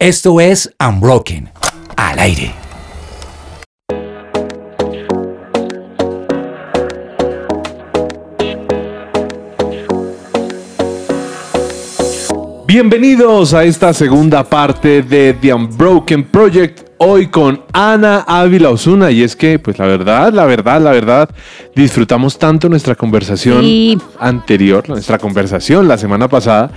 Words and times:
Esto 0.00 0.40
es 0.40 0.74
Unbroken, 0.80 1.50
al 1.96 2.18
aire. 2.20 2.54
Bienvenidos 12.66 13.52
a 13.52 13.64
esta 13.64 13.92
segunda 13.92 14.44
parte 14.44 15.02
de 15.02 15.34
The 15.34 15.52
Unbroken 15.54 16.24
Project. 16.24 16.88
Hoy 16.98 17.28
con 17.28 17.62
Ana 17.72 18.20
Ávila 18.28 18.68
Osuna. 18.70 19.10
Y 19.10 19.22
es 19.22 19.34
que, 19.34 19.58
pues 19.58 19.78
la 19.78 19.86
verdad, 19.86 20.32
la 20.32 20.44
verdad, 20.44 20.80
la 20.80 20.92
verdad, 20.92 21.28
disfrutamos 21.74 22.38
tanto 22.38 22.68
nuestra 22.68 22.94
conversación 22.94 23.62
Sí. 23.62 23.98
anterior, 24.18 24.88
nuestra 24.88 25.18
conversación 25.18 25.88
la 25.88 25.96
semana 25.98 26.28
pasada, 26.28 26.70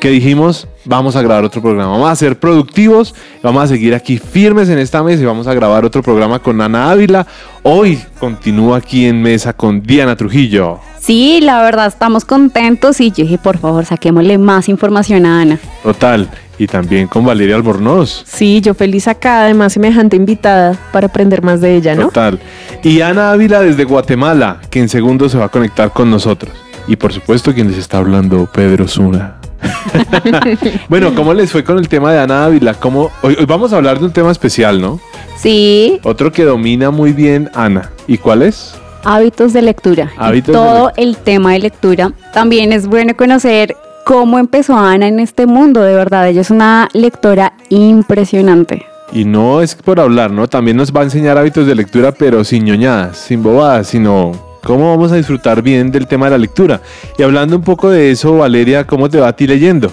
que 0.00 0.10
dijimos, 0.10 0.68
vamos 0.84 1.16
a 1.16 1.22
grabar 1.22 1.44
otro 1.44 1.62
programa, 1.62 1.92
vamos 1.92 2.10
a 2.10 2.16
ser 2.16 2.38
productivos, 2.38 3.14
vamos 3.42 3.64
a 3.64 3.66
seguir 3.68 3.94
aquí 3.94 4.18
firmes 4.18 4.68
en 4.68 4.78
esta 4.78 5.02
mesa 5.02 5.22
y 5.22 5.26
vamos 5.26 5.46
a 5.46 5.54
grabar 5.54 5.84
otro 5.84 6.02
programa 6.02 6.38
con 6.38 6.60
Ana 6.60 6.90
Ávila. 6.90 7.26
Hoy 7.62 8.00
continúa 8.18 8.78
aquí 8.78 9.06
en 9.06 9.22
mesa 9.22 9.52
con 9.52 9.82
Diana 9.82 10.16
Trujillo. 10.16 10.80
Sí, 11.00 11.40
la 11.42 11.62
verdad 11.62 11.86
estamos 11.86 12.24
contentos 12.24 13.00
y 13.00 13.10
yo 13.10 13.24
dije, 13.24 13.38
por 13.38 13.58
favor, 13.58 13.84
saquémosle 13.84 14.38
más 14.38 14.68
información 14.68 15.26
a 15.26 15.42
Ana. 15.42 15.58
Total. 15.82 16.28
Y 16.56 16.66
también 16.66 17.08
con 17.08 17.24
Valeria 17.24 17.56
Albornoz. 17.56 18.22
Sí, 18.26 18.60
yo 18.60 18.74
feliz 18.74 19.08
acá, 19.08 19.42
además 19.42 19.72
semejante 19.72 20.16
invitada 20.16 20.78
para 20.92 21.08
aprender 21.08 21.42
más 21.42 21.60
de 21.60 21.76
ella, 21.76 21.94
¿no? 21.94 22.04
Total. 22.04 22.38
Y 22.82 23.00
Ana 23.00 23.32
Ávila 23.32 23.60
desde 23.60 23.84
Guatemala, 23.84 24.60
que 24.70 24.80
en 24.80 24.88
segundos 24.88 25.32
se 25.32 25.38
va 25.38 25.46
a 25.46 25.50
conectar 25.50 25.90
con 25.90 26.10
nosotros. 26.10 26.52
Y 26.86 26.96
por 26.96 27.12
supuesto, 27.12 27.52
quien 27.52 27.68
les 27.68 27.78
está 27.78 27.98
hablando, 27.98 28.48
Pedro 28.52 28.86
Zuna. 28.86 29.36
bueno, 30.88 31.14
¿cómo 31.14 31.32
les 31.34 31.50
fue 31.50 31.64
con 31.64 31.78
el 31.78 31.88
tema 31.88 32.12
de 32.12 32.20
Ana 32.20 32.44
Ávila? 32.46 32.74
¿Cómo? 32.74 33.10
Hoy, 33.22 33.36
hoy 33.38 33.46
vamos 33.46 33.72
a 33.72 33.76
hablar 33.76 33.98
de 33.98 34.06
un 34.06 34.12
tema 34.12 34.30
especial, 34.30 34.80
¿no? 34.80 35.00
Sí, 35.36 36.00
Otro 36.04 36.32
que 36.32 36.44
domina 36.44 36.90
muy 36.90 37.12
bien 37.12 37.50
Ana. 37.54 37.90
¿Y 38.06 38.18
cuál 38.18 38.42
es? 38.42 38.74
hábitos 39.04 39.52
de 39.52 39.62
lectura. 39.62 40.12
Hábitos 40.16 40.48
de 40.48 40.52
todo 40.52 40.92
el 40.96 41.16
tema 41.16 41.52
de 41.52 41.60
lectura. 41.60 42.12
También 42.32 42.72
es 42.72 42.86
bueno 42.86 43.14
conocer 43.16 43.76
cómo 44.04 44.38
empezó 44.38 44.76
Ana 44.76 45.06
en 45.08 45.20
este 45.20 45.46
mundo, 45.46 45.82
de 45.82 45.94
verdad. 45.94 46.28
Ella 46.28 46.40
es 46.40 46.50
una 46.50 46.88
lectora 46.92 47.52
impresionante. 47.68 48.84
Y 49.12 49.24
no 49.24 49.60
es 49.60 49.74
por 49.74 50.00
hablar, 50.00 50.30
¿no? 50.30 50.48
También 50.48 50.76
nos 50.76 50.92
va 50.92 51.00
a 51.00 51.04
enseñar 51.04 51.38
hábitos 51.38 51.66
de 51.66 51.74
lectura, 51.74 52.12
pero 52.12 52.42
sin 52.42 52.64
ñoñadas, 52.64 53.16
sin 53.16 53.42
bobadas, 53.42 53.86
sino 53.88 54.32
cómo 54.64 54.90
vamos 54.90 55.12
a 55.12 55.16
disfrutar 55.16 55.62
bien 55.62 55.92
del 55.92 56.06
tema 56.06 56.26
de 56.26 56.32
la 56.32 56.38
lectura. 56.38 56.80
Y 57.18 57.22
hablando 57.22 57.56
un 57.56 57.62
poco 57.62 57.90
de 57.90 58.10
eso, 58.10 58.38
Valeria, 58.38 58.86
¿cómo 58.86 59.08
te 59.08 59.20
va 59.20 59.28
a 59.28 59.36
ti 59.36 59.46
leyendo? 59.46 59.92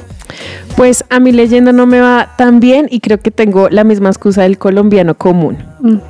Pues 0.75 1.03
a 1.09 1.19
mi 1.19 1.33
leyenda 1.33 1.73
no 1.73 1.85
me 1.85 1.99
va 1.99 2.33
tan 2.37 2.59
bien 2.61 2.87
y 2.89 3.01
creo 3.01 3.19
que 3.19 3.29
tengo 3.29 3.67
la 3.69 3.83
misma 3.83 4.09
excusa 4.09 4.43
del 4.43 4.57
colombiano 4.57 5.15
común. 5.15 5.57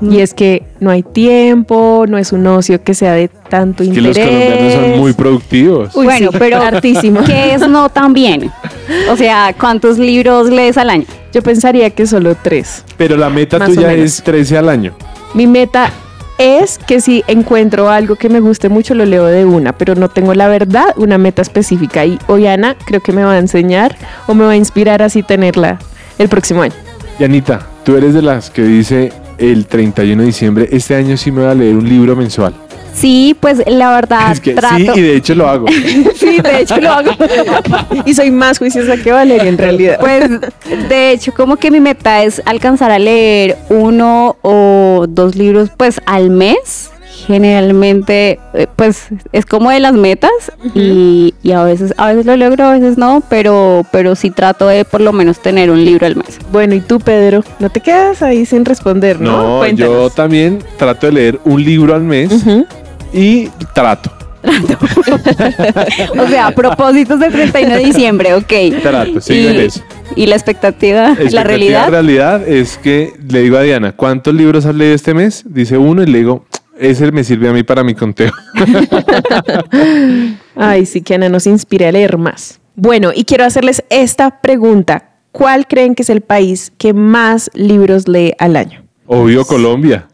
Y 0.01 0.19
es 0.19 0.33
que 0.33 0.63
no 0.79 0.91
hay 0.91 1.01
tiempo, 1.01 2.05
no 2.07 2.17
es 2.17 2.31
un 2.31 2.45
ocio 2.45 2.83
que 2.83 2.93
sea 2.93 3.13
de 3.13 3.27
tanto 3.27 3.83
Que 3.83 3.89
interés. 3.89 4.17
los 4.17 4.25
colombianos 4.27 4.73
son 4.73 4.99
muy 4.99 5.13
productivos. 5.13 5.95
Uy, 5.95 6.05
bueno, 6.05 6.31
sí, 6.31 6.37
pero 6.39 6.61
hartísimo. 6.61 7.23
¿qué 7.23 7.55
es 7.55 7.67
no 7.67 7.89
tan 7.89 8.13
bien? 8.13 8.51
O 9.09 9.17
sea, 9.17 9.55
¿cuántos 9.59 9.97
libros 9.97 10.49
lees 10.49 10.77
al 10.77 10.91
año? 10.91 11.05
Yo 11.33 11.41
pensaría 11.41 11.89
que 11.89 12.05
solo 12.05 12.35
tres. 12.41 12.83
Pero 12.97 13.17
la 13.17 13.29
meta 13.29 13.65
tuya 13.65 13.91
es 13.93 14.21
13 14.21 14.57
al 14.57 14.69
año. 14.69 14.93
Mi 15.33 15.47
meta 15.47 15.91
es 16.37 16.77
que 16.79 17.01
si 17.01 17.23
encuentro 17.27 17.89
algo 17.89 18.15
que 18.15 18.29
me 18.29 18.39
guste 18.39 18.69
mucho, 18.69 18.93
lo 18.95 19.05
leo 19.05 19.25
de 19.25 19.45
una, 19.45 19.73
pero 19.73 19.95
no 19.95 20.09
tengo 20.09 20.33
la 20.33 20.47
verdad 20.47 20.93
una 20.95 21.17
meta 21.17 21.41
específica. 21.41 22.05
Y 22.05 22.17
hoy 22.27 22.47
Ana 22.47 22.75
creo 22.85 23.01
que 23.01 23.11
me 23.11 23.23
va 23.23 23.33
a 23.33 23.37
enseñar 23.39 23.95
o 24.27 24.33
me 24.33 24.45
va 24.45 24.51
a 24.51 24.55
inspirar 24.55 25.01
así 25.01 25.23
tenerla 25.23 25.79
el 26.17 26.29
próximo 26.29 26.61
año. 26.61 26.73
Y 27.19 27.23
Anita, 27.23 27.67
tú 27.83 27.95
eres 27.95 28.13
de 28.13 28.21
las 28.21 28.49
que 28.49 28.63
dice 28.63 29.13
el 29.37 29.65
31 29.65 30.21
de 30.21 30.27
diciembre, 30.27 30.69
este 30.71 30.95
año 30.95 31.17
sí 31.17 31.31
me 31.31 31.41
voy 31.41 31.51
a 31.51 31.55
leer 31.55 31.75
un 31.75 31.87
libro 31.87 32.15
mensual. 32.15 32.53
Sí, 32.93 33.35
pues 33.39 33.63
la 33.67 33.93
verdad 33.93 34.31
es 34.31 34.39
que 34.39 34.53
trato. 34.53 34.75
sí, 34.75 34.89
y 34.95 35.01
de 35.01 35.15
hecho 35.15 35.35
lo 35.35 35.47
hago. 35.47 35.65
Sí, 36.15 36.39
de 36.39 36.61
hecho 36.61 36.79
lo 36.79 36.91
hago. 36.91 37.11
y 38.05 38.13
soy 38.13 38.31
más 38.31 38.59
juiciosa 38.59 38.97
que 38.97 39.11
Valeria 39.11 39.49
en 39.49 39.57
realidad. 39.57 39.97
Pues 39.99 40.29
de 40.89 41.11
hecho 41.11 41.33
como 41.33 41.57
que 41.57 41.71
mi 41.71 41.79
meta 41.79 42.23
es 42.23 42.41
alcanzar 42.45 42.91
a 42.91 42.99
leer 42.99 43.57
uno 43.69 44.35
o 44.41 45.05
dos 45.09 45.35
libros 45.35 45.69
pues 45.75 45.99
al 46.05 46.29
mes. 46.29 46.89
Generalmente 47.27 48.39
eh, 48.53 48.67
pues 48.75 49.07
es 49.31 49.45
como 49.45 49.69
de 49.69 49.79
las 49.79 49.93
metas 49.93 50.31
y, 50.73 51.33
y 51.43 51.51
a 51.51 51.63
veces 51.63 51.93
a 51.97 52.07
veces 52.07 52.25
lo 52.25 52.35
logro, 52.35 52.65
a 52.65 52.73
veces 52.73 52.97
no, 52.97 53.21
pero 53.29 53.85
pero 53.91 54.15
sí 54.15 54.31
trato 54.31 54.67
de 54.67 54.85
por 54.85 55.01
lo 55.01 55.13
menos 55.13 55.39
tener 55.39 55.69
un 55.69 55.83
libro 55.85 56.07
al 56.07 56.15
mes. 56.15 56.39
Bueno, 56.51 56.73
¿y 56.73 56.79
tú, 56.81 56.99
Pedro? 56.99 57.43
No 57.59 57.69
te 57.69 57.79
quedas 57.79 58.23
ahí 58.23 58.45
sin 58.45 58.65
responder, 58.65 59.19
¿no? 59.19 59.59
No, 59.63 59.67
yo 59.67 60.09
también 60.09 60.59
trato 60.77 61.07
de 61.07 61.13
leer 61.13 61.39
un 61.45 61.63
libro 61.63 61.93
al 61.93 62.01
mes 62.03 62.31
Ujú. 62.31 62.65
Y 63.13 63.47
trato. 63.73 64.11
O 66.17 66.27
sea, 66.27 66.51
propósitos 66.55 67.19
de 67.19 67.29
31 67.29 67.75
de 67.75 67.83
diciembre, 67.85 68.33
ok. 68.33 68.81
Trato, 68.81 69.19
en 69.27 69.59
eso. 69.59 69.81
y 70.15 70.25
la 70.25 70.35
expectativa, 70.35 71.01
la 71.01 71.09
Expectativa 71.11 71.43
realidad. 71.43 71.89
realidad 71.89 72.47
es 72.47 72.77
que 72.77 73.13
le 73.29 73.41
digo 73.41 73.57
a 73.57 73.61
Diana, 73.61 73.91
¿cuántos 73.91 74.33
libros 74.33 74.65
has 74.65 74.73
leído 74.75 74.95
este 74.95 75.13
mes? 75.13 75.43
Dice 75.45 75.77
uno 75.77 76.01
y 76.01 76.07
le 76.07 76.17
digo, 76.19 76.45
ese 76.79 77.11
me 77.11 77.23
sirve 77.23 77.49
a 77.49 77.53
mí 77.53 77.61
para 77.63 77.83
mi 77.83 77.93
conteo. 77.93 78.31
Ay, 80.55 80.85
sí, 80.85 81.01
que 81.01 81.15
Ana 81.15 81.29
nos 81.29 81.47
inspire 81.47 81.87
a 81.87 81.91
leer 81.91 82.17
más. 82.17 82.59
Bueno, 82.75 83.11
y 83.13 83.25
quiero 83.25 83.45
hacerles 83.45 83.83
esta 83.89 84.41
pregunta. 84.41 85.09
¿Cuál 85.31 85.67
creen 85.67 85.95
que 85.95 86.03
es 86.03 86.09
el 86.09 86.21
país 86.21 86.71
que 86.77 86.93
más 86.93 87.49
libros 87.53 88.07
lee 88.07 88.33
al 88.39 88.55
año? 88.55 88.83
Obvio 89.05 89.45
Colombia. 89.45 90.07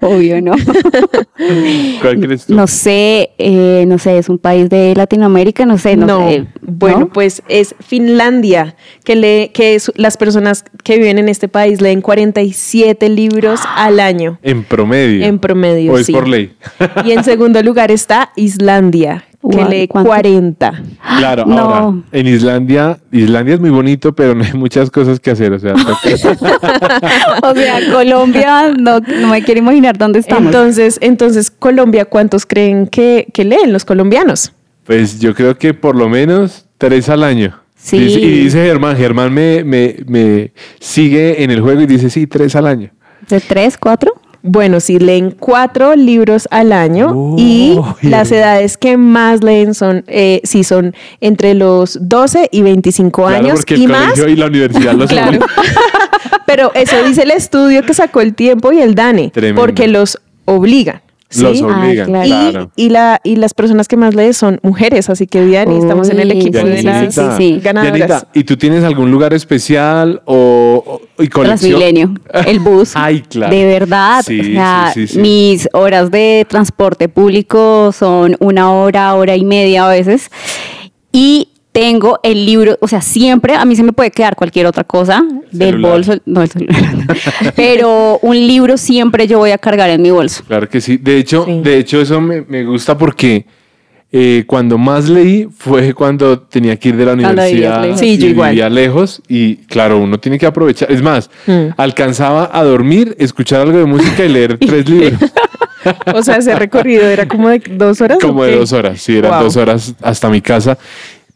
Obvio, 0.00 0.40
¿no? 0.42 0.52
¿Cuál 2.02 2.20
crees 2.20 2.46
tú? 2.46 2.54
No 2.54 2.66
sé, 2.66 3.30
eh, 3.38 3.84
no 3.86 3.98
sé, 3.98 4.18
es 4.18 4.28
un 4.28 4.38
país 4.38 4.68
de 4.68 4.94
Latinoamérica, 4.94 5.66
no 5.66 5.78
sé, 5.78 5.96
no, 5.96 6.28
sé. 6.28 6.46
bueno, 6.62 7.00
¿no? 7.00 7.08
pues 7.08 7.42
es 7.48 7.74
Finlandia, 7.80 8.76
que 9.04 9.16
lee, 9.16 9.50
que 9.52 9.74
es- 9.74 9.92
las 9.96 10.16
personas 10.16 10.64
que 10.82 10.96
viven 10.98 11.18
en 11.18 11.28
este 11.28 11.48
país 11.48 11.80
leen 11.80 12.00
47 12.00 13.08
libros 13.08 13.60
al 13.76 14.00
año. 14.00 14.38
En 14.42 14.64
promedio. 14.64 15.24
En 15.24 15.38
promedio, 15.38 15.92
O 15.92 15.98
es 15.98 16.06
sí. 16.06 16.12
por 16.12 16.28
ley. 16.28 16.54
Y 17.04 17.12
en 17.12 17.24
segundo 17.24 17.62
lugar 17.62 17.90
está 17.90 18.30
Islandia, 18.36 19.24
que 19.50 19.64
lee 19.64 19.88
¿cuánto? 19.88 20.08
40. 20.08 20.82
Claro, 21.18 21.44
No. 21.46 21.58
ahora, 21.58 21.98
en 22.12 22.26
Islandia, 22.26 22.98
Islandia 23.12 23.54
es 23.54 23.60
muy 23.60 23.70
bonito, 23.70 24.14
pero 24.14 24.34
no 24.34 24.44
hay 24.44 24.52
muchas 24.54 24.90
cosas 24.90 25.20
que 25.20 25.30
hacer. 25.30 25.52
O 25.52 25.58
sea, 25.58 25.74
O 27.42 27.54
sea, 27.54 27.80
Colombia, 27.92 28.72
no, 28.78 29.00
no 29.00 29.28
me 29.28 29.42
quiero 29.42 29.60
imaginar 29.60 29.96
dónde 29.98 30.18
estamos. 30.20 30.46
Entonces, 30.46 30.98
entonces, 31.00 31.50
Colombia, 31.50 32.04
¿cuántos 32.04 32.46
creen 32.46 32.86
que, 32.86 33.26
que 33.32 33.44
leen 33.44 33.72
los 33.72 33.84
colombianos? 33.84 34.52
pues 34.84 35.18
yo 35.18 35.34
creo 35.34 35.56
que 35.56 35.72
por 35.72 35.96
lo 35.96 36.10
menos 36.10 36.66
tres 36.76 37.08
al 37.08 37.22
año. 37.24 37.58
Sí. 37.74 37.98
Dice- 37.98 38.20
y 38.20 38.30
dice 38.44 38.64
Germán, 38.66 38.96
Germán 38.96 39.32
me, 39.32 39.64
me, 39.64 39.96
me 40.06 40.52
sigue 40.78 41.42
en 41.42 41.50
el 41.50 41.62
juego 41.62 41.80
y 41.80 41.86
dice, 41.86 42.10
sí, 42.10 42.26
tres 42.26 42.54
al 42.54 42.66
año. 42.66 42.90
¿De 43.28 43.40
tres, 43.40 43.78
cuatro? 43.78 44.12
Bueno, 44.46 44.78
sí, 44.80 44.98
leen 44.98 45.30
cuatro 45.30 45.96
libros 45.96 46.46
al 46.50 46.72
año 46.72 47.12
Oh, 47.14 47.34
y 47.38 47.78
las 48.02 48.30
edades 48.30 48.76
que 48.76 48.98
más 48.98 49.42
leen 49.42 49.72
son, 49.72 50.04
eh, 50.06 50.42
sí, 50.44 50.64
son 50.64 50.94
entre 51.22 51.54
los 51.54 51.98
12 52.00 52.50
y 52.52 52.60
25 52.60 53.22
Claro, 53.26 53.36
años 53.36 53.60
porque 53.60 53.74
el 53.76 53.82
y 53.82 53.86
más. 53.86 54.18
y 54.18 54.36
la 54.36 54.46
universidad 54.46 54.92
lo 54.92 55.06
Claro. 55.08 55.38
Pero 56.46 56.72
eso 56.74 56.94
dice 57.06 57.22
el 57.22 57.30
estudio 57.30 57.82
que 57.84 57.94
sacó 57.94 58.20
el 58.20 58.34
tiempo 58.34 58.70
y 58.70 58.80
el 58.80 58.94
DANE, 58.94 59.30
Tremendo. 59.30 59.62
porque 59.62 59.88
los 59.88 60.20
obligan. 60.44 61.00
¿Sí? 61.30 61.42
Los 61.42 61.62
Ah, 61.62 61.66
obligan, 61.66 62.06
claro. 62.06 62.24
Y, 62.26 62.28
claro. 62.28 62.70
y, 62.76 62.88
la, 62.90 63.20
y 63.24 63.36
las 63.36 63.54
personas 63.54 63.88
que 63.88 63.96
más 63.96 64.14
leen 64.14 64.34
son 64.34 64.60
mujeres, 64.62 65.10
así 65.10 65.26
que 65.26 65.44
Diani, 65.44 65.78
estamos 65.78 66.08
en 66.10 66.20
el 66.20 66.28
Uy, 66.30 66.38
equipo 66.38 66.58
de 66.58 66.82
las 66.82 67.14
sí, 67.14 67.20
sí. 67.36 67.60
ganadoras. 67.62 67.94
Dianita, 67.96 68.28
¿y 68.34 68.44
tú 68.44 68.56
tienes 68.56 68.84
algún 68.84 69.10
lugar 69.10 69.34
especial 69.34 70.22
o, 70.26 71.00
o- 71.16 71.22
y 71.22 71.28
colección? 71.28 71.78
Transmilenio, 71.78 72.14
el 72.46 72.60
bus. 72.60 72.92
Ay, 72.94 73.22
claro. 73.22 73.54
De 73.54 73.64
verdad, 73.66 74.22
Sí, 74.24 74.38
o 74.40 74.44
sea, 74.44 74.90
sí, 74.94 75.06
sí, 75.06 75.14
sí. 75.14 75.18
mis 75.20 75.68
horas 75.72 76.10
de 76.10 76.46
transporte 76.48 77.08
público 77.08 77.90
son 77.92 78.36
una 78.40 78.72
hora, 78.72 79.14
hora 79.14 79.34
y 79.36 79.44
media 79.44 79.86
a 79.86 79.88
veces. 79.88 80.30
Y 81.12 81.48
tengo 81.74 82.20
el 82.22 82.46
libro, 82.46 82.78
o 82.80 82.86
sea, 82.86 83.02
siempre 83.02 83.56
a 83.56 83.64
mí 83.64 83.74
se 83.74 83.82
me 83.82 83.92
puede 83.92 84.12
quedar 84.12 84.36
cualquier 84.36 84.66
otra 84.66 84.84
cosa 84.84 85.24
del 85.50 85.70
Celular. 85.72 85.90
bolso, 85.92 86.12
no 86.24 86.40
el 86.42 86.48
celular, 86.48 86.82
pero 87.56 88.20
un 88.22 88.36
libro 88.46 88.76
siempre 88.76 89.26
yo 89.26 89.38
voy 89.38 89.50
a 89.50 89.58
cargar 89.58 89.90
en 89.90 90.00
mi 90.00 90.12
bolso. 90.12 90.44
Claro 90.46 90.68
que 90.68 90.80
sí. 90.80 90.98
De 90.98 91.18
hecho, 91.18 91.44
Sí. 91.44 91.60
de 91.64 91.78
hecho 91.78 92.00
eso 92.00 92.20
me, 92.20 92.42
me 92.42 92.62
gusta 92.64 92.96
porque 92.96 93.44
eh, 94.12 94.44
cuando 94.46 94.78
más 94.78 95.08
leí 95.08 95.48
fue 95.58 95.92
cuando 95.94 96.38
tenía 96.38 96.76
que 96.76 96.90
ir 96.90 96.96
de 96.96 97.06
la 97.06 97.14
universidad 97.14 97.82
lejos. 97.82 97.98
Sí, 97.98 98.18
yo 98.18 98.28
igual. 98.28 98.50
vivía 98.50 98.70
lejos 98.70 99.20
y 99.26 99.56
claro, 99.66 99.98
uno 99.98 100.20
tiene 100.20 100.38
que 100.38 100.46
aprovechar. 100.46 100.92
Es 100.92 101.02
más, 101.02 101.28
Mm. 101.48 101.70
alcanzaba 101.76 102.48
a 102.52 102.62
dormir, 102.62 103.16
escuchar 103.18 103.62
algo 103.62 103.78
de 103.78 103.84
música 103.86 104.24
y 104.24 104.28
leer 104.28 104.58
tres 104.64 104.88
libros. 104.88 105.18
O 106.14 106.22
sea, 106.22 106.36
ese 106.36 106.54
recorrido 106.54 107.06
era 107.08 107.26
como 107.28 107.48
de 107.50 107.58
dos 107.72 108.00
horas. 108.00 108.18
¿o 108.22 108.26
Como 108.28 108.44
de 108.44 108.56
dos 108.56 108.72
horas, 108.72 109.02
sí, 109.02 109.16
eran 109.18 109.32
Wow. 109.32 109.42
dos 109.42 109.56
horas 109.56 109.94
hasta 110.00 110.30
mi 110.30 110.40
casa. 110.40 110.78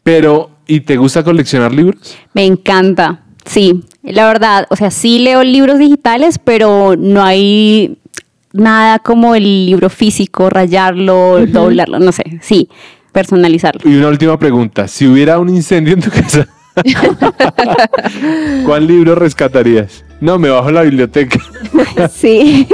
Pero, 0.09 0.49
¿y 0.65 0.79
te 0.79 0.97
gusta 0.97 1.23
coleccionar 1.23 1.71
libros? 1.71 2.17
Me 2.33 2.43
encanta. 2.43 3.19
Sí, 3.45 3.83
la 4.01 4.25
verdad, 4.25 4.65
o 4.71 4.75
sea, 4.75 4.89
sí 4.89 5.19
leo 5.19 5.43
libros 5.43 5.77
digitales, 5.77 6.39
pero 6.39 6.95
no 6.97 7.21
hay 7.21 7.95
nada 8.51 8.97
como 8.97 9.35
el 9.35 9.67
libro 9.67 9.87
físico, 9.91 10.49
rayarlo, 10.49 11.45
doblarlo, 11.45 11.99
no 11.99 12.11
sé, 12.11 12.23
sí, 12.41 12.69
personalizarlo. 13.11 13.87
Y 13.87 13.97
una 13.97 14.07
última 14.07 14.39
pregunta, 14.39 14.87
si 14.87 15.05
hubiera 15.05 15.37
un 15.37 15.49
incendio 15.49 15.93
en 15.93 16.01
tu 16.01 16.09
casa, 16.21 16.47
¿cuál 18.65 18.87
libro 18.87 19.15
rescatarías? 19.15 20.03
No, 20.21 20.37
me 20.37 20.49
bajo 20.49 20.71
la 20.71 20.81
biblioteca. 20.83 21.39
Sí, 22.13 22.65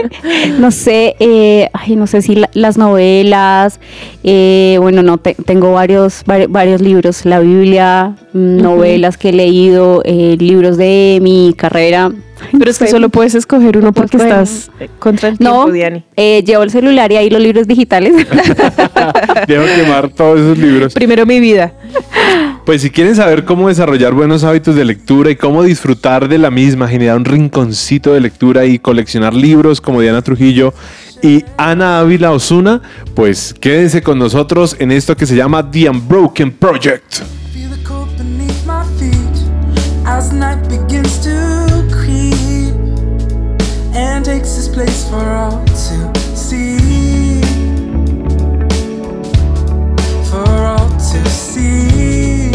no 0.60 0.70
sé, 0.72 1.16
eh, 1.20 1.70
ay, 1.74 1.96
no 1.96 2.06
sé 2.06 2.22
si 2.22 2.36
la- 2.36 2.50
las 2.54 2.78
novelas, 2.78 3.80
eh, 4.24 4.78
bueno, 4.80 5.02
no, 5.04 5.18
te- 5.18 5.34
tengo 5.36 5.72
varios, 5.74 6.24
vari- 6.26 6.48
varios 6.48 6.80
libros, 6.82 7.26
la 7.26 7.40
Biblia, 7.40 8.16
mm, 8.34 8.58
novelas 8.62 9.18
que 9.18 9.30
he 9.30 9.34
leído, 9.34 10.02
eh, 10.06 10.36
libros 10.40 10.78
de 10.78 11.20
mi 11.24 11.54
carrera. 11.58 12.12
Pero 12.58 12.70
es 12.72 12.78
que 12.80 12.88
solo 12.88 13.10
puedes 13.10 13.36
escoger 13.36 13.78
uno 13.78 13.92
porque 13.94 14.18
Bueno. 14.18 14.42
estás 14.42 14.70
eh, 14.80 14.90
contra 15.00 15.30
el 15.30 15.38
tiempo, 15.38 15.66
No, 15.68 15.72
Diani. 15.72 16.04
eh, 16.16 16.44
llevo 16.46 16.64
el 16.64 16.70
celular 16.70 17.12
y 17.12 17.18
ahí 17.18 17.30
los 17.30 17.42
libros 17.42 17.68
digitales. 17.68 18.14
Debo 19.48 19.66
quemar 19.76 20.10
todos 20.10 20.40
esos 20.40 20.58
libros. 20.58 20.94
Primero 20.94 21.26
mi 21.26 21.40
vida. 21.40 21.74
Pues 22.66 22.82
si 22.82 22.90
quieren 22.90 23.16
saber 23.16 23.46
cómo 23.46 23.68
desarrollar 23.68 24.14
buenos 24.14 24.44
hábitos 24.44 24.76
de 24.76 24.86
lectura 24.86 25.30
y 25.30 25.36
cómo 25.36 25.64
disfrutar 25.64 26.28
de 26.28 26.38
la 26.40 26.50
misma, 26.50 26.88
generar 26.88 27.18
un 27.18 27.26
rinconcito 27.26 28.14
de 28.14 28.22
lectura 28.22 28.66
y 28.66 28.80
coleccionar 28.80 29.34
libros 29.34 29.82
como 29.82 30.02
Diana 30.02 30.22
Trujillo 30.22 30.74
y 31.22 31.44
Ana 31.58 32.00
Ávila 32.00 32.32
Osuna, 32.32 32.82
pues 33.16 33.54
quédense 33.60 34.02
con 34.02 34.18
nosotros 34.20 34.76
en 34.80 34.92
esto 34.92 35.16
que 35.16 35.26
se 35.26 35.36
llama 35.36 35.70
The 35.70 35.90
Unbroken 35.90 36.52
Project. 36.52 37.22
Place 44.76 45.06
for 45.10 45.26
all 45.26 45.64
to 45.64 46.36
see. 46.36 47.42
For 50.30 50.50
all 50.50 50.90
to 50.98 51.30
see. 51.30 52.52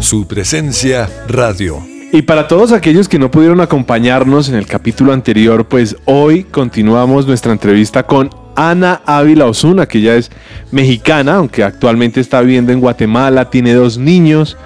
Su 0.00 0.26
presencia 0.26 1.08
radio. 1.28 1.80
Y 2.12 2.22
para 2.22 2.48
todos 2.48 2.72
aquellos 2.72 3.08
que 3.08 3.20
no 3.20 3.30
pudieron 3.30 3.60
acompañarnos 3.60 4.48
en 4.48 4.56
el 4.56 4.66
capítulo 4.66 5.12
anterior, 5.12 5.66
pues 5.66 5.96
hoy 6.06 6.42
continuamos 6.42 7.28
nuestra 7.28 7.52
entrevista 7.52 8.02
con 8.04 8.30
Ana 8.56 9.02
Ávila 9.06 9.46
Osuna, 9.46 9.86
que 9.86 10.00
ya 10.00 10.16
es 10.16 10.32
mexicana, 10.72 11.36
aunque 11.36 11.62
actualmente 11.62 12.20
está 12.20 12.40
viviendo 12.40 12.72
en 12.72 12.80
Guatemala, 12.80 13.48
tiene 13.48 13.74
dos 13.74 13.96
niños. 13.96 14.56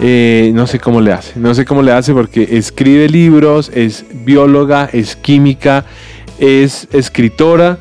Eh, 0.00 0.50
no 0.54 0.66
sé 0.66 0.80
cómo 0.80 1.00
le 1.00 1.12
hace, 1.12 1.38
no 1.38 1.54
sé 1.54 1.64
cómo 1.64 1.82
le 1.82 1.92
hace 1.92 2.12
porque 2.12 2.48
escribe 2.52 3.08
libros, 3.08 3.70
es 3.74 4.04
bióloga, 4.12 4.88
es 4.92 5.14
química, 5.14 5.84
es 6.38 6.88
escritora 6.92 7.78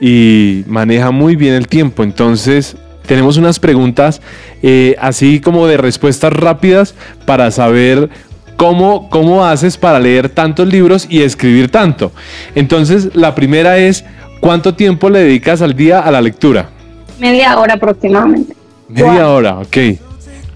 y 0.00 0.64
maneja 0.66 1.10
muy 1.10 1.36
bien 1.36 1.54
el 1.54 1.68
tiempo. 1.68 2.02
Entonces, 2.02 2.76
tenemos 3.06 3.36
unas 3.36 3.58
preguntas 3.58 4.22
eh, 4.62 4.96
así 5.00 5.40
como 5.40 5.66
de 5.66 5.76
respuestas 5.76 6.32
rápidas 6.32 6.94
para 7.26 7.50
saber 7.50 8.08
cómo, 8.56 9.10
cómo 9.10 9.44
haces 9.44 9.76
para 9.76 10.00
leer 10.00 10.30
tantos 10.30 10.66
libros 10.66 11.06
y 11.10 11.22
escribir 11.22 11.70
tanto. 11.70 12.12
Entonces, 12.54 13.14
la 13.14 13.34
primera 13.34 13.78
es, 13.78 14.04
¿cuánto 14.40 14.74
tiempo 14.74 15.10
le 15.10 15.20
dedicas 15.20 15.60
al 15.60 15.74
día 15.74 16.00
a 16.00 16.10
la 16.10 16.22
lectura? 16.22 16.70
Media 17.18 17.58
hora 17.58 17.74
aproximadamente. 17.74 18.54
Media 18.88 19.28
hora, 19.28 19.58
ok. 19.58 19.76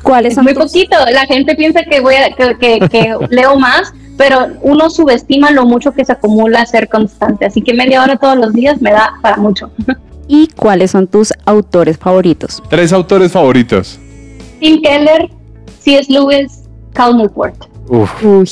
¿Cuáles 0.05 0.31
Es 0.31 0.35
son 0.37 0.45
muy 0.45 0.55
tus- 0.55 0.65
poquito. 0.73 0.97
La 1.13 1.27
gente 1.27 1.57
piensa 1.57 1.83
que 1.83 2.01
voy 2.01 2.15
a, 2.15 2.31
que, 2.35 2.57
que- 2.59 2.89
que 2.89 3.17
leo 3.31 3.59
más, 3.59 3.93
pero 4.17 4.47
uno 4.63 4.89
subestima 4.91 5.51
lo 5.51 5.65
mucho 5.67 5.91
que 5.93 6.05
se 6.05 6.13
acumula 6.13 6.65
ser 6.67 6.89
constante. 6.89 7.47
Así 7.47 7.61
que 7.63 7.75
media 7.75 8.03
hora 8.03 8.17
todos 8.17 8.37
los 8.37 8.53
días 8.53 8.81
me 8.81 8.93
da 8.93 9.15
para 9.21 9.37
mucho. 9.39 9.73
y 10.29 10.47
cuáles 10.49 10.93
son 10.93 11.09
tus 11.09 11.33
autores 11.45 11.99
favoritos? 11.99 12.63
Tres 12.71 12.93
autores 12.93 13.33
favoritos. 13.33 13.99
Tim 14.61 14.81
Keller, 14.81 15.29
C.S. 15.81 16.11
Lewis, 16.13 16.63
Cal 16.93 17.17
Newport. 17.17 17.57
Uf, 17.89 18.25
Uy. 18.25 18.49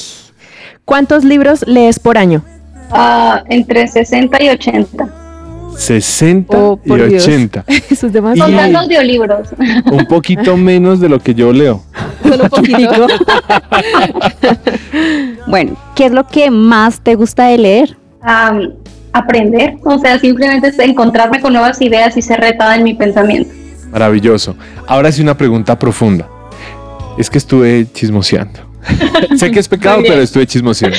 ¿Cuántos 0.84 1.22
libros 1.24 1.64
lees 1.66 1.98
por 2.00 2.18
año? 2.18 2.42
Ah, 2.90 3.44
entre 3.48 3.86
60 3.86 4.42
y 4.42 4.48
80. 4.50 5.08
60 5.76 6.56
Oh, 6.56 6.78
y 6.84 6.88
por 6.88 7.08
Dios. 7.08 7.22
80. 7.26 7.64
Eso 7.90 8.06
es 8.06 8.12
demasiado. 8.12 8.50
Y- 8.50 8.54
Contando 8.54 8.78
audiolibros. 8.80 9.48
Un 9.90 10.06
poquito 10.06 10.56
menos 10.56 11.00
de 11.00 11.08
lo 11.08 11.18
que 11.18 11.34
yo 11.34 11.52
leo. 11.52 11.82
Solo 12.22 12.44
un 12.44 12.50
poquitico. 12.50 13.06
Bueno, 15.46 15.76
¿qué 15.96 16.06
es 16.06 16.12
lo 16.12 16.26
que 16.26 16.50
más 16.50 17.00
te 17.00 17.14
gusta 17.14 17.46
de 17.48 17.58
leer? 17.58 17.96
Aprender, 19.12 19.74
o 19.84 19.98
sea, 19.98 20.18
simplemente 20.18 20.68
es 20.68 20.78
encontrarme 20.78 21.40
con 21.40 21.52
nuevas 21.52 21.80
ideas 21.82 22.16
y 22.16 22.22
ser 22.22 22.40
retada 22.40 22.76
en 22.76 22.84
mi 22.84 22.94
pensamiento. 22.94 23.52
Maravilloso. 23.90 24.56
Ahora 24.86 25.12
sí 25.12 25.20
una 25.20 25.36
pregunta 25.36 25.78
profunda. 25.78 26.26
Es 27.18 27.28
que 27.28 27.38
estuve 27.38 27.86
chismoseando. 27.92 28.60
sé 29.36 29.50
que 29.50 29.58
es 29.60 29.68
pecado, 29.68 30.00
pero 30.02 30.22
estuve 30.22 30.46
chismoseando. 30.46 30.96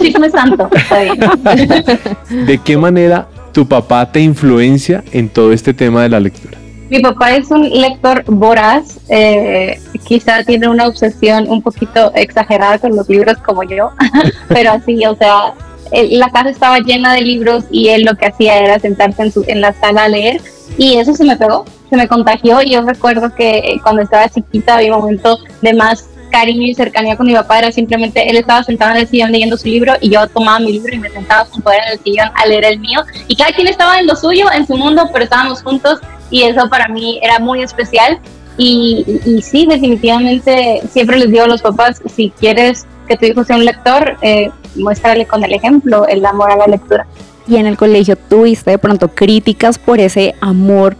Chisme 0.00 0.28
santo, 0.30 0.68
está 0.74 1.00
bien. 1.02 2.46
¿De 2.46 2.58
qué 2.58 2.76
manera 2.76 3.28
tu 3.56 3.66
papá 3.66 4.12
te 4.12 4.20
influencia 4.20 5.02
en 5.12 5.30
todo 5.30 5.50
este 5.50 5.72
tema 5.72 6.02
de 6.02 6.10
la 6.10 6.20
lectura? 6.20 6.58
Mi 6.90 7.00
papá 7.00 7.34
es 7.36 7.50
un 7.50 7.62
lector 7.70 8.22
voraz, 8.26 9.00
eh, 9.08 9.80
quizá 10.06 10.44
tiene 10.44 10.68
una 10.68 10.86
obsesión 10.86 11.48
un 11.48 11.62
poquito 11.62 12.12
exagerada 12.14 12.78
con 12.78 12.94
los 12.94 13.08
libros 13.08 13.38
como 13.38 13.62
yo, 13.62 13.92
pero 14.48 14.72
así, 14.72 15.06
o 15.06 15.16
sea, 15.16 15.54
la 15.90 16.28
casa 16.28 16.50
estaba 16.50 16.80
llena 16.80 17.14
de 17.14 17.22
libros 17.22 17.64
y 17.70 17.88
él 17.88 18.02
lo 18.02 18.14
que 18.14 18.26
hacía 18.26 18.58
era 18.58 18.78
sentarse 18.78 19.22
en, 19.22 19.32
su, 19.32 19.42
en 19.48 19.62
la 19.62 19.72
sala 19.72 20.04
a 20.04 20.08
leer 20.10 20.42
y 20.76 20.98
eso 20.98 21.14
se 21.14 21.24
me 21.24 21.38
pegó, 21.38 21.64
se 21.88 21.96
me 21.96 22.08
contagió 22.08 22.60
yo 22.60 22.82
recuerdo 22.82 23.34
que 23.34 23.56
eh, 23.56 23.80
cuando 23.82 24.02
estaba 24.02 24.28
chiquita 24.28 24.76
mi 24.76 24.90
momento 24.90 25.38
de 25.62 25.72
más 25.72 26.10
cariño 26.36 26.66
y 26.66 26.74
cercanía 26.74 27.16
con 27.16 27.26
mi 27.26 27.32
papá 27.32 27.60
era 27.60 27.72
simplemente 27.72 28.28
él 28.28 28.36
estaba 28.36 28.62
sentado 28.62 28.90
en 28.92 28.98
el 28.98 29.08
sillón 29.08 29.32
leyendo 29.32 29.56
su 29.56 29.68
libro 29.68 29.94
y 30.02 30.10
yo 30.10 30.26
tomaba 30.26 30.58
mi 30.60 30.72
libro 30.72 30.94
y 30.94 30.98
me 30.98 31.08
sentaba 31.08 31.46
junto 31.46 31.70
a 31.70 31.74
él 31.74 31.80
en 31.86 31.92
el 31.94 32.00
sillón 32.00 32.28
a 32.34 32.46
leer 32.46 32.64
el 32.66 32.78
mío 32.78 33.00
y 33.26 33.34
cada 33.36 33.52
quien 33.52 33.68
estaba 33.68 33.98
en 33.98 34.06
lo 34.06 34.14
suyo, 34.14 34.46
en 34.52 34.66
su 34.66 34.76
mundo, 34.76 35.08
pero 35.12 35.24
estábamos 35.24 35.62
juntos 35.62 36.00
y 36.30 36.42
eso 36.42 36.68
para 36.68 36.88
mí 36.88 37.18
era 37.22 37.38
muy 37.38 37.62
especial 37.62 38.18
y, 38.58 39.04
y 39.24 39.40
sí, 39.40 39.66
definitivamente 39.66 40.82
siempre 40.90 41.18
les 41.18 41.30
digo 41.30 41.44
a 41.44 41.48
los 41.48 41.62
papás, 41.62 42.02
si 42.14 42.30
quieres 42.30 42.86
que 43.08 43.16
tu 43.16 43.24
hijo 43.24 43.42
sea 43.44 43.56
un 43.56 43.64
lector, 43.64 44.18
eh, 44.20 44.50
muéstrale 44.74 45.26
con 45.26 45.42
el 45.42 45.54
ejemplo 45.54 46.06
el 46.06 46.24
amor 46.26 46.50
a 46.50 46.56
la 46.56 46.66
lectura. 46.66 47.06
¿Y 47.48 47.56
en 47.56 47.66
el 47.66 47.78
colegio 47.78 48.16
tuviste 48.16 48.72
de 48.72 48.78
pronto 48.78 49.08
críticas 49.08 49.78
por 49.78 50.00
ese 50.00 50.34
amor 50.40 50.96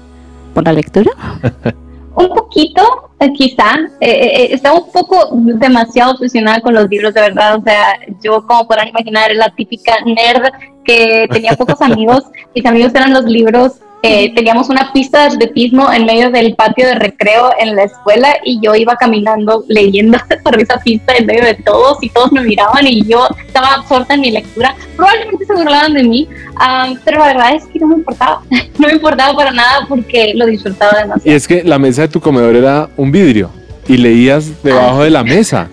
por 0.54 0.64
la 0.64 0.72
lectura? 0.72 1.10
Un 2.16 2.28
poquito, 2.28 2.82
eh, 3.20 3.30
quizá, 3.34 3.74
eh, 4.00 4.10
eh, 4.10 4.48
estaba 4.52 4.78
un 4.78 4.90
poco 4.90 5.28
demasiado 5.32 6.12
obsesionada 6.12 6.60
con 6.60 6.72
los 6.72 6.88
libros, 6.88 7.12
de 7.12 7.20
verdad, 7.20 7.58
o 7.58 7.62
sea, 7.62 7.98
yo 8.22 8.46
como 8.46 8.66
podrán 8.66 8.88
imaginar, 8.88 9.30
era 9.30 9.46
la 9.46 9.54
típica 9.54 9.96
nerd 10.04 10.50
que 10.82 11.28
tenía 11.30 11.52
pocos 11.52 11.80
amigos, 11.82 12.24
mis 12.54 12.64
amigos 12.64 12.94
eran 12.94 13.12
los 13.12 13.24
libros, 13.24 13.80
eh, 14.02 14.32
teníamos 14.34 14.68
una 14.68 14.92
pista 14.92 15.20
de 15.20 15.34
atletismo 15.34 15.92
en 15.92 16.04
medio 16.04 16.30
del 16.30 16.54
patio 16.54 16.86
de 16.86 16.94
recreo 16.94 17.50
en 17.58 17.74
la 17.74 17.84
escuela 17.84 18.36
y 18.44 18.60
yo 18.62 18.74
iba 18.74 18.94
caminando 18.96 19.64
leyendo 19.68 20.18
por 20.44 20.60
esa 20.60 20.78
pista 20.78 21.14
en 21.16 21.26
medio 21.26 21.44
de 21.44 21.54
todos 21.54 21.98
y 22.02 22.10
todos 22.10 22.30
me 22.32 22.42
miraban 22.42 22.86
y 22.86 23.04
yo 23.04 23.26
estaba 23.46 23.74
absorta 23.74 24.14
en 24.14 24.20
mi 24.20 24.30
lectura. 24.30 24.74
Probablemente 24.96 25.44
se 25.44 25.54
burlaban 25.54 25.94
de 25.94 26.02
mí, 26.04 26.28
ah, 26.56 26.92
pero 27.04 27.18
la 27.18 27.26
verdad 27.26 27.54
es 27.54 27.64
que 27.66 27.78
no 27.78 27.88
me 27.88 27.94
importaba, 27.96 28.42
no 28.78 28.86
me 28.86 28.94
importaba 28.94 29.34
para 29.34 29.50
nada 29.50 29.86
porque 29.88 30.32
lo 30.34 30.46
disfrutaba 30.46 30.98
demasiado. 30.98 31.30
Y 31.30 31.34
es 31.34 31.48
que 31.48 31.64
la 31.64 31.78
mesa 31.78 32.02
de 32.02 32.08
tu 32.08 32.20
comedor 32.20 32.54
era 32.54 32.88
un 32.96 33.10
vidrio 33.10 33.50
y 33.88 33.96
leías 33.96 34.62
debajo 34.62 35.02
de 35.02 35.10
la 35.10 35.24
mesa. 35.24 35.68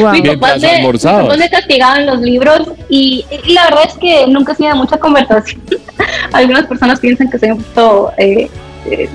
Wow. 0.00 0.12
Mi 0.12 0.22
papá 0.22 0.56
me, 0.60 0.82
mi 1.22 1.28
papá 1.28 1.36
me 1.36 1.48
castigaba 1.50 1.98
en 2.00 2.06
los 2.06 2.20
libros 2.20 2.68
y, 2.88 3.24
y 3.44 3.52
la 3.52 3.64
verdad 3.64 3.84
es 3.86 3.94
que 3.94 4.26
nunca 4.26 4.52
he 4.52 4.56
sido 4.56 4.70
de 4.70 4.74
mucha 4.76 4.98
conversación. 4.98 5.60
Algunas 6.32 6.66
personas 6.66 7.00
piensan 7.00 7.30
que 7.30 7.38
soy 7.38 7.50
un 7.50 7.58
poquito 7.58 8.12
eh, 8.18 8.48
eh, 8.90 9.08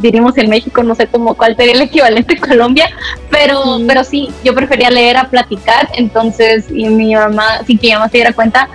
diríamos 0.00 0.36
en 0.38 0.48
México, 0.48 0.82
no 0.82 0.94
sé 0.94 1.06
cómo 1.06 1.34
cuál 1.34 1.56
sería 1.56 1.74
el 1.74 1.82
equivalente 1.82 2.34
en 2.34 2.40
Colombia, 2.40 2.88
pero, 3.30 3.78
pero 3.86 4.02
sí, 4.04 4.28
yo 4.44 4.54
prefería 4.54 4.90
leer 4.90 5.16
a 5.16 5.28
platicar, 5.28 5.88
entonces 5.94 6.66
y 6.70 6.86
mi 6.88 7.14
mamá, 7.14 7.60
sin 7.66 7.78
que 7.78 7.88
mi 7.88 7.92
mamá 7.94 8.08
se 8.08 8.18
diera 8.18 8.32
cuenta, 8.32 8.68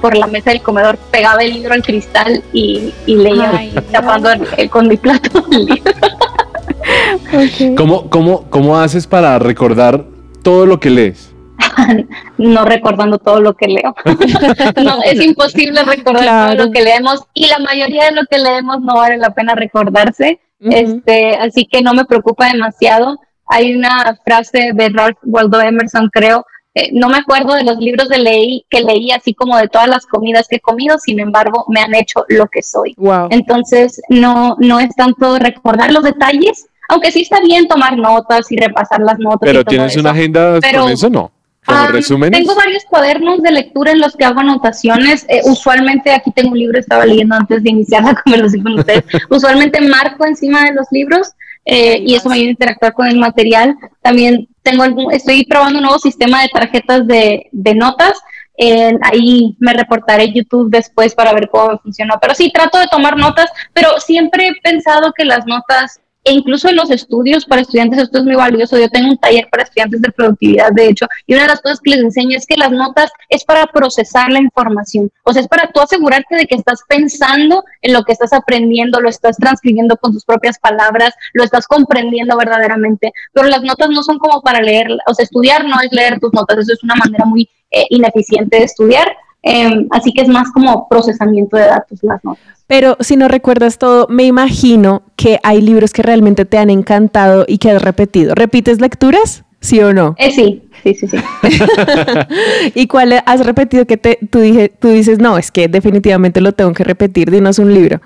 por 0.00 0.16
la 0.16 0.26
mesa 0.26 0.50
del 0.50 0.62
comedor 0.62 0.96
pegaba 1.10 1.42
el 1.42 1.54
libro 1.54 1.72
al 1.74 1.82
cristal 1.82 2.42
y, 2.52 2.92
y 3.06 3.14
leía 3.16 3.52
Ay, 3.56 3.74
tapando 3.92 4.30
el- 4.30 4.46
el- 4.56 4.68
con 4.70 4.88
mi 4.88 4.96
plato 4.96 5.44
el 5.52 5.66
libro. 5.66 5.92
¿Cómo, 7.76 8.08
cómo, 8.10 8.44
¿Cómo 8.50 8.78
haces 8.78 9.06
para 9.06 9.38
recordar 9.38 10.04
todo 10.46 10.64
lo 10.64 10.78
que 10.78 10.90
lees? 10.90 11.34
no 12.38 12.64
recordando 12.64 13.18
todo 13.18 13.40
lo 13.40 13.54
que 13.54 13.66
leo. 13.66 13.96
no, 14.84 15.02
es 15.02 15.20
imposible 15.20 15.82
recordar 15.82 16.22
Claro. 16.22 16.56
todo 16.56 16.66
lo 16.66 16.72
que 16.72 16.82
leemos 16.84 17.24
y 17.34 17.48
la 17.48 17.58
mayoría 17.58 18.04
de 18.04 18.12
lo 18.12 18.22
que 18.30 18.38
leemos 18.38 18.80
no 18.80 18.94
vale 18.94 19.16
la 19.16 19.30
pena 19.30 19.56
recordarse. 19.56 20.38
Ujú. 20.60 20.70
Este, 20.72 21.30
así 21.36 21.66
que 21.66 21.82
no 21.82 21.94
me 21.94 22.04
preocupa 22.04 22.46
demasiado. 22.46 23.18
hay 23.48 23.74
una 23.74 24.16
frase 24.24 24.70
de 24.72 24.88
Ralph 24.88 25.18
Waldo 25.24 25.60
Emerson, 25.60 26.10
creo, 26.12 26.44
eh, 26.74 26.90
no 26.92 27.08
me 27.08 27.18
acuerdo 27.18 27.54
de 27.54 27.64
los 27.64 27.78
libros 27.78 28.08
de 28.08 28.18
leí, 28.18 28.64
que 28.70 28.82
leí, 28.82 29.10
así 29.10 29.34
como 29.34 29.56
de 29.56 29.66
todas 29.66 29.88
las 29.88 30.06
comidas 30.06 30.46
que 30.46 30.56
he 30.56 30.60
comido, 30.60 30.96
sin 30.98 31.18
embargo, 31.20 31.64
me 31.68 31.80
han 31.80 31.94
hecho 31.94 32.24
lo 32.28 32.46
que 32.46 32.62
soy. 32.62 32.94
Wow. 32.98 33.28
Entonces, 33.30 34.00
no, 34.10 34.56
no 34.60 34.78
es 34.78 34.94
tanto 34.94 35.38
recordar 35.38 35.90
los 35.92 36.04
detalles, 36.04 36.66
aunque 36.88 37.10
sí 37.12 37.22
está 37.22 37.40
bien 37.40 37.66
tomar 37.68 37.96
notas 37.96 38.50
y 38.50 38.56
repasar 38.56 39.00
las 39.00 39.18
notas. 39.18 39.42
y 39.42 39.52
Pero 39.52 39.64
todo 39.64 39.70
tienes 39.70 39.92
eso. 39.92 40.00
una 40.00 40.10
agenda 40.10 40.58
Pero- 40.60 40.82
con 40.82 40.92
eso, 40.92 41.10
¿no? 41.10 41.30
Como 41.64 41.78
Ah, 41.80 41.88
resúmenes. 41.88 42.38
Tengo 42.38 42.54
varios 42.54 42.84
cuadernos 42.84 43.42
de 43.42 43.50
lectura 43.50 43.90
en 43.90 43.98
los 43.98 44.14
que 44.14 44.24
hago 44.24 44.38
anotaciones. 44.38 45.26
Eh, 45.28 45.40
usualmente 45.44 46.12
aquí 46.12 46.30
tengo 46.30 46.52
un 46.52 46.58
libro, 46.60 46.78
estaba 46.78 47.04
leyendo 47.04 47.34
antes 47.34 47.60
de 47.64 47.70
iniciar 47.70 48.04
la 48.04 48.14
conversación 48.24 48.62
con 48.62 48.78
ustedes. 48.78 49.04
usualmente 49.30 49.80
marco 49.80 50.24
encima 50.26 50.62
de 50.64 50.74
los 50.74 50.86
libros 50.92 51.32
eh, 51.64 51.98
y 52.06 52.14
eso 52.14 52.28
me 52.28 52.36
ayuda 52.36 52.46
a 52.46 52.50
interactuar 52.52 52.92
con 52.92 53.08
el 53.08 53.18
material. 53.18 53.74
También 54.00 54.46
tengo 54.62 54.84
algún, 54.84 55.12
estoy 55.12 55.44
probando 55.44 55.78
un 55.80 55.84
nuevo 55.86 55.98
sistema 55.98 56.40
de 56.42 56.48
tarjetas 56.50 57.04
de, 57.08 57.48
de 57.50 57.74
notas. 57.74 58.12
Eh, 58.58 58.96
ahí 59.02 59.56
me 59.58 59.72
reportaré 59.72 60.32
YouTube 60.32 60.70
después 60.70 61.16
para 61.16 61.32
ver 61.32 61.48
cómo 61.50 61.76
funcionó. 61.80 62.14
Pero 62.20 62.34
sí, 62.36 62.52
trato 62.52 62.78
de 62.78 62.86
tomar 62.86 63.16
notas, 63.16 63.50
pero 63.72 63.98
siempre 63.98 64.46
he 64.46 64.54
pensado 64.62 65.12
que 65.12 65.24
las 65.24 65.44
notas 65.46 66.00
e 66.26 66.32
incluso 66.32 66.68
en 66.68 66.74
los 66.74 66.90
estudios 66.90 67.44
para 67.44 67.62
estudiantes 67.62 68.00
esto 68.00 68.18
es 68.18 68.24
muy 68.24 68.34
valioso. 68.34 68.76
Yo 68.76 68.88
tengo 68.88 69.10
un 69.10 69.16
taller 69.16 69.46
para 69.48 69.62
estudiantes 69.62 70.02
de 70.02 70.10
productividad, 70.10 70.72
de 70.72 70.88
hecho, 70.88 71.06
y 71.24 71.34
una 71.34 71.42
de 71.42 71.48
las 71.50 71.60
cosas 71.60 71.78
que 71.80 71.92
les 71.92 72.00
enseño 72.00 72.36
es 72.36 72.46
que 72.46 72.56
las 72.56 72.72
notas 72.72 73.12
es 73.28 73.44
para 73.44 73.68
procesar 73.68 74.32
la 74.32 74.40
información. 74.40 75.08
O 75.22 75.32
sea, 75.32 75.42
es 75.42 75.46
para 75.46 75.70
tú 75.70 75.80
asegurarte 75.80 76.34
de 76.34 76.46
que 76.46 76.56
estás 76.56 76.80
pensando 76.88 77.62
en 77.80 77.92
lo 77.92 78.02
que 78.02 78.10
estás 78.10 78.32
aprendiendo, 78.32 79.00
lo 79.00 79.08
estás 79.08 79.36
transcribiendo 79.36 79.96
con 79.98 80.12
tus 80.12 80.24
propias 80.24 80.58
palabras, 80.58 81.14
lo 81.32 81.44
estás 81.44 81.68
comprendiendo 81.68 82.36
verdaderamente. 82.36 83.12
Pero 83.32 83.46
las 83.46 83.62
notas 83.62 83.90
no 83.90 84.02
son 84.02 84.18
como 84.18 84.42
para 84.42 84.60
leer, 84.60 84.88
o 85.06 85.14
sea, 85.14 85.22
estudiar 85.22 85.64
no 85.64 85.80
es 85.80 85.92
leer 85.92 86.18
tus 86.18 86.32
notas, 86.32 86.58
eso 86.58 86.72
es 86.72 86.82
una 86.82 86.96
manera 86.96 87.24
muy 87.24 87.48
eh, 87.70 87.86
ineficiente 87.90 88.58
de 88.58 88.64
estudiar. 88.64 89.16
Em, 89.48 89.86
así 89.92 90.12
que 90.12 90.22
es 90.22 90.28
más 90.28 90.50
como 90.50 90.88
procesamiento 90.88 91.56
de 91.56 91.66
datos 91.66 92.00
las 92.02 92.24
notas. 92.24 92.42
Pero 92.66 92.96
si 92.98 93.16
no 93.16 93.28
recuerdas 93.28 93.78
todo, 93.78 94.08
me 94.10 94.24
imagino 94.24 95.02
que 95.14 95.38
hay 95.44 95.60
libros 95.62 95.92
que 95.92 96.02
realmente 96.02 96.44
te 96.46 96.58
han 96.58 96.68
encantado 96.68 97.44
y 97.46 97.58
que 97.58 97.70
has 97.70 97.80
repetido. 97.80 98.34
¿Repites 98.34 98.80
lecturas? 98.80 99.44
¿Sí 99.60 99.80
o 99.80 99.92
no? 99.92 100.16
Eh, 100.18 100.32
sí, 100.32 100.68
sí, 100.82 100.94
sí, 100.94 101.06
sí. 101.06 101.16
¿Y 102.74 102.86
cuál 102.88 103.22
has 103.24 103.46
repetido 103.46 103.86
que 103.86 103.96
te, 103.96 104.18
tú, 104.30 104.40
dije, 104.40 104.68
tú 104.68 104.88
dices, 104.88 105.18
no, 105.20 105.38
es 105.38 105.50
que 105.52 105.68
definitivamente 105.68 106.40
lo 106.40 106.52
tengo 106.52 106.72
que 106.72 106.82
repetir? 106.84 107.30
Dinos 107.30 107.58
un 107.60 107.72
libro. 107.72 108.00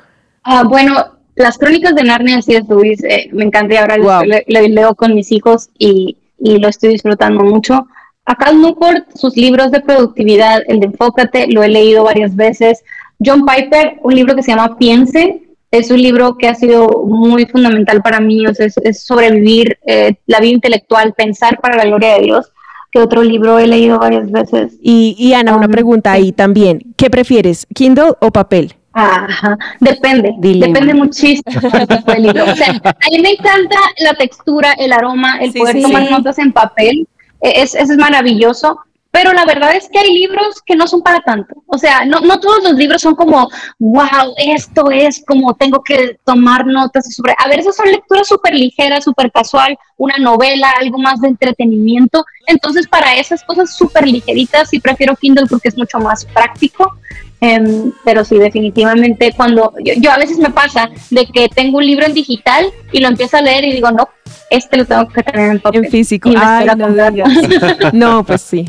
Ah, 0.45 0.63
bueno, 0.65 0.95
las 1.37 1.57
crónicas 1.59 1.95
de 1.95 2.05
Narnia 2.05 2.37
de 2.37 2.43
C.S. 2.43 2.67
Lewis 2.69 3.03
eh, 3.05 3.31
me 3.33 3.45
encanta 3.45 3.75
y 3.75 3.77
ahora 3.79 3.97
Wow. 3.99 4.25
le, 4.25 4.45
le 4.47 4.69
leo 4.69 4.95
con 4.95 5.15
mis 5.15 5.33
hijos 5.33 5.71
y, 5.79 6.19
y 6.39 6.59
lo 6.59 6.69
estoy 6.69 6.91
disfrutando 6.91 7.45
mucho. 7.45 7.87
A 8.27 8.35
Cal 8.37 8.61
Newport, 8.61 9.07
sus 9.17 9.37
libros 9.37 9.71
de 9.71 9.81
productividad, 9.81 10.63
el 10.69 10.81
de 10.81 10.87
Enfócate, 10.87 11.47
lo 11.49 11.63
he 11.63 11.69
leído 11.69 12.05
varias 12.05 12.37
veces. 12.37 12.83
John 13.25 13.45
Piper, 13.45 13.99
un 14.03 14.15
libro 14.15 14.35
que 14.37 14.43
se 14.43 14.53
llama 14.53 14.77
Piense, 14.79 15.43
es 15.71 15.91
un 15.91 16.01
libro 16.01 16.37
que 16.37 16.49
ha 16.49 16.55
sido 16.55 17.05
muy 17.07 17.47
fundamental 17.47 18.03
para 18.03 18.21
mí, 18.21 18.47
o 18.47 18.55
sea, 18.55 18.67
es, 18.67 18.77
es 18.79 19.03
sobrevivir 19.05 19.79
eh, 19.87 20.15
la 20.27 20.41
vida 20.41 20.53
intelectual, 20.53 21.15
pensar 21.15 21.59
para 21.61 21.77
la 21.77 21.85
gloria 21.85 22.15
de 22.15 22.23
Dios, 22.23 22.53
que 22.91 22.99
otro 22.99 23.23
libro 23.23 23.59
he 23.59 23.67
leído 23.67 23.99
varias 23.99 24.31
veces. 24.31 24.75
Y, 24.83 25.15
y 25.19 25.33
Ana, 25.35 25.55
una 25.57 25.67
Um, 25.67 25.73
pregunta 25.73 26.13
ahí 26.13 26.33
también. 26.33 26.83
¿Qué 26.97 27.09
prefieres, 27.09 27.67
Kindle 27.75 28.13
o 28.21 28.31
papel? 28.33 28.75
Ajá, 28.93 29.57
depende, 29.79 30.35
Dilema. 30.39 30.73
depende 30.73 30.95
muchísimo 30.95 31.71
del 32.07 32.23
libro. 32.25 32.45
O 32.51 32.57
sea, 32.57 32.81
a 32.83 33.11
mí 33.11 33.21
me 33.23 33.31
encanta 33.31 33.77
la 34.01 34.15
textura, 34.15 34.73
el 34.73 34.93
aroma, 34.93 35.39
el 35.41 35.53
Sí, 35.53 35.61
poder 35.61 35.77
sí, 35.77 35.83
tomar 35.83 36.05
sí. 36.07 36.11
notas 36.13 36.39
en 36.41 36.53
papel, 36.53 37.07
es, 37.41 37.75
es 37.75 37.89
maravilloso, 37.97 38.81
pero 39.11 39.33
la 39.33 39.45
verdad 39.45 39.75
es 39.75 39.89
que 39.89 39.99
hay 39.99 40.13
libros 40.13 40.63
que 40.65 40.77
no 40.77 40.87
son 40.87 41.03
para 41.03 41.21
tanto. 41.21 41.63
O 41.67 41.77
sea, 41.79 42.05
no, 42.05 42.21
no 42.21 42.39
todos 42.39 42.63
los 42.63 42.75
libros 42.75 43.03
son 43.03 43.17
como, 43.17 43.49
wow, 43.79 44.35
esto 44.37 44.91
es 44.91 45.23
como 45.27 45.55
tengo 45.55 45.83
que 45.83 46.19
tomar 46.25 46.65
notas 46.67 47.13
sobre... 47.15 47.35
A 47.39 47.49
veces 47.49 47.75
son 47.75 47.91
lecturas 47.91 48.29
súper 48.29 48.55
ligeras, 48.55 49.05
súper 49.05 49.33
casual, 49.33 49.77
una 49.97 50.17
novela, 50.19 50.73
algo 50.79 50.99
más 50.99 51.21
de 51.21 51.29
entretenimiento. 51.29 52.25
Entonces, 52.47 52.87
para 52.87 53.17
esas 53.17 53.43
cosas 53.43 53.77
súper 53.77 54.07
ligeritas, 54.07 54.71
sí 54.71 54.79
prefiero 54.79 55.17
Kindle 55.17 55.47
porque 55.49 55.69
es 55.69 55.77
mucho 55.77 55.99
más 55.99 56.25
práctico. 56.25 56.95
Em, 57.41 57.91
pero 58.05 58.25
sí, 58.25 58.39
definitivamente 58.39 59.33
cuando 59.35 59.73
yo, 59.83 59.95
yo 59.97 60.13
a 60.13 60.19
veces 60.19 60.39
me 60.39 60.51
pasa 60.51 60.91
de 61.09 61.25
que 61.25 61.49
tengo 61.49 61.79
un 61.79 61.87
libro 61.87 62.05
en 62.05 62.13
digital 62.13 62.67
y 62.93 63.01
lo 63.01 63.09
empiezo 63.09 63.39
a 63.39 63.43
leer 63.43 63.65
y 63.65 63.73
digo, 63.73 63.91
no, 63.91 64.09
este 64.51 64.77
lo 64.77 64.85
tengo 64.85 65.09
que 65.09 65.23
tener 65.23 65.53
en 65.53 65.61
papel. 65.61 65.85
En 65.87 65.91
físico. 65.91 66.31
Ay, 66.37 66.69
no. 66.77 66.89
No, 67.93 68.25
pues 68.25 68.43
sí. 68.43 68.67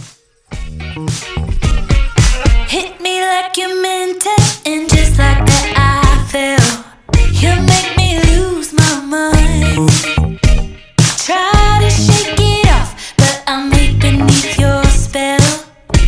Hit 2.67 3.01
me 3.01 3.22
like 3.22 3.58
you 3.58 3.81
meant 3.81 4.24
it, 4.25 4.62
and 4.65 4.89
just 4.89 5.17
like 5.17 5.46
that 5.46 5.67
I 5.75 6.24
fell. 6.31 6.70
You 7.41 7.51
make 7.63 7.96
me 7.98 8.20
lose 8.29 8.74
my 8.74 9.01
mind. 9.05 9.89
Try 11.25 11.79
to 11.81 11.89
shake 11.89 12.39
it 12.39 12.67
off, 12.67 13.13
but 13.17 13.43
I'm 13.48 13.70
weak 13.72 14.00
beneath 14.00 14.58
your 14.60 14.84
spell. 14.86 15.39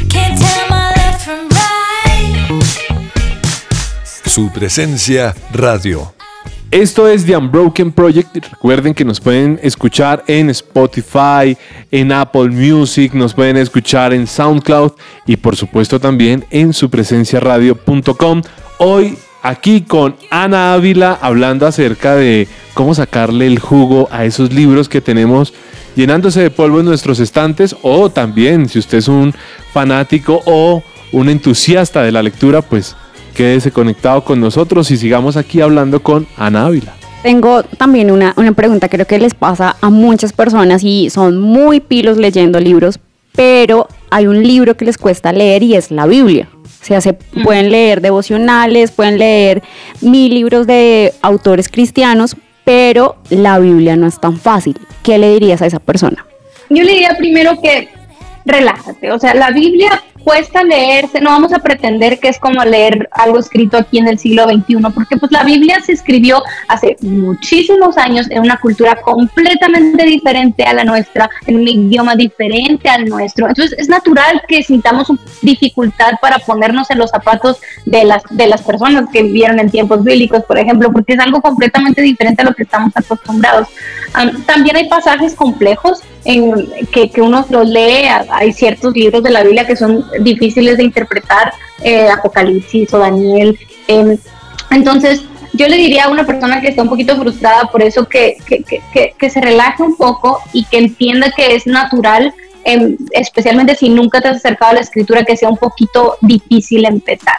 Can't 0.09 0.38
tell 0.39 0.69
my 0.69 0.91
left 0.95 1.25
from 1.25 1.50
right. 1.50 2.59
Su 4.25 4.50
presencia 4.53 5.33
radio. 5.51 6.13
Esto 6.74 7.08
es 7.08 7.24
The 7.27 7.38
Unbroken 7.38 7.92
Project. 7.92 8.36
Recuerden 8.36 8.96
que 8.96 9.06
nos 9.06 9.22
pueden 9.22 9.60
escuchar 9.62 10.24
en 10.25 10.50
Spotify, 10.50 11.56
en 11.92 12.12
Apple 12.12 12.50
Music, 12.50 13.13
nos 13.13 13.36
pueden 13.36 13.58
escuchar 13.58 14.12
en 14.12 14.25
SoundCloud 14.25 14.94
y 15.27 15.38
por 15.38 15.56
supuesto 15.56 16.00
también 16.00 16.44
en 16.50 16.74
supresenciaradio.com. 16.74 18.42
Hoy 18.80 19.15
aquí 19.44 19.82
con 19.82 20.15
Ana 20.32 20.74
Ávila 20.74 21.20
hablando 21.22 21.68
acerca 21.68 22.15
de 22.15 22.48
cómo 22.74 22.96
sacarle 22.96 23.46
el 23.46 23.60
jugo 23.60 24.08
a 24.12 24.25
esos 24.25 24.51
libros 24.51 24.89
que 24.89 25.00
tenemos 25.00 25.53
llenándose 25.96 26.42
de 26.42 26.50
polvo 26.50 26.80
en 26.80 26.88
nuestros 26.88 27.20
estantes 27.20 27.75
o 27.84 28.10
también 28.10 28.68
si 28.68 28.80
usted 28.80 28.98
es 28.98 29.08
un 29.08 29.36
fanático 29.74 30.42
o 30.48 30.82
un 31.12 31.30
entusiasta 31.30 32.01
de 32.01 32.12
la 32.12 32.24
lectura, 32.24 32.63
pues 32.63 32.96
quédese 33.34 33.72
conectado 33.72 34.24
con 34.24 34.40
nosotros 34.40 34.90
y 34.92 34.98
sigamos 34.98 35.38
aquí 35.38 35.62
hablando 35.62 36.02
con 36.02 36.28
Ana 36.38 36.68
Ávila. 36.68 36.94
Tengo 37.24 37.63
también 37.63 38.12
una, 38.12 38.34
una 38.36 38.52
pregunta, 38.52 38.90
creo 38.90 39.08
que 39.08 39.18
les 39.18 39.34
pasa 39.34 39.78
a 39.80 39.90
muchas 39.90 40.34
personas 40.34 40.84
y 40.84 41.10
son 41.10 41.40
muy 41.40 41.80
pilos 41.80 42.18
leyendo 42.18 42.60
libros, 42.60 43.00
pero 43.36 43.88
hay 44.12 44.28
un 44.28 44.44
libro 44.44 44.75
que 44.75 44.86
les 44.86 44.98
cuesta 44.98 45.32
leer 45.32 45.63
y 45.63 45.75
es 45.75 45.90
la 45.90 46.06
Biblia. 46.06 46.50
O 46.54 46.86
sea, 46.86 47.00
se 47.00 47.13
pueden 47.13 47.72
leer 47.72 48.02
devocionales, 48.02 48.92
pueden 48.92 49.18
leer 49.18 49.63
mil 50.02 50.34
libros 50.34 50.68
de 50.68 51.13
autores 51.22 51.70
cristianos, 51.70 52.36
pero 52.66 53.16
la 53.30 53.58
Biblia 53.60 53.96
no 53.96 54.06
es 54.06 54.20
tan 54.20 54.38
fácil. 54.38 54.78
¿Qué 55.02 55.18
le 55.18 55.32
dirías 55.32 55.62
a 55.62 55.66
esa 55.66 55.80
persona? 55.80 56.25
Yo 56.70 56.84
le 56.84 56.92
diría 56.92 57.16
primero 57.18 57.62
que 57.62 57.88
relájate, 58.46 59.12
o 59.13 59.20
sea, 59.20 59.34
la 59.34 59.52
Biblia 59.52 60.04
cuesta 60.24 60.63
leerse, 60.63 61.20
no 61.22 61.32
vamos 61.32 61.53
a 61.53 61.60
pretender 61.60 62.20
que 62.20 62.30
es 62.30 62.39
como 62.39 62.63
leer 62.63 63.10
algo 63.12 63.39
escrito 63.39 63.77
aquí 63.77 64.00
en 64.00 64.08
el 64.08 64.20
siglo 64.20 64.46
XXI, 64.46 64.77
porque 64.94 65.18
pues 65.18 65.32
la 65.32 65.44
Biblia 65.44 65.80
se 65.82 65.94
escribió 65.94 66.42
hace 66.68 66.96
muchísimos 67.01 67.98
años 67.98 68.30
en 68.30 68.42
una 68.42 68.58
cultura 68.58 68.96
completamente 69.01 70.03
diferente 70.06 70.63
a 70.63 70.74
la 70.74 70.84
nuestra, 70.84 71.30
en 71.46 71.58
un 71.58 71.68
idioma 71.68 72.15
diferente 72.15 72.89
al 72.89 73.06
nuestro, 73.06 73.48
entonces 73.48 73.77
es 73.77 73.89
natural 73.89 74.42
que 74.48 74.63
sintamos 74.63 75.12
dificultad 75.42 76.13
para 76.22 76.39
ponernos 76.39 76.89
en 76.89 77.00
los 77.00 77.10
zapatos 77.10 77.60
de 77.86 78.03
las, 78.06 78.24
de 78.30 78.48
las 78.48 78.62
personas 78.62 79.10
que 79.12 79.24
vivieron 79.24 79.60
en 79.60 79.70
tiempos 79.70 80.03
bíblicos, 80.03 80.44
por 80.44 80.58
ejemplo, 80.58 80.92
porque 80.92 81.13
es 81.13 81.20
algo 81.20 81.42
completamente 81.42 82.01
diferente 82.01 82.42
a 82.42 82.46
lo 82.46 82.53
que 82.53 82.63
estamos 82.63 82.92
acostumbrados. 82.96 83.68
Am, 84.13 84.44
también 84.44 84.75
hay 84.75 84.88
pasajes 84.88 85.36
complejos 85.36 86.01
en 86.25 86.70
que, 86.92 87.10
que 87.10 87.22
uno 87.22 87.46
los 87.50 87.68
lee, 87.68 88.08
hay 88.30 88.53
ciertos 88.53 88.94
libros 88.96 89.24
de 89.24 89.30
la 89.32 89.44
Biblia 89.44 89.65
que 89.68 89.75
son 89.75 90.06
difíciles 90.22 90.77
de 90.77 90.84
interpretar, 90.84 91.53
eh, 91.82 92.08
Apocalipsis 92.10 92.94
o 92.94 93.00
Daniel. 93.00 93.58
em, 93.88 94.18
entonces, 94.72 95.24
yo 95.53 95.68
le 95.68 95.77
diría 95.77 96.06
a 96.06 96.10
una 96.10 96.25
persona 96.25 96.62
que 96.62 96.70
está 96.70 96.82
un 96.82 96.89
poquito 96.89 97.15
frustrada 97.18 97.65
por 97.72 97.84
eso 97.84 98.08
que, 98.08 98.38
que, 98.48 98.63
que- 98.63 98.82
que- 98.92 99.13
que 99.18 99.30
se 99.30 99.39
relaje 99.42 99.84
un 99.84 99.96
poco 99.98 100.39
y 100.53 100.63
que 100.65 100.77
entienda 100.77 101.32
que 101.36 101.56
es 101.56 101.68
natural, 101.68 102.34
em, 102.63 102.98
especialmente 103.12 103.75
si 103.75 103.89
nunca 103.89 104.22
te 104.22 104.30
has 104.30 104.38
acercado 104.38 104.72
a 104.72 104.75
la 104.75 104.80
escritura, 104.82 105.25
que 105.25 105.36
sea 105.38 105.50
un 105.50 105.58
poquito 105.58 106.18
difícil 106.22 106.86
empezar. 106.86 107.38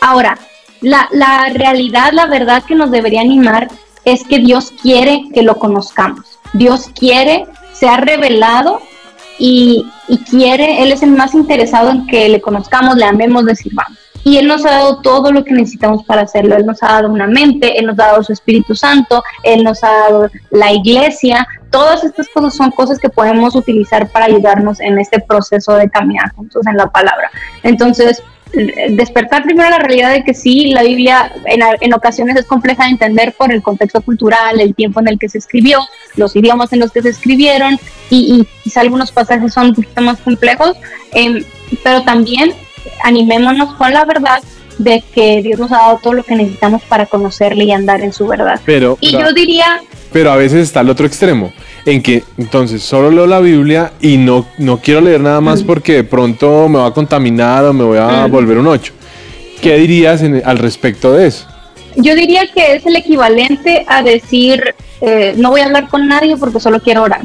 Ahora, 0.00 0.38
la, 0.80 1.08
la 1.12 1.50
realidad, 1.54 2.12
la 2.12 2.26
verdad 2.26 2.64
que 2.64 2.74
nos 2.74 2.90
debería 2.90 3.20
animar 3.20 3.68
es 4.04 4.24
que 4.24 4.38
Dios 4.38 4.72
quiere 4.82 5.24
que 5.32 5.42
lo 5.42 5.56
conozcamos. 5.58 6.40
Dios 6.54 6.90
quiere, 6.98 7.44
se 7.82 7.88
ha 7.88 7.96
revelado 7.96 8.80
y, 9.40 9.84
y 10.06 10.18
quiere, 10.18 10.84
Él 10.84 10.92
es 10.92 11.02
el 11.02 11.10
más 11.10 11.34
interesado 11.34 11.90
en 11.90 12.06
que 12.06 12.28
le 12.28 12.40
conozcamos, 12.40 12.94
le 12.94 13.04
amemos, 13.04 13.42
le 13.42 13.56
sirvamos. 13.56 13.98
Y 14.22 14.36
Él 14.36 14.46
nos 14.46 14.64
ha 14.64 14.70
dado 14.70 15.02
todo 15.02 15.32
lo 15.32 15.42
que 15.42 15.50
necesitamos 15.50 16.04
para 16.04 16.22
hacerlo. 16.22 16.54
Él 16.54 16.64
nos 16.64 16.80
ha 16.84 16.92
dado 16.92 17.10
una 17.10 17.26
mente, 17.26 17.76
Él 17.76 17.86
nos 17.86 17.98
ha 17.98 18.06
dado 18.06 18.22
su 18.22 18.32
Espíritu 18.32 18.76
Santo, 18.76 19.24
Él 19.42 19.64
nos 19.64 19.82
ha 19.82 19.90
dado 19.90 20.30
la 20.52 20.72
iglesia 20.72 21.44
todas 21.72 22.04
estas 22.04 22.28
cosas 22.28 22.54
son 22.54 22.70
cosas 22.70 23.00
que 23.00 23.08
podemos 23.08 23.56
utilizar 23.56 24.06
para 24.08 24.26
ayudarnos 24.26 24.78
en 24.78 24.98
este 24.98 25.18
proceso 25.18 25.72
de 25.74 25.90
caminar 25.90 26.30
juntos 26.34 26.64
en 26.66 26.76
la 26.76 26.86
palabra. 26.86 27.30
Entonces, 27.64 28.22
despertar 28.90 29.42
primero 29.42 29.70
la 29.70 29.78
realidad 29.78 30.12
de 30.12 30.24
que 30.24 30.34
sí, 30.34 30.70
la 30.72 30.82
Biblia 30.82 31.32
en, 31.46 31.60
en, 31.80 31.94
ocasiones 31.94 32.36
es 32.36 32.46
compleja 32.46 32.84
de 32.84 32.90
entender 32.90 33.32
por 33.32 33.52
el 33.52 33.62
contexto 33.62 34.00
cultural, 34.02 34.60
el 34.60 34.74
tiempo 34.74 35.00
en 35.00 35.08
el 35.08 35.18
que 35.18 35.28
se 35.28 35.38
escribió, 35.38 35.80
los 36.16 36.36
idiomas 36.36 36.72
en 36.72 36.80
los 36.80 36.92
que 36.92 37.02
se 37.02 37.08
escribieron 37.08 37.78
y, 38.10 38.40
y 38.40 38.48
quizá 38.62 38.82
algunos 38.82 39.10
pasajes 39.10 39.52
son 39.52 39.68
un 39.68 39.74
poquito 39.74 40.02
más 40.02 40.18
complejos, 40.20 40.76
eh, 41.12 41.44
pero 41.82 42.02
también 42.02 42.52
animémonos 43.04 43.74
con 43.74 43.92
la 43.92 44.04
verdad 44.04 44.42
de 44.78 45.02
que 45.14 45.42
Dios 45.42 45.58
nos 45.58 45.72
ha 45.72 45.78
dado 45.78 46.00
todo 46.02 46.12
lo 46.14 46.22
que 46.22 46.34
necesitamos 46.34 46.82
para 46.82 47.06
conocerle 47.06 47.64
y 47.64 47.72
andar 47.72 48.00
en 48.00 48.12
su 48.12 48.26
verdad. 48.26 48.60
Pero, 48.64 48.98
y 49.00 49.12
pero- 49.12 49.28
yo 49.28 49.34
diría, 49.34 49.80
Pero 50.12 50.30
a 50.30 50.36
veces 50.36 50.60
está 50.64 50.80
el 50.80 50.90
otro 50.90 51.06
extremo, 51.06 51.52
en 51.86 52.02
que 52.02 52.22
entonces 52.38 52.82
solo 52.82 53.10
leo 53.10 53.26
la 53.26 53.40
Biblia 53.40 53.92
y 54.00 54.16
no, 54.18 54.46
no 54.58 54.78
quiero 54.78 55.00
leer 55.00 55.20
nada 55.20 55.40
más 55.40 55.62
porque 55.62 55.94
de 55.94 56.04
pronto 56.04 56.68
me 56.68 56.78
va 56.78 56.86
a 56.88 56.92
contaminar 56.94 57.64
o 57.64 57.72
me 57.72 57.84
voy 57.84 57.98
a 57.98 58.26
Mm. 58.26 58.30
volver 58.30 58.58
un 58.58 58.66
8. 58.66 58.92
¿Qué 59.60 59.76
dirías 59.76 60.22
en- 60.22 60.42
al 60.44 60.58
respecto 60.58 61.12
de 61.12 61.26
eso? 61.28 61.46
yo 61.94 62.14
diría 62.14 62.46
que 62.54 62.76
es 62.76 62.86
el 62.86 62.96
equivalente 62.96 63.84
a 63.86 64.02
decir, 64.02 64.74
eh, 65.02 65.34
no 65.36 65.50
voy 65.50 65.60
a 65.60 65.66
hablar 65.66 65.88
con 65.88 66.08
nadie 66.08 66.38
porque 66.38 66.58
solo 66.58 66.80
quiero 66.80 67.02
orar. 67.02 67.20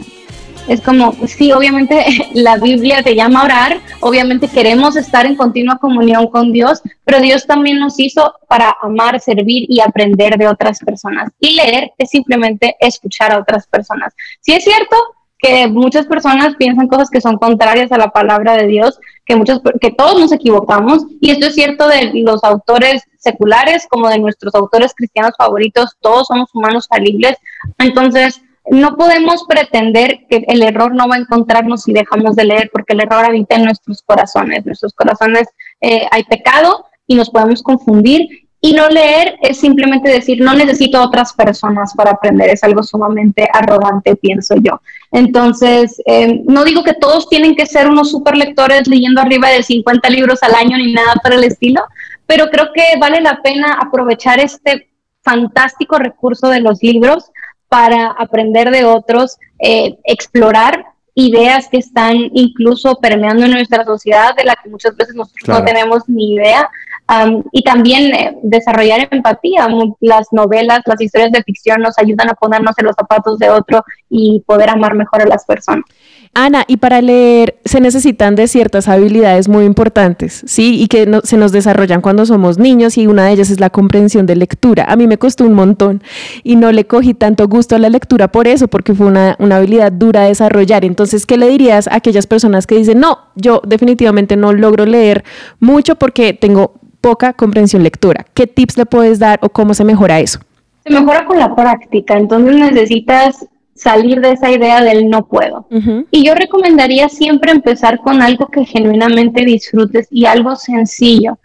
Es 0.67 0.81
como, 0.81 1.13
sí, 1.27 1.51
obviamente 1.51 2.05
la 2.33 2.57
Biblia 2.57 3.01
te 3.01 3.15
llama 3.15 3.41
a 3.41 3.45
orar, 3.45 3.79
obviamente 4.01 4.47
queremos 4.47 4.95
estar 4.95 5.25
en 5.25 5.35
continua 5.35 5.77
comunión 5.77 6.27
con 6.27 6.51
Dios, 6.51 6.81
pero 7.05 7.19
Dios 7.19 7.47
también 7.47 7.79
nos 7.79 7.99
hizo 7.99 8.33
para 8.47 8.75
amar, 8.81 9.19
servir 9.19 9.65
y 9.69 9.79
aprender 9.79 10.37
de 10.37 10.47
otras 10.47 10.79
personas. 10.79 11.31
Y 11.39 11.55
leer 11.55 11.91
es 11.97 12.09
simplemente 12.09 12.75
escuchar 12.79 13.31
a 13.31 13.39
otras 13.39 13.65
personas. 13.67 14.13
Sí 14.41 14.53
es 14.53 14.63
cierto 14.63 14.95
que 15.39 15.67
muchas 15.67 16.07
personas 16.07 16.55
piensan 16.55 16.87
cosas 16.87 17.09
que 17.09 17.21
son 17.21 17.37
contrarias 17.37 17.91
a 17.91 17.97
la 17.97 18.09
palabra 18.09 18.57
de 18.57 18.67
Dios, 18.67 18.99
que 19.25 19.35
muchos 19.35 19.61
que 19.79 19.91
todos 19.91 20.19
nos 20.19 20.31
equivocamos 20.31 21.05
y 21.21 21.31
esto 21.31 21.47
es 21.47 21.53
cierto 21.53 21.87
de 21.87 22.11
los 22.15 22.43
autores 22.43 23.03
seculares 23.19 23.85
como 23.89 24.09
de 24.09 24.19
nuestros 24.19 24.55
autores 24.55 24.93
cristianos 24.95 25.33
favoritos, 25.37 25.95
todos 26.01 26.27
somos 26.27 26.49
humanos 26.53 26.87
falibles. 26.89 27.37
Entonces, 27.77 28.41
no 28.69 28.95
podemos 28.95 29.45
pretender 29.47 30.25
que 30.29 30.43
el 30.47 30.61
error 30.61 30.93
no 30.93 31.07
va 31.07 31.15
a 31.15 31.19
encontrarnos 31.19 31.83
si 31.83 31.93
dejamos 31.93 32.35
de 32.35 32.45
leer, 32.45 32.69
porque 32.71 32.93
el 32.93 33.01
error 33.01 33.23
habita 33.25 33.55
en 33.55 33.65
nuestros 33.65 34.01
corazones. 34.01 34.65
Nuestros 34.65 34.93
corazones 34.93 35.47
eh, 35.81 36.07
hay 36.11 36.23
pecado 36.23 36.85
y 37.05 37.15
nos 37.15 37.29
podemos 37.29 37.63
confundir. 37.63 38.27
Y 38.59 38.73
no 38.73 38.89
leer 38.89 39.37
es 39.43 39.59
simplemente 39.59 40.09
decir, 40.09 40.41
no 40.41 40.53
necesito 40.53 41.01
otras 41.01 41.31
personas 41.33 41.93
para 41.95 42.11
aprender. 42.11 42.49
Es 42.49 42.63
algo 42.63 42.81
sumamente 42.81 43.47
arrogante, 43.53 44.15
pienso 44.15 44.55
yo. 44.55 44.81
Entonces, 45.11 46.01
eh, 46.05 46.41
no 46.45 46.63
digo 46.63 46.83
que 46.83 46.93
todos 46.93 47.29
tienen 47.29 47.55
que 47.55 47.67
ser 47.67 47.87
unos 47.87 48.11
super 48.11 48.35
lectores 48.35 48.87
leyendo 48.87 49.21
arriba 49.21 49.49
de 49.49 49.61
50 49.61 50.09
libros 50.09 50.41
al 50.41 50.55
año 50.55 50.75
ni 50.77 50.91
nada 50.91 51.15
por 51.23 51.33
el 51.33 51.43
estilo, 51.43 51.83
pero 52.25 52.47
creo 52.49 52.69
que 52.73 52.99
vale 52.99 53.21
la 53.21 53.41
pena 53.41 53.77
aprovechar 53.79 54.39
este 54.39 54.89
fantástico 55.21 55.97
recurso 55.99 56.49
de 56.49 56.61
los 56.61 56.81
libros 56.81 57.31
para 57.69 58.07
aprender 58.11 58.71
de 58.71 58.85
otros, 58.85 59.37
eh, 59.59 59.97
explorar 60.03 60.85
ideas 61.15 61.67
que 61.69 61.77
están 61.77 62.15
incluso 62.33 62.95
permeando 62.99 63.45
en 63.45 63.51
nuestra 63.51 63.83
sociedad, 63.83 64.35
de 64.35 64.43
la 64.43 64.55
que 64.55 64.69
muchas 64.69 64.95
veces 64.95 65.15
nosotros 65.15 65.45
Claro. 65.45 65.61
no 65.61 65.65
tenemos 65.65 66.07
ni 66.07 66.35
idea, 66.35 66.69
um, 67.09 67.43
y 67.51 67.63
también 67.63 68.13
eh, 68.13 68.37
desarrollar 68.43 69.07
empatía. 69.09 69.67
Las 69.99 70.27
novelas, 70.31 70.81
las 70.85 71.01
historias 71.01 71.31
de 71.31 71.41
ficción 71.41 71.81
nos 71.81 71.97
ayudan 71.97 72.29
a 72.29 72.35
ponernos 72.35 72.77
en 72.77 72.85
los 72.85 72.95
zapatos 72.95 73.39
de 73.39 73.49
otro 73.49 73.83
y 74.09 74.43
poder 74.45 74.69
amar 74.69 74.93
mejor 74.93 75.23
a 75.23 75.25
las 75.25 75.43
personas. 75.43 75.85
Ana, 76.33 76.63
y 76.67 76.77
para 76.77 77.01
leer 77.01 77.57
se 77.65 77.81
necesitan 77.81 78.35
de 78.35 78.47
ciertas 78.47 78.87
habilidades 78.87 79.47
muy 79.49 79.65
importantes, 79.65 80.43
¿sí? 80.45 80.81
Y 80.81 80.87
que 80.87 81.19
se 81.23 81.37
nos 81.37 81.51
desarrollan 81.51 82.01
cuando 82.01 82.25
somos 82.25 82.57
niños 82.57 82.97
y 82.97 83.07
una 83.07 83.25
de 83.25 83.33
ellas 83.33 83.49
es 83.49 83.59
la 83.59 83.69
comprensión 83.69 84.25
de 84.25 84.35
lectura. 84.35 84.85
A 84.87 84.95
mí 84.95 85.07
me 85.07 85.17
costó 85.17 85.45
un 85.45 85.53
montón 85.53 86.03
y 86.43 86.55
no 86.55 86.71
le 86.71 86.85
cogí 86.85 87.13
tanto 87.13 87.47
gusto 87.47 87.75
a 87.75 87.79
la 87.79 87.89
lectura 87.89 88.31
por 88.31 88.47
eso, 88.47 88.67
porque 88.67 88.93
fue 88.93 89.07
una, 89.07 89.35
una 89.39 89.57
habilidad 89.57 89.91
dura 89.91 90.21
de 90.21 90.29
desarrollar. 90.29 90.85
Entonces, 90.85 91.25
¿qué 91.25 91.37
le 91.37 91.47
dirías 91.49 91.87
a 91.87 91.95
aquellas 91.95 92.27
personas 92.27 92.67
que 92.67 92.75
dicen, 92.75 92.99
no, 92.99 93.19
yo 93.35 93.61
definitivamente 93.65 94.35
no 94.35 94.53
logro 94.53 94.85
leer 94.85 95.23
mucho 95.59 95.95
porque 95.95 96.33
tengo 96.33 96.73
poca 97.01 97.33
comprensión 97.33 97.83
lectora? 97.83 98.25
¿Qué 98.33 98.47
tips 98.47 98.77
le 98.77 98.85
puedes 98.85 99.19
dar 99.19 99.39
o 99.41 99.49
cómo 99.49 99.73
se 99.73 99.83
mejora 99.83 100.19
eso? 100.19 100.39
Se 100.85 100.93
mejora 100.93 101.25
con 101.25 101.37
la 101.37 101.55
práctica, 101.55 102.17
entonces 102.17 102.55
necesitas 102.55 103.45
salir 103.77 104.21
de 104.21 104.31
esa 104.31 104.51
idea 104.51 104.83
del 104.83 105.09
no 105.09 105.27
puedo. 105.27 105.67
Y 106.11 106.25
yo 106.25 106.35
recomendaría 106.35 107.09
siempre 107.09 107.51
empezar 107.51 107.99
con 107.99 108.21
algo 108.21 108.47
que 108.47 108.65
genuinamente 108.65 109.45
disfrutes 109.45 110.07
y 110.11 110.25
algo 110.25 110.55
sencillo. 110.55 111.39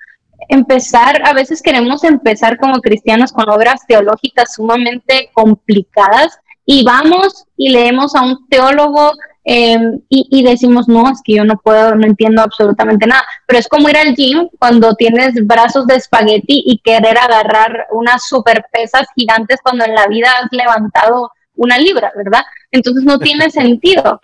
Empezar, 0.49 1.23
a 1.25 1.33
veces 1.33 1.63
queremos 1.63 2.05
empezar 2.05 2.59
como 2.59 2.81
cristianos 2.81 3.33
con 3.33 3.49
obras 3.49 3.87
teológicas 3.87 4.55
sumamente 4.55 5.31
complicadas 5.33 6.39
y 6.65 6.85
vamos 6.85 7.45
y 7.57 7.71
leemos 7.71 8.15
a 8.15 8.23
un 8.23 8.49
teólogo 8.49 9.13
eh, 9.45 9.77
y, 10.09 10.29
y 10.31 10.43
decimos, 10.45 10.89
no, 10.89 11.11
es 11.11 11.21
que 11.25 11.35
yo 11.35 11.45
no 11.45 11.57
puedo, 11.57 11.95
no 11.95 12.07
entiendo 12.07 12.43
absolutamente 12.43 13.07
nada. 13.07 13.25
Pero 13.47 13.59
es 13.59 13.69
como 13.69 13.89
ir 13.89 13.97
al 13.97 14.15
gym 14.15 14.49
cuando 14.59 14.95
tienes 14.95 15.35
brazos 15.47 15.87
de 15.87 15.97
espagueti 15.97 16.63
y 16.65 16.79
querer 16.79 17.19
agarrar 17.19 17.87
unas 17.91 18.27
super 18.27 18.65
pesas 18.73 19.07
gigantes 19.15 19.59
cuando 19.63 19.85
en 19.85 19.95
la 19.95 20.07
vida 20.07 20.29
has 20.41 20.49
levantado 20.53 21.31
una 21.57 21.79
libra, 21.79 22.13
¿verdad? 22.17 22.43
Entonces 22.71 23.05
no 23.05 23.19
tiene 23.19 23.51
sentido, 23.51 24.21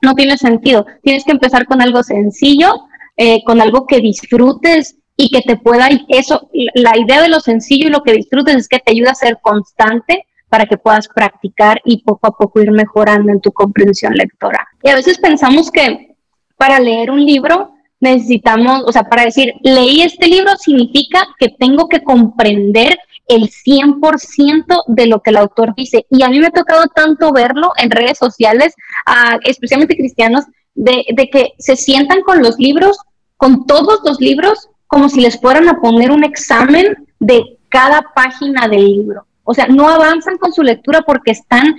no 0.00 0.14
tiene 0.14 0.36
sentido. 0.36 0.86
Tienes 1.02 1.24
que 1.24 1.32
empezar 1.32 1.66
con 1.66 1.82
algo 1.82 2.02
sencillo, 2.02 2.74
eh, 3.16 3.42
con 3.44 3.60
algo 3.60 3.86
que 3.86 4.00
disfrutes 4.00 4.96
y 5.16 5.30
que 5.30 5.42
te 5.42 5.56
pueda, 5.56 5.88
eso, 6.08 6.48
la 6.74 6.98
idea 6.98 7.22
de 7.22 7.28
lo 7.28 7.40
sencillo 7.40 7.88
y 7.88 7.90
lo 7.90 8.02
que 8.02 8.12
disfrutes 8.12 8.56
es 8.56 8.68
que 8.68 8.78
te 8.78 8.92
ayuda 8.92 9.10
a 9.10 9.14
ser 9.14 9.38
constante 9.42 10.26
para 10.48 10.66
que 10.66 10.76
puedas 10.76 11.08
practicar 11.08 11.80
y 11.84 12.02
poco 12.02 12.26
a 12.26 12.36
poco 12.36 12.60
ir 12.60 12.70
mejorando 12.72 13.32
en 13.32 13.40
tu 13.40 13.52
comprensión 13.52 14.14
lectora. 14.14 14.68
Y 14.82 14.90
a 14.90 14.94
veces 14.94 15.18
pensamos 15.18 15.70
que 15.70 16.14
para 16.56 16.78
leer 16.78 17.10
un 17.10 17.24
libro 17.24 17.72
necesitamos, 18.00 18.82
o 18.84 18.92
sea, 18.92 19.04
para 19.04 19.24
decir, 19.24 19.54
leí 19.62 20.02
este 20.02 20.26
libro 20.26 20.56
significa 20.56 21.26
que 21.38 21.48
tengo 21.50 21.88
que 21.88 22.02
comprender 22.02 22.98
el 23.28 23.50
100% 23.50 24.84
de 24.88 25.06
lo 25.06 25.20
que 25.20 25.30
el 25.30 25.36
autor 25.36 25.74
dice. 25.76 26.06
Y 26.10 26.22
a 26.22 26.28
mí 26.28 26.40
me 26.40 26.48
ha 26.48 26.50
tocado 26.50 26.86
tanto 26.94 27.32
verlo 27.32 27.72
en 27.76 27.90
redes 27.90 28.18
sociales, 28.18 28.74
ah, 29.06 29.38
especialmente 29.44 29.96
cristianos, 29.96 30.44
de, 30.74 31.04
de 31.14 31.28
que 31.30 31.52
se 31.58 31.76
sientan 31.76 32.22
con 32.22 32.42
los 32.42 32.58
libros, 32.58 32.98
con 33.36 33.66
todos 33.66 34.00
los 34.04 34.20
libros, 34.20 34.68
como 34.86 35.08
si 35.08 35.20
les 35.20 35.40
fueran 35.40 35.68
a 35.68 35.80
poner 35.80 36.10
un 36.10 36.24
examen 36.24 37.06
de 37.18 37.58
cada 37.68 38.02
página 38.14 38.68
del 38.68 38.84
libro. 38.84 39.26
O 39.44 39.54
sea, 39.54 39.66
no 39.66 39.88
avanzan 39.88 40.38
con 40.38 40.52
su 40.52 40.62
lectura 40.62 41.02
porque 41.02 41.32
están 41.32 41.74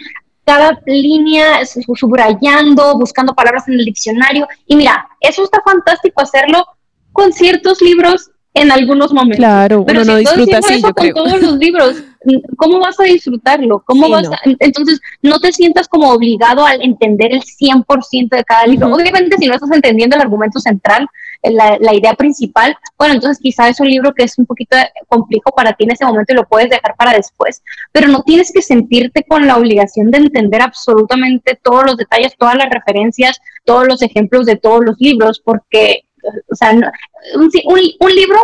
cada 0.46 0.80
línea 0.86 1.66
su- 1.66 1.82
subrayando, 1.96 2.98
buscando 2.98 3.34
palabras 3.34 3.68
en 3.68 3.76
el 3.76 3.86
diccionario. 3.86 4.48
Y 4.68 4.76
mira, 4.76 5.08
eso 5.22 5.44
está 5.44 5.62
fantástico 5.64 6.22
hacerlo 6.22 6.66
con 7.12 7.32
ciertos 7.32 7.82
libros 7.82 8.32
en 8.56 8.72
algunos 8.72 9.12
momentos. 9.14 9.38
Claro, 9.38 9.84
Pero 9.86 10.02
uno 10.02 10.06
si 10.06 10.12
no 10.12 10.18
disfruta 10.18 10.58
así, 10.60 10.74
eso 10.76 10.88
yo 10.88 10.94
con 10.94 11.04
creo. 11.04 11.16
todos 11.16 11.42
los 11.42 11.58
libros, 11.58 11.96
¿cómo 12.58 12.80
vas 12.80 13.00
a 13.00 13.04
disfrutarlo? 13.04 13.84
¿Cómo 13.86 14.06
Sí, 14.06 14.12
vas 14.12 14.24
no. 14.30 14.34
a- 14.34 14.40
entonces, 14.60 15.02
no 15.24 15.40
te 15.40 15.52
sientas 15.52 15.88
como 15.88 16.10
obligado 16.12 16.66
a 16.66 16.76
entender 16.76 17.34
el 17.34 17.42
100% 17.42 18.36
de 18.38 18.44
cada 18.44 18.68
libro. 18.68 18.94
Obviamente, 18.94 19.38
si 19.40 19.48
no 19.48 19.56
estás 19.56 19.72
entendiendo 19.72 20.16
el 20.16 20.22
argumento 20.22 20.60
central, 20.60 21.08
la, 21.42 21.78
la 21.82 21.94
idea 21.94 22.14
principal, 22.14 22.78
bueno, 22.98 23.16
entonces 23.16 23.40
quizá 23.42 23.68
es 23.68 23.80
un 23.82 23.90
libro 23.90 24.14
que 24.14 24.24
es 24.24 24.38
un 24.38 24.46
poquito 24.46 24.78
complejo 25.08 25.52
para 25.56 25.74
ti 25.74 25.84
en 25.84 25.92
ese 25.92 26.06
momento 26.06 26.32
y 26.32 26.38
lo 26.38 26.48
puedes 26.48 26.70
dejar 26.70 26.96
para 26.96 27.12
después, 27.14 27.62
pero 27.92 28.08
no 28.08 28.22
tienes 28.24 28.52
que 28.54 28.62
sentirte 28.62 29.24
con 29.28 29.46
la 29.46 29.58
obligación 29.58 30.10
de 30.10 30.20
entender 30.20 30.62
absolutamente 30.62 31.60
todos 31.62 31.84
los 31.86 31.98
detalles, 31.98 32.36
todas 32.38 32.56
las 32.56 32.70
referencias, 32.70 33.40
todos 33.66 33.88
los 33.88 34.02
ejemplos 34.04 34.46
de 34.46 34.56
todos 34.56 34.86
los 34.86 34.96
libros, 35.00 35.42
porque, 35.44 36.06
o 36.52 36.56
sea, 36.56 36.74
no- 36.74 36.88
un, 37.36 37.50
un, 37.66 37.80
un 38.00 38.12
libro 38.16 38.40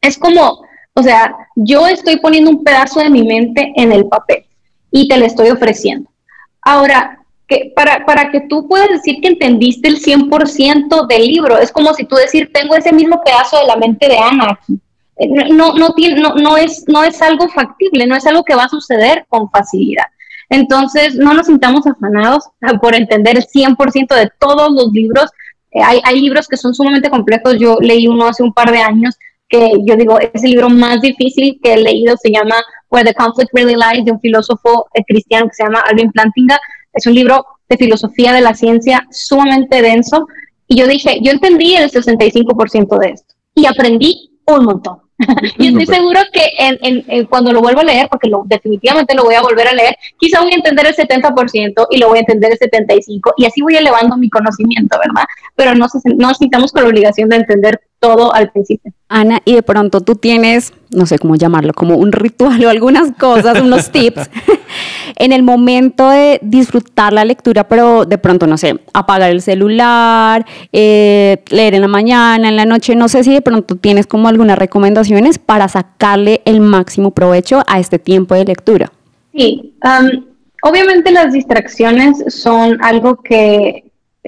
es 0.00 0.18
como, 0.18 0.62
o 0.94 1.02
sea, 1.02 1.34
yo 1.56 1.86
estoy 1.86 2.16
poniendo 2.18 2.50
un 2.50 2.64
pedazo 2.64 3.00
de 3.00 3.10
mi 3.10 3.22
mente 3.22 3.72
en 3.76 3.92
el 3.92 4.06
papel 4.06 4.44
y 4.90 5.08
te 5.08 5.16
lo 5.16 5.26
estoy 5.26 5.50
ofreciendo. 5.50 6.10
Ahora, 6.62 7.18
que 7.46 7.72
para, 7.74 8.04
para 8.06 8.30
que 8.30 8.42
tú 8.42 8.68
puedas 8.68 8.88
decir 8.88 9.20
que 9.20 9.28
entendiste 9.28 9.88
el 9.88 9.98
100% 9.98 11.06
del 11.08 11.26
libro, 11.26 11.58
es 11.58 11.72
como 11.72 11.92
si 11.94 12.04
tú 12.04 12.14
decir, 12.16 12.50
tengo 12.52 12.74
ese 12.76 12.92
mismo 12.92 13.22
pedazo 13.24 13.58
de 13.58 13.66
la 13.66 13.76
mente 13.76 14.08
de 14.08 14.18
Ana 14.18 14.50
aquí. 14.60 14.78
Eh, 15.16 15.28
No, 15.52 15.74
no, 15.74 15.92
tiene, 15.94 16.20
no, 16.20 16.34
no, 16.36 16.56
es, 16.56 16.84
no 16.86 17.02
es 17.02 17.20
algo 17.22 17.48
factible, 17.48 18.06
no 18.06 18.14
es 18.16 18.26
algo 18.26 18.44
que 18.44 18.54
va 18.54 18.64
a 18.64 18.68
suceder 18.68 19.26
con 19.28 19.50
facilidad. 19.50 20.04
Entonces, 20.48 21.14
no 21.14 21.34
nos 21.34 21.46
sintamos 21.46 21.86
afanados 21.86 22.44
por 22.80 22.94
entender 22.94 23.36
el 23.36 23.44
100% 23.46 24.14
de 24.14 24.30
todos 24.38 24.70
los 24.72 24.92
libros. 24.92 25.30
Eh, 25.72 25.80
hay, 25.82 26.00
hay 26.04 26.20
libros 26.20 26.48
que 26.48 26.56
son 26.56 26.74
sumamente 26.74 27.10
complejos. 27.10 27.56
Yo 27.58 27.76
leí 27.80 28.06
uno 28.06 28.26
hace 28.26 28.42
un 28.42 28.52
par 28.52 28.70
de 28.70 28.78
años 28.78 29.16
que 29.50 29.72
yo 29.84 29.96
digo, 29.96 30.18
es 30.20 30.44
el 30.44 30.50
libro 30.50 30.70
más 30.70 31.00
difícil 31.00 31.58
que 31.62 31.74
he 31.74 31.76
leído, 31.76 32.16
se 32.16 32.30
llama 32.30 32.54
Where 32.88 33.04
the 33.04 33.14
Conflict 33.14 33.50
Really 33.52 33.74
Lies, 33.74 34.04
de 34.04 34.12
un 34.12 34.20
filósofo 34.20 34.86
eh, 34.94 35.02
cristiano 35.06 35.46
que 35.48 35.54
se 35.54 35.64
llama 35.64 35.80
Alvin 35.80 36.12
Plantinga. 36.12 36.58
Es 36.92 37.06
un 37.06 37.14
libro 37.14 37.44
de 37.68 37.76
filosofía 37.76 38.32
de 38.32 38.40
la 38.40 38.54
ciencia 38.54 39.06
sumamente 39.10 39.82
denso. 39.82 40.26
Y 40.68 40.76
yo 40.76 40.86
dije, 40.86 41.18
yo 41.20 41.32
entendí 41.32 41.74
el 41.74 41.90
65% 41.90 42.98
de 42.98 43.08
esto 43.08 43.34
y 43.56 43.66
aprendí 43.66 44.38
un 44.46 44.64
montón. 44.64 45.00
y 45.58 45.68
estoy 45.68 45.86
seguro 45.86 46.20
que 46.32 46.42
en, 46.58 46.78
en- 46.82 47.04
en 47.08 47.26
cuando 47.26 47.52
lo 47.52 47.60
vuelvo 47.60 47.80
a 47.80 47.84
leer, 47.84 48.08
porque 48.08 48.28
lo, 48.28 48.42
definitivamente 48.46 49.14
lo 49.14 49.24
voy 49.24 49.34
a 49.34 49.42
volver 49.42 49.68
a 49.68 49.72
leer, 49.74 49.96
quizá 50.18 50.40
voy 50.40 50.52
a 50.52 50.56
entender 50.56 50.86
el 50.86 50.94
70% 50.94 51.86
y 51.90 51.98
lo 51.98 52.08
voy 52.08 52.18
a 52.18 52.20
entender 52.20 52.52
el 52.52 52.58
75% 52.58 53.32
y 53.36 53.44
así 53.46 53.60
voy 53.62 53.76
elevando 53.76 54.16
mi 54.16 54.28
conocimiento, 54.30 54.98
¿verdad? 54.98 55.26
Pero 55.56 55.74
no, 55.74 55.88
se, 55.88 55.98
no 56.16 56.28
nos 56.28 56.38
sintamos 56.38 56.72
con 56.72 56.82
la 56.82 56.88
obligación 56.88 57.28
de 57.28 57.36
entender 57.36 57.80
todo 57.98 58.32
al 58.34 58.50
principio. 58.50 58.92
Ana, 59.08 59.40
y 59.44 59.54
de 59.54 59.62
pronto 59.62 60.00
tú 60.00 60.14
tienes, 60.14 60.72
no 60.90 61.04
sé 61.04 61.18
cómo 61.18 61.36
llamarlo, 61.36 61.74
como 61.74 61.96
un 61.96 62.12
ritual 62.12 62.64
o 62.64 62.70
algunas 62.70 63.12
cosas, 63.18 63.60
unos 63.60 63.90
tips, 63.92 64.30
en 65.16 65.32
el 65.32 65.42
momento 65.42 66.08
de 66.10 66.38
disfrutar 66.42 67.12
la 67.12 67.24
lectura, 67.24 67.68
pero 67.68 68.04
de 68.04 68.18
pronto, 68.18 68.46
no 68.46 68.56
sé, 68.56 68.80
apagar 68.92 69.30
el 69.30 69.42
celular, 69.42 70.46
eh, 70.72 71.42
leer 71.50 71.74
en 71.74 71.82
la 71.82 71.88
mañana, 71.88 72.48
en 72.48 72.56
la 72.56 72.64
noche, 72.64 72.94
no 72.94 73.08
sé 73.08 73.24
si 73.24 73.32
de 73.32 73.42
pronto 73.42 73.76
tienes 73.76 74.06
como 74.06 74.28
algunas 74.28 74.58
recomendaciones 74.58 75.38
para 75.38 75.68
sacarle 75.68 76.42
el 76.44 76.60
máximo 76.60 77.10
provecho 77.10 77.62
a 77.66 77.80
este 77.80 77.98
tiempo 77.98 78.34
de 78.34 78.44
lectura. 78.44 78.92
Sí, 79.34 79.74
am, 79.82 80.26
obviamente 80.62 81.10
las 81.10 81.32
distracciones 81.32 82.24
son 82.28 82.82
algo 82.82 83.16
que 83.22 83.84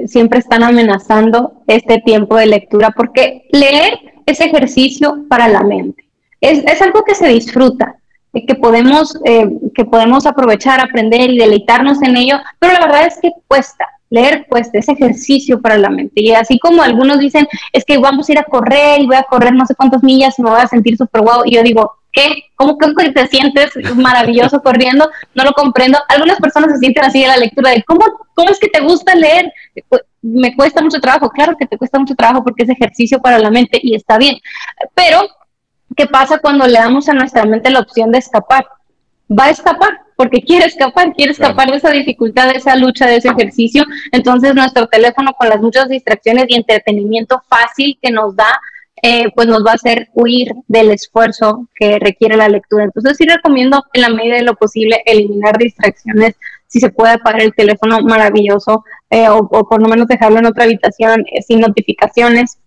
siempre 0.06 0.38
están 0.38 0.62
amenazando 0.62 1.62
este 1.66 2.00
tiempo 2.00 2.36
de 2.36 2.46
lectura 2.46 2.92
porque 2.96 3.42
leer 3.52 3.98
es 4.26 4.40
ejercicio 4.40 5.24
para 5.28 5.48
la 5.48 5.62
mente. 5.62 6.04
Es, 6.40 6.82
algo 6.82 7.04
que 7.04 7.14
se 7.14 7.28
disfruta, 7.28 7.94
que 8.32 8.54
podemos, 8.54 9.18
eh, 9.24 9.48
que 9.74 9.84
podemos 9.84 10.26
aprovechar, 10.26 10.80
aprender 10.80 11.30
y 11.30 11.38
deleitarnos 11.38 12.02
en 12.02 12.16
ello, 12.16 12.38
pero 12.58 12.72
la 12.72 12.80
verdad 12.80 13.06
es 13.06 13.18
que 13.20 13.30
cuesta. 13.46 13.86
Leer 14.08 14.46
cuesta, 14.46 14.78
es 14.78 14.88
ejercicio 14.88 15.60
para 15.60 15.78
la 15.78 15.88
mente. 15.88 16.20
Y 16.20 16.32
así 16.32 16.58
como 16.58 16.82
algunos 16.82 17.18
dicen, 17.18 17.46
es 17.72 17.84
que 17.84 17.96
vamos 17.98 18.28
a 18.28 18.32
ir 18.32 18.38
a 18.38 18.44
correr 18.44 19.00
y 19.00 19.06
voy 19.06 19.16
a 19.16 19.22
correr 19.22 19.54
no 19.54 19.64
sé 19.64 19.74
cuántas 19.74 20.02
millas 20.02 20.38
y 20.38 20.42
me 20.42 20.50
voy 20.50 20.60
a 20.60 20.66
sentir 20.66 20.96
súper 20.96 21.22
guau. 21.22 21.42
Y 21.46 21.54
yo 21.54 21.62
digo, 21.62 21.92
¿qué? 22.12 22.44
¿Cómo 22.56 22.76
que 22.78 23.10
te 23.10 23.26
sientes 23.26 23.70
maravilloso 23.96 24.62
corriendo? 24.64 25.10
No 25.34 25.44
lo 25.44 25.52
comprendo. 25.52 25.98
Algunas 26.08 26.38
personas 26.38 26.72
se 26.72 26.78
sienten 26.78 27.04
así 27.04 27.22
de 27.22 27.28
la 27.28 27.38
lectura 27.38 27.70
de, 27.70 27.82
¿cómo, 27.84 28.00
cómo 28.34 28.50
es 28.50 28.58
que 28.58 28.68
te 28.68 28.80
gusta 28.80 29.14
leer? 29.14 29.50
Me 30.20 30.54
cuesta 30.54 30.82
mucho 30.82 31.00
trabajo. 31.00 31.30
Claro 31.30 31.56
que 31.58 31.66
te 31.66 31.78
cuesta 31.78 31.98
mucho 31.98 32.14
trabajo 32.14 32.44
porque 32.44 32.64
es 32.64 32.68
ejercicio 32.68 33.20
para 33.20 33.38
la 33.38 33.50
mente 33.50 33.80
y 33.82 33.94
está 33.94 34.18
bien. 34.18 34.36
Pero, 34.94 35.26
¿qué 35.96 36.06
pasa 36.06 36.38
cuando 36.38 36.66
le 36.66 36.78
damos 36.78 37.08
a 37.08 37.14
nuestra 37.14 37.44
mente 37.44 37.70
la 37.70 37.80
opción 37.80 38.10
de 38.10 38.18
escapar? 38.18 38.66
Va 39.30 39.46
a 39.46 39.50
escapar 39.50 40.00
porque 40.16 40.42
quiere 40.42 40.66
escapar, 40.66 41.12
quiere 41.14 41.32
escapar 41.32 41.70
de 41.70 41.76
esa 41.76 41.90
dificultad, 41.90 42.50
de 42.50 42.58
esa 42.58 42.76
lucha, 42.76 43.06
de 43.06 43.16
ese 43.16 43.28
ejercicio. 43.28 43.84
Entonces, 44.12 44.54
nuestro 44.54 44.86
teléfono 44.86 45.32
con 45.32 45.48
las 45.48 45.60
muchas 45.60 45.88
distracciones 45.88 46.44
y 46.48 46.54
entretenimiento 46.54 47.42
fácil 47.48 47.98
que 48.00 48.10
nos 48.10 48.36
da, 48.36 48.60
eh, 49.02 49.32
pues 49.34 49.48
nos 49.48 49.66
va 49.66 49.72
a 49.72 49.74
hacer 49.74 50.10
huir 50.14 50.52
del 50.68 50.92
esfuerzo 50.92 51.66
que 51.74 51.98
requiere 51.98 52.36
la 52.36 52.48
lectura. 52.48 52.84
Entonces 52.84 53.16
sí 53.16 53.26
recomiendo 53.26 53.82
en 53.92 54.02
la 54.02 54.10
medida 54.10 54.36
de 54.36 54.42
lo 54.42 54.54
posible 54.54 55.02
eliminar 55.06 55.58
distracciones, 55.58 56.36
si 56.68 56.78
se 56.78 56.90
puede 56.90 57.14
apagar 57.14 57.42
el 57.42 57.52
teléfono 57.52 58.00
maravilloso 58.02 58.84
eh, 59.10 59.28
o, 59.28 59.38
o 59.38 59.68
por 59.68 59.82
lo 59.82 59.88
menos 59.88 60.06
dejarlo 60.06 60.38
en 60.38 60.46
otra 60.46 60.64
habitación 60.64 61.24
eh, 61.32 61.42
sin 61.42 61.60
notificaciones. 61.60 62.58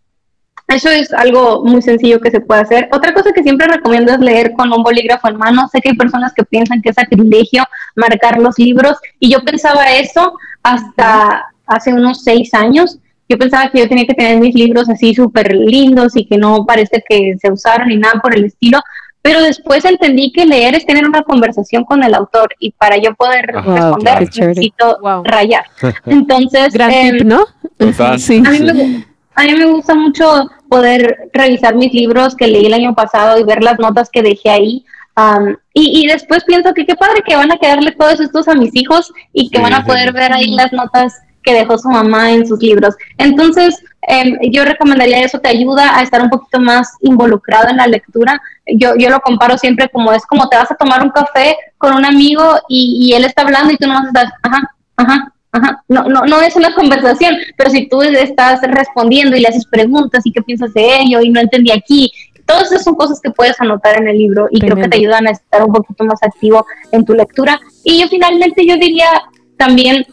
Eso 0.67 0.89
es 0.89 1.13
algo 1.13 1.63
muy 1.63 1.81
sencillo 1.81 2.19
que 2.19 2.31
se 2.31 2.41
puede 2.41 2.61
hacer. 2.61 2.89
Otra 2.91 3.13
cosa 3.13 3.31
que 3.33 3.43
siempre 3.43 3.67
recomiendo 3.67 4.11
es 4.13 4.19
leer 4.19 4.53
con 4.53 4.73
un 4.73 4.81
bolígrafo 4.81 5.27
en 5.29 5.37
mano. 5.37 5.67
Sé 5.71 5.79
que 5.79 5.89
hay 5.89 5.95
personas 5.95 6.33
que 6.33 6.43
piensan 6.43 6.81
que 6.81 6.89
es 6.89 6.95
sacrilegio 6.95 7.63
marcar 7.95 8.39
los 8.39 8.57
libros 8.57 8.97
y 9.19 9.29
yo 9.31 9.43
pensaba 9.43 9.91
eso 9.93 10.33
hasta 10.63 11.45
hace 11.67 11.93
unos 11.93 12.23
seis 12.23 12.53
años. 12.53 12.97
Yo 13.29 13.37
pensaba 13.37 13.69
que 13.71 13.79
yo 13.79 13.87
tenía 13.87 14.05
que 14.05 14.13
tener 14.15 14.39
mis 14.39 14.55
libros 14.55 14.89
así 14.89 15.13
súper 15.13 15.53
lindos 15.55 16.15
y 16.15 16.25
que 16.25 16.37
no 16.37 16.65
parece 16.65 17.03
que 17.07 17.35
se 17.39 17.51
usaron 17.51 17.87
ni 17.89 17.97
nada 17.97 18.19
por 18.21 18.35
el 18.35 18.45
estilo. 18.45 18.79
Pero 19.21 19.41
después 19.41 19.83
entendí 19.85 20.31
que 20.31 20.45
leer 20.45 20.75
es 20.75 20.85
tener 20.85 21.07
una 21.07 21.23
conversación 21.23 21.83
con 21.83 22.03
el 22.03 22.13
autor 22.13 22.49
y 22.59 22.71
para 22.71 22.97
yo 22.97 23.15
poder 23.15 23.55
Ajá, 23.57 23.73
responder 23.73 24.21
necesito 24.21 24.99
Wow. 25.01 25.23
rayar. 25.23 25.65
Entonces, 26.05 26.73
Gran 26.73 26.91
em, 26.91 27.17
tip, 27.17 27.27
¿no? 27.27 27.45
Total. 27.77 28.19
Sí. 28.19 28.43
a 28.45 28.51
mí, 28.51 28.59
me, 28.59 29.05
a 29.35 29.43
mí 29.43 29.53
me 29.55 29.65
gusta 29.65 29.95
mucho 29.95 30.49
poder 30.69 31.29
revisar 31.33 31.75
mis 31.75 31.93
libros 31.93 32.35
que 32.35 32.47
leí 32.47 32.65
el 32.65 32.73
año 32.73 32.95
pasado 32.95 33.37
y 33.37 33.43
ver 33.43 33.63
las 33.63 33.79
notas 33.79 34.09
que 34.09 34.21
dejé 34.21 34.49
ahí. 34.49 34.85
Am, 35.15 35.55
y, 35.73 36.03
y 36.03 36.07
después 36.07 36.43
pienso 36.45 36.73
que 36.73 36.85
qué 36.85 36.95
padre 36.95 37.21
que 37.25 37.35
van 37.35 37.51
a 37.51 37.57
quedarle 37.57 37.91
todos 37.93 38.19
estos 38.19 38.47
a 38.47 38.55
mis 38.55 38.75
hijos 38.75 39.13
y 39.33 39.49
que 39.49 39.57
Sí, 39.57 39.63
van 39.63 39.73
a 39.73 39.81
sí. 39.81 39.83
poder 39.83 40.11
ver 40.13 40.33
ahí 40.33 40.51
las 40.51 40.73
notas 40.73 41.13
que 41.43 41.53
dejó 41.53 41.77
su 41.77 41.89
mamá 41.89 42.31
en 42.31 42.45
sus 42.47 42.59
libros. 42.61 42.95
Entonces, 43.17 43.81
em, 44.07 44.37
yo 44.51 44.65
recomendaría 44.65 45.19
eso, 45.21 45.39
te 45.39 45.49
ayuda 45.49 45.95
a 45.97 46.01
estar 46.01 46.21
un 46.21 46.29
poquito 46.29 46.59
más 46.59 46.93
involucrado 47.01 47.69
en 47.69 47.77
la 47.77 47.87
lectura. 47.87 48.41
Yo, 48.65 48.95
yo 48.97 49.09
lo 49.09 49.19
comparo 49.19 49.57
siempre 49.57 49.87
como 49.89 50.11
es 50.11 50.25
como 50.25 50.49
te 50.49 50.57
vas 50.57 50.71
a 50.71 50.75
tomar 50.75 51.03
un 51.03 51.11
café 51.11 51.55
con 51.77 51.93
un 51.93 52.03
amigo 52.03 52.43
y, 52.67 53.09
y 53.11 53.13
él 53.15 53.25
está 53.25 53.43
hablando 53.43 53.71
y 53.71 53.77
tú 53.77 53.87
no 53.87 54.05
estás, 54.07 54.31
ajá, 54.41 54.75
ajá, 54.97 55.33
Ajá, 55.55 55.81
no, 55.87 56.03
no, 56.03 56.25
no 56.25 56.41
es 56.41 56.53
una 56.57 56.75
conversación, 56.75 57.37
pero 57.55 57.69
si 57.69 57.87
tú 57.87 58.01
estás 58.01 58.59
respondiendo 58.61 59.37
y 59.37 59.39
le 59.39 59.47
haces 59.47 59.65
preguntas 59.65 60.25
y 60.25 60.33
qué 60.33 60.41
piensas 60.41 60.73
de 60.73 60.97
ello 60.99 61.21
y 61.21 61.29
no 61.29 61.39
entendí 61.39 61.71
aquí, 61.71 62.11
todas 62.45 62.73
esas 62.73 62.83
son 62.83 62.95
cosas 62.95 63.21
que 63.21 63.31
puedes 63.31 63.59
anotar 63.61 63.95
en 63.97 64.09
el 64.09 64.17
libro 64.17 64.47
y 64.51 64.59
creo 64.59 64.75
que 64.75 64.89
te 64.89 64.97
ayudan 64.97 65.27
a 65.27 65.31
estar 65.31 65.63
un 65.63 65.71
poquito 65.71 66.03
más 66.03 66.21
activo 66.23 66.65
en 66.91 67.05
tu 67.05 67.13
lectura. 67.13 67.57
Y 67.85 68.01
yo 68.01 68.09
finalmente 68.09 68.67
yo 68.67 68.75
diría 68.75 69.07
también 69.55 70.05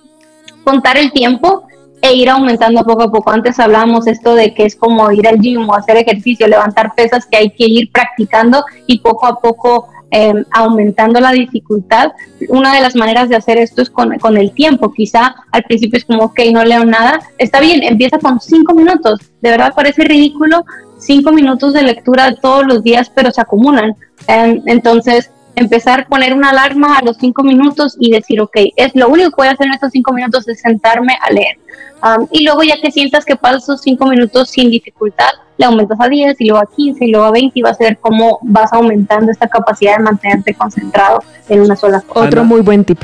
contar 0.63 0.97
el 0.97 1.11
tiempo 1.11 1.67
e 2.01 2.15
ir 2.15 2.31
aumentando 2.31 2.85
poco 2.85 3.03
a 3.03 3.11
poco. 3.11 3.33
Antes 3.33 3.59
hablábamos 3.59 4.07
esto 4.07 4.37
de 4.37 4.55
que 4.55 4.65
es 4.65 4.77
como 4.77 5.11
ir 5.11 5.27
al 5.27 5.41
gym 5.41 5.69
o 5.69 5.75
hacer 5.75 5.97
ejercicio, 5.97 6.47
levantar 6.47 6.95
pesas 6.95 7.27
que 7.27 7.37
hay 7.37 7.51
que 7.51 7.65
ir 7.65 7.91
practicando 7.91 8.65
y 8.87 9.01
poco 9.01 9.27
a 9.27 9.41
poco 9.41 9.89
eh, 10.13 10.45
aumentando 10.51 11.21
la 11.21 11.33
dificultad. 11.33 12.13
Una 12.49 12.75
de 12.75 12.83
las 12.83 12.95
maneras 12.95 13.29
de 13.29 13.37
hacer 13.37 13.57
esto 13.59 13.81
es 13.83 13.91
con, 13.91 14.13
el 14.37 14.53
tiempo. 14.53 14.93
Quizá 14.93 15.35
al 15.51 15.63
principio 15.65 15.97
es 15.97 16.05
como, 16.05 16.25
ok, 16.25 16.41
no 16.53 16.63
leo 16.65 16.85
nada. 16.85 17.21
Está 17.39 17.61
bien, 17.61 17.83
empieza 17.83 18.19
con 18.19 18.39
cinco 18.39 18.75
minutos. 18.75 19.21
De 19.41 19.51
verdad 19.51 19.73
parece 19.75 20.05
ridículo 20.05 20.65
cinco 20.99 21.33
minutos 21.33 21.73
de 21.73 21.83
lectura 21.83 22.37
todos 22.37 22.65
los 22.67 22.85
días, 22.85 23.11
pero 23.13 23.31
se 23.31 23.41
acumulan. 23.41 23.97
Eh, 24.29 24.63
entonces, 24.67 25.31
empezar 25.55 26.01
a 26.01 26.07
poner 26.07 26.35
una 26.35 26.51
alarma 26.51 26.99
a 26.99 27.05
los 27.05 27.17
cinco 27.17 27.43
minutos 27.43 27.97
y 27.99 28.11
decir, 28.11 28.41
ok, 28.41 28.57
es 28.77 28.95
lo 28.95 29.09
único 29.09 29.31
que 29.31 29.37
voy 29.37 29.47
a 29.49 29.53
hacer 29.53 29.67
en 29.67 29.75
estos 29.75 29.93
cinco 29.93 30.13
minutos 30.13 30.49
es 30.49 30.61
sentarme 30.61 31.17
a 31.21 31.33
leer. 31.33 31.59
Um, 32.03 32.27
y 32.31 32.45
luego 32.45 32.63
ya 32.63 32.81
que 32.81 32.91
sientas 32.91 33.25
que 33.25 33.37
pasas 33.37 33.63
esos 33.65 33.81
cinco 33.83 34.07
minutos 34.07 34.51
sin 34.51 34.71
dificultad, 34.71 35.31
le 35.57 35.67
aumentas 35.67 35.99
a 36.01 36.09
10 36.09 36.41
y 36.41 36.49
luego 36.49 36.63
a 36.63 36.67
15 36.67 37.05
y 37.05 37.11
luego 37.11 37.27
a 37.27 37.31
20 37.31 37.59
y 37.59 37.63
vas 37.63 37.81
a 37.81 37.85
ver 37.85 37.99
cómo 37.99 38.39
vas 38.43 38.73
aumentando 38.73 39.31
esta 39.31 39.49
capacidad 39.49 39.99
de 39.99 40.03
mantenerte 40.03 40.55
concentrado 40.55 41.23
en 41.49 41.61
una 41.61 41.77
sola 41.77 42.01
cosa. 42.01 42.27
Otro 42.27 42.41
Ana. 42.41 42.49
muy 42.49 42.61
buen 42.61 42.85
tip. 42.85 43.01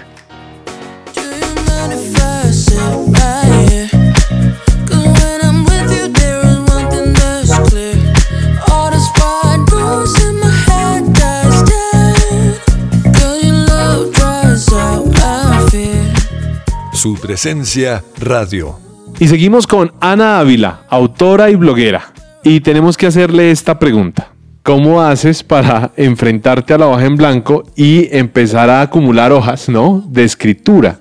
Presencia 17.29 18.03
radio. 18.19 18.79
Y 19.21 19.29
seguimos 19.29 19.67
con 19.67 19.93
Ana 20.01 20.41
Ávila, 20.41 20.85
autora 20.89 21.51
y 21.51 21.57
bloguera. 21.57 22.11
Y 22.43 22.61
tenemos 22.61 22.97
que 22.97 23.07
hacerle 23.07 23.51
esta 23.51 23.79
pregunta. 23.79 24.29
¿Cómo 24.63 25.03
haces 25.03 25.43
para 25.43 25.91
enfrentarte 25.99 26.73
a 26.73 26.79
la 26.79 26.87
hoja 26.87 27.05
en 27.05 27.17
blanco 27.17 27.65
y 27.77 28.09
empezar 28.17 28.71
a 28.71 28.81
acumular 28.81 29.31
hojas, 29.31 29.69
¿no? 29.69 30.03
De 30.09 30.25
escritura. 30.25 31.01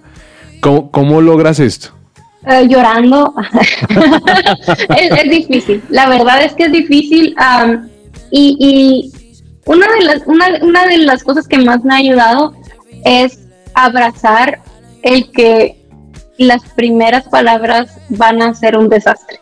¿Cómo, 0.60 0.92
cómo 0.92 1.22
logras 1.22 1.62
esto? 1.62 1.92
Eh, 2.46 2.68
llorando. 2.68 3.34
es, 4.98 5.24
es 5.24 5.32
difícil, 5.32 5.82
la 5.88 6.10
verdad 6.10 6.44
es 6.44 6.52
que 6.56 6.66
es 6.66 6.74
difícil. 6.74 7.34
y 8.32 8.58
y 8.60 9.12
una, 9.64 9.88
de 9.98 10.04
las, 10.04 10.24
una, 10.26 10.48
una 10.62 10.88
de 10.88 10.98
las 10.98 11.24
cosas 11.24 11.48
que 11.48 11.58
más 11.60 11.86
me 11.86 11.94
ha 11.94 11.98
ayudado 12.00 12.54
es 13.06 13.40
abrazar 13.74 14.60
el 15.04 15.32
que 15.32 15.77
las 16.38 16.64
primeras 16.76 17.28
palabras 17.28 17.98
van 18.10 18.42
a 18.42 18.54
ser 18.54 18.78
un 18.78 18.90
desastre. 18.90 19.40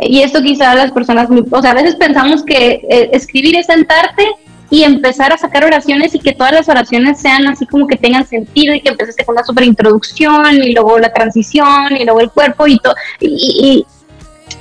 Y 0.00 0.22
esto 0.22 0.42
quizá 0.42 0.74
las 0.74 0.92
personas, 0.92 1.28
o 1.50 1.62
sea, 1.62 1.72
a 1.72 1.74
veces 1.74 1.96
pensamos 1.96 2.42
que 2.44 2.80
eh, 2.88 3.10
escribir 3.12 3.56
es 3.56 3.66
sentarte 3.66 4.26
y 4.70 4.84
empezar 4.84 5.32
a 5.32 5.38
sacar 5.38 5.64
oraciones 5.64 6.14
y 6.14 6.18
que 6.18 6.32
todas 6.32 6.52
las 6.52 6.68
oraciones 6.68 7.20
sean 7.20 7.46
así 7.46 7.66
como 7.66 7.86
que 7.86 7.96
tengan 7.96 8.26
sentido 8.26 8.74
y 8.74 8.80
que 8.80 8.88
empezaste 8.88 9.24
con 9.24 9.34
una 9.34 9.44
super 9.44 9.64
introducción 9.64 10.62
y 10.62 10.72
luego 10.72 10.98
la 10.98 11.12
transición 11.12 11.94
y 11.94 12.04
luego 12.04 12.20
el 12.20 12.30
cuerpo 12.30 12.66
y 12.66 12.78
todo. 12.78 12.94
Y, 13.20 13.84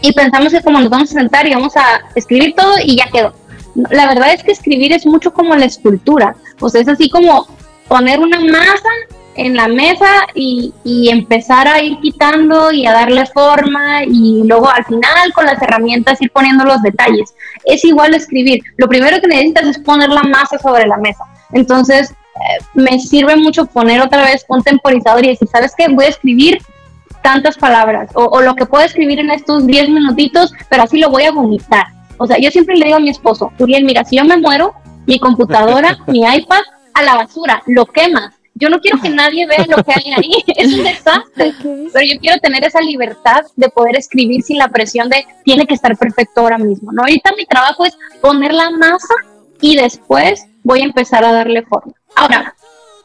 y, 0.02 0.10
y 0.10 0.12
pensamos 0.12 0.52
que 0.52 0.62
como 0.62 0.82
nos 0.82 0.90
vamos 0.90 1.12
a 1.12 1.20
sentar 1.20 1.48
y 1.48 1.54
vamos 1.54 1.78
a 1.78 2.02
escribir 2.16 2.54
todo 2.56 2.74
y 2.84 2.98
ya 2.98 3.06
quedó. 3.06 3.34
La 3.90 4.06
verdad 4.06 4.34
es 4.34 4.44
que 4.44 4.52
escribir 4.52 4.92
es 4.92 5.06
mucho 5.06 5.32
como 5.32 5.56
la 5.56 5.66
escultura. 5.66 6.36
O 6.60 6.68
sea, 6.68 6.82
es 6.82 6.90
así 6.90 7.10
como 7.10 7.48
poner 7.88 8.20
una 8.20 8.42
masa 8.42 8.90
en 9.36 9.56
la 9.56 9.68
mesa 9.68 10.28
y, 10.36 10.74
y 10.84 11.10
empezar 11.10 11.68
a 11.68 11.82
ir 11.82 11.98
quitando 12.00 12.72
y 12.72 12.86
a 12.86 12.94
darle 12.94 13.26
forma 13.28 14.04
y 14.04 14.44
luego 14.46 14.70
al 14.70 14.86
final 14.86 15.34
con 15.34 15.46
las 15.46 15.62
herramientas 15.62 16.22
ir 16.22 16.32
poniendo 16.32 16.66
los 16.66 16.82
detalles. 16.82 17.34
Es 17.66 17.84
igual 17.84 18.14
escribir. 18.14 18.62
Lo 18.78 18.88
primero 18.88 19.20
que 19.22 19.28
necesitas 19.28 19.66
es 19.66 19.80
poner 19.80 20.10
la 20.10 20.24
masa 20.24 20.58
sobre 20.60 20.88
la 20.88 20.98
mesa. 20.98 21.24
Entonces, 21.54 22.12
eh, 22.12 22.64
me 22.74 23.00
sirve 23.00 23.36
mucho 23.36 23.66
poner 23.66 24.02
otra 24.02 24.24
vez 24.24 24.46
un 24.48 24.64
temporizador 24.64 25.26
y 25.26 25.30
decir, 25.30 25.48
¿sabes 25.48 25.74
qué? 25.78 25.88
Voy 25.88 26.06
a 26.06 26.10
escribir 26.10 26.60
tantas 27.22 27.58
palabras 27.58 28.10
o, 28.16 28.26
o 28.26 28.42
lo 28.42 28.56
que 28.56 28.66
puedo 28.66 28.84
escribir 28.84 29.20
en 29.20 29.30
estos 29.30 29.66
10 29.68 29.90
minutitos, 29.90 30.54
pero 30.70 30.84
así 30.84 31.00
lo 31.00 31.10
voy 31.10 31.24
a 31.24 31.32
vomitar. 31.32 31.86
O 32.18 32.28
sea, 32.28 32.38
yo 32.38 32.52
siempre 32.52 32.76
le 32.76 32.86
digo 32.86 32.98
a 32.98 33.02
mi 33.02 33.10
esposo, 33.10 33.52
Uriel, 33.60 33.84
mira, 33.84 34.04
si 34.04 34.18
yo 34.18 34.26
me 34.26 34.38
muero, 34.38 34.74
mi 35.08 35.20
computadora, 35.20 35.98
mi 36.08 36.20
iPad, 36.20 36.62
a 36.94 37.04
la 37.04 37.16
basura, 37.16 37.64
lo 37.68 37.86
quemas. 37.86 38.41
Yo 38.62 38.70
no 38.70 38.80
quiero 38.80 39.02
que 39.02 39.10
nadie 39.10 39.48
vea 39.48 39.66
lo 39.68 39.84
que 39.84 39.92
hay 39.92 40.14
ahí, 40.16 40.44
es 40.56 40.74
un 40.74 40.84
desastre. 40.84 41.54
Pero 41.64 42.06
yo 42.08 42.20
quiero 42.20 42.40
tener 42.40 42.64
esa 42.64 42.80
libertad 42.80 43.42
de 43.56 43.70
poder 43.70 43.98
escribir 43.98 44.44
sin 44.44 44.60
la 44.60 44.68
presión 44.68 45.10
de 45.10 45.26
tiene 45.44 45.66
que 45.66 45.74
estar 45.74 45.98
perfecto 45.98 46.42
ahora 46.42 46.60
mismo. 46.60 46.92
¿no? 46.92 47.02
Ahorita 47.02 47.32
mi 47.36 47.46
trabajo 47.48 47.86
es 47.86 47.98
poner 48.22 48.54
la 48.54 48.70
masa 48.70 49.16
y 49.62 49.76
después 49.78 50.46
voy 50.64 50.82
a 50.82 50.86
empezar 50.86 51.26
a 51.26 51.32
darle 51.32 51.64
forma. 51.64 51.94
Ahora, 52.16 52.54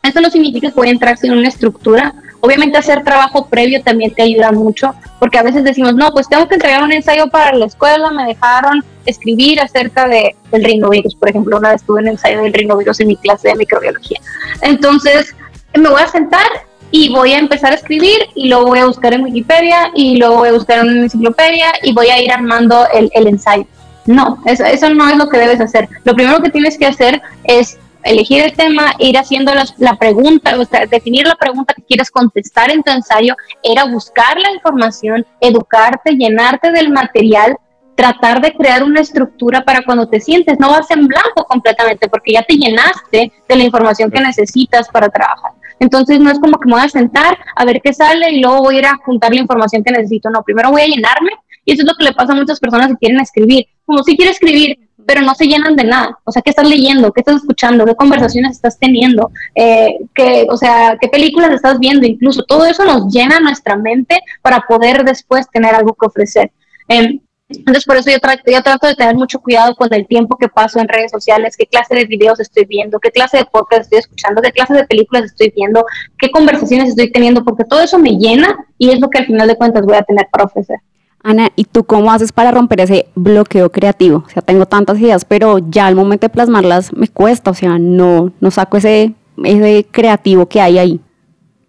esto 0.03 0.21
no 0.21 0.31
significa 0.31 0.69
que 0.69 0.75
voy 0.75 0.89
a 0.89 0.93
entrar 0.93 1.17
sin 1.17 1.33
una 1.33 1.49
estructura. 1.49 2.15
Obviamente 2.41 2.77
hacer 2.79 3.03
trabajo 3.03 3.49
previo 3.49 3.83
también 3.83 4.15
te 4.15 4.23
ayuda 4.23 4.53
mucho, 4.53 4.95
porque 5.19 5.39
a 5.39 5.43
veces 5.43 5.65
decimos, 5.65 5.95
no, 5.95 6.11
pues 6.13 6.29
tengo 6.29 6.47
que 6.47 6.55
entregar 6.55 6.83
un 6.83 6.93
ensayo 6.93 7.29
para 7.29 7.57
la 7.57 7.67
escuela, 7.67 8.11
me 8.11 8.27
dejaron 8.27 8.85
escribir 9.07 9.59
acerca 9.61 10.07
de, 10.07 10.37
del 10.53 10.65
rinovirus, 10.65 11.15
por 11.15 11.31
ejemplo, 11.31 11.57
una 11.57 11.73
vez 11.73 11.83
tuve 11.83 12.03
un 12.03 12.09
ensayo 12.09 12.43
del 12.43 12.53
rinovirus 12.53 13.01
en 13.01 13.09
mi 13.09 13.17
clase 13.17 13.49
de 13.49 13.57
microbiología. 13.57 14.21
Entonces, 14.63 15.35
me 15.79 15.89
voy 15.91 16.01
a 16.03 16.09
sentar 16.09 16.47
y 16.91 17.13
voy 17.13 17.33
a 17.33 17.39
empezar 17.39 17.73
a 17.73 17.75
escribir 17.75 18.17
y 18.35 18.49
luego 18.49 18.67
voy 18.67 18.79
a 18.79 18.87
buscar 18.87 19.13
en 19.15 19.23
Wikipedia 19.25 19.91
y 19.95 20.17
luego 20.17 20.37
voy 20.37 20.49
a 20.51 20.53
buscar 20.53 20.79
en 20.79 20.89
una 20.91 21.03
enciclopedia 21.03 21.73
y 21.83 21.93
voy 21.93 22.09
a 22.09 22.23
ir 22.23 22.31
armando 22.31 22.87
el, 22.93 23.11
el 23.15 23.27
ensayo. 23.27 23.67
No, 24.07 24.41
eso, 24.47 24.65
eso 24.65 24.89
no 24.91 25.09
es 25.09 25.17
lo 25.17 25.29
que 25.29 25.39
debes 25.39 25.61
hacer. 25.61 25.89
Lo 26.05 26.15
primero 26.15 26.41
que 26.41 26.51
tienes 26.51 26.79
que 26.79 26.87
hacer 26.87 27.21
es 27.43 27.77
elegir 28.05 28.41
el 28.41 28.53
tema, 28.53 28.95
ir 29.01 29.19
haciendo 29.19 29.53
las- 29.53 29.75
la, 29.79 29.97
pregunta, 29.97 30.57
o 30.61 30.65
sea, 30.65 30.87
definir 30.87 31.27
la 31.27 31.35
pregunta 31.35 31.75
que 31.75 31.83
quieres 31.83 32.09
contestar 32.09 32.71
en 32.71 32.85
tu 32.85 32.93
ensayo, 32.93 33.35
era 33.65 33.85
buscar 33.85 34.39
la 34.39 34.53
información, 34.53 35.27
educarte, 35.41 36.13
llenarte 36.13 36.71
del 36.71 36.91
material, 36.91 37.57
tratar 37.97 38.41
de 38.41 38.53
crear 38.53 38.85
una 38.85 39.01
estructura 39.01 39.65
para 39.65 39.83
cuando 39.83 40.07
te 40.07 40.21
sientes, 40.21 40.57
no 40.61 40.71
vas 40.71 40.89
en 40.93 41.09
blanco 41.09 41.45
completamente, 41.49 42.09
porque 42.09 42.35
ya 42.35 42.43
te 42.43 42.55
llenaste 42.55 43.33
de 43.49 43.57
la 43.57 43.65
información 43.65 44.09
que 44.09 44.21
necesitas 44.21 44.89
para 44.89 45.09
trabajar. 45.09 45.51
Entonces 45.79 46.21
no 46.21 46.31
es 46.31 46.39
como 46.39 46.59
que 46.59 46.67
me 46.67 46.75
voy 46.75 46.85
a 46.85 46.89
sentar 46.89 47.39
a 47.55 47.65
ver 47.65 47.81
qué 47.83 47.93
sale 47.93 48.31
y 48.31 48.41
luego 48.41 48.63
voy 48.63 48.77
a 48.77 48.79
ir 48.79 48.87
a 48.87 48.97
juntar 49.05 49.33
la 49.33 49.41
información 49.41 49.85
que 49.85 49.93
necesito. 49.93 50.31
No, 50.31 50.43
primero 50.43 50.71
voy 50.71 50.83
a 50.83 50.87
llenarme 50.87 51.31
y 51.65 51.73
eso 51.73 51.83
es 51.83 51.89
lo 51.89 51.95
que 51.95 52.05
le 52.05 52.13
pasa 52.13 52.33
a 52.33 52.37
muchas 52.37 52.61
personas 52.61 52.89
que 52.89 52.97
quieren 52.97 53.21
escribir. 53.21 53.67
Como 53.85 54.03
si 54.03 54.17
quiero 54.17 54.31
escribir, 54.31 54.79
pero 55.07 55.23
no 55.23 55.35
se 55.35 55.47
llenan 55.47 55.77
de 55.77 55.85
nada. 55.85 56.19
O 56.25 56.33
sea, 56.33 56.43
¿qué 56.43 56.51
estás 56.51 56.69
leyendo? 56.69 57.13
¿Qué 57.13 57.21
estás 57.21 57.37
escuchando? 57.37 57.85
¿Qué 57.85 57.95
conversaciones 57.95 58.53
estás 58.53 58.79
teniendo? 58.79 59.31
Eh, 59.55 59.99
¿qué, 60.15 60.47
o 60.51 60.57
sea, 60.57 60.97
¿qué 61.01 61.09
películas 61.09 61.51
estás 61.53 61.79
viendo? 61.79 62.07
Incluso 62.07 62.43
todo 62.45 62.67
eso 62.67 62.85
nos 62.85 63.13
llena 63.13 63.41
nuestra 63.41 63.77
mente 63.77 64.21
para 64.43 64.61
poder 64.61 65.05
después 65.05 65.49
tener 65.51 65.75
algo 65.75 65.95
que 65.95 66.07
ofrecer. 66.07 66.51
Em, 66.89 67.21
entonces, 67.49 67.85
por 67.85 67.97
eso 67.97 68.11
yo, 68.11 68.19
tra- 68.19 68.41
yo 68.45 68.63
trato 68.63 68.87
de 68.89 68.95
tener 68.95 69.15
mucho 69.15 69.39
cuidado 69.39 69.75
con 69.77 69.93
el 69.95 70.07
tiempo 70.07 70.37
que 70.37 70.49
paso 70.49 70.81
en 70.81 70.89
redes 70.89 71.13
sociales, 71.13 71.57
qué 71.57 71.67
clase 71.67 71.95
de 71.95 72.05
videos 72.05 72.41
estoy 72.41 72.65
viendo, 72.65 72.99
qué 72.99 73.11
clase 73.11 73.39
de 73.39 73.45
podcast 73.45 73.83
estoy 73.83 73.99
escuchando, 74.01 74.43
qué 74.43 74.51
clase 74.51 74.75
de 74.75 74.85
películas 74.85 75.25
estoy 75.25 75.53
viendo, 75.55 75.85
qué 76.19 76.31
conversaciones 76.31 76.89
estoy 76.89 77.13
teniendo, 77.13 77.45
porque 77.45 77.65
todo 77.65 77.81
eso 77.81 77.99
me 77.99 78.17
llena 78.19 78.57
y 78.79 78.91
es 78.91 79.01
lo 79.01 79.09
que 79.09 79.19
al 79.19 79.27
final 79.27 79.47
de 79.47 79.57
cuentas 79.57 79.85
voy 79.85 79.97
a 79.97 80.03
tener 80.03 80.27
para 80.31 80.45
ofrecer. 80.45 80.79
Ana, 81.23 81.49
¿y 81.57 81.65
tú 81.65 81.85
cómo 81.85 82.13
haces 82.13 82.31
para 82.31 82.53
romper 82.53 82.81
ese 82.81 83.07
bloqueo 83.15 83.71
creativo? 83.71 84.23
O 84.27 84.29
sea, 84.29 84.43
tengo 84.43 84.67
tantas 84.67 84.99
ideas, 84.99 85.25
pero 85.25 85.59
ya 85.59 85.87
al 85.87 85.97
momento 85.97 86.27
de 86.27 86.33
plasmarlas 86.33 86.93
me 86.93 87.09
cuesta, 87.09 87.51
o 87.51 87.55
sea, 87.55 87.79
no, 87.79 88.33
no 88.41 88.51
saco 88.51 88.77
ese, 88.77 89.15
ese 89.43 89.87
creativo 89.91 90.47
que 90.47 90.61
hay 90.61 90.79
ahí. 90.79 91.01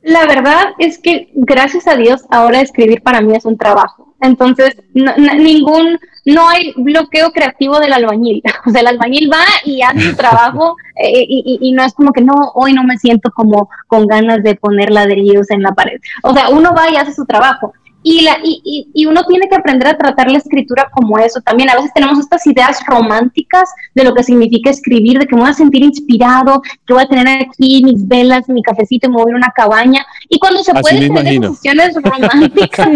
La 0.08 0.26
verdad 0.26 0.68
es 0.80 1.00
que 1.00 1.28
gracias 1.34 1.86
a 1.86 1.98
Dios 1.98 2.24
ahora 2.30 2.62
escribir 2.62 3.02
para 3.02 3.20
mí 3.20 3.36
es 3.36 3.44
un 3.44 3.58
trabajo. 3.58 4.16
Entonces, 4.22 4.78
no, 4.94 5.14
ningún, 5.18 6.00
no 6.24 6.48
hay 6.48 6.74
bloqueo 6.78 7.32
creativo 7.32 7.78
del 7.82 7.92
albañil. 7.92 8.42
O 8.66 8.70
sea, 8.70 8.80
el 8.80 8.88
albañil 8.88 9.30
va 9.30 9.44
y 9.66 9.82
hace 9.82 10.12
su 10.12 10.16
trabajo 10.16 10.78
eh, 11.04 11.26
y 11.28 11.74
no 11.74 11.84
es 11.84 11.94
como 11.94 12.14
que 12.14 12.22
no, 12.22 12.34
hoy 12.56 12.72
no 12.72 12.86
me 12.86 12.98
siento 12.98 13.32
como 13.36 13.70
con 13.88 14.08
ganas 14.08 14.44
de 14.44 14.56
poner 14.56 14.92
ladrillos 14.92 15.52
en 15.52 15.62
la 15.62 15.74
pared. 15.74 16.00
O 16.24 16.34
sea, 16.34 16.52
uno 16.52 16.74
va 16.74 16.90
y 16.90 16.96
hace 16.96 17.14
su 17.14 17.26
trabajo. 17.26 17.74
Y, 18.04 18.22
la, 18.22 18.38
y, 18.44 18.62
y, 18.64 18.88
y 18.94 19.06
uno 19.06 19.24
tiene 19.26 19.50
que 19.50 19.56
aprender 19.56 19.88
a 19.88 19.98
tratar 19.98 20.32
la 20.32 20.38
escritura 20.38 20.90
como 20.94 21.18
eso 21.20 21.42
también. 21.42 21.70
A 21.70 21.76
veces 21.76 21.92
tenemos 21.94 22.20
estas 22.20 22.46
ideas 22.48 22.80
románticas 22.88 23.70
de 23.96 24.04
lo 24.04 24.14
que 24.14 24.24
significa 24.24 24.70
escribir, 24.70 25.20
de 25.20 25.26
que 25.26 25.36
me 25.36 25.42
voy 25.42 25.50
a 25.50 25.54
sentir 25.54 25.84
inspirado, 25.84 26.62
que 26.86 26.94
voy 26.94 27.04
a 27.04 27.08
tener 27.08 27.42
aquí 27.42 27.84
mis 27.84 28.08
velas, 28.08 28.48
mi 28.48 28.62
cafecito 28.62 29.08
y 29.08 29.10
me 29.10 29.18
voy 29.18 29.26
a 29.26 29.30
ir 29.30 29.36
a 29.36 29.38
una 29.38 29.54
cabaña. 29.56 30.06
Y 30.30 30.40
cuando 30.40 30.64
se 30.64 30.72
Así 30.72 30.82
pueden 30.82 31.00
tener 31.00 31.12
imagino. 31.12 31.50
decisiones 31.50 31.96
románticas, 31.96 32.88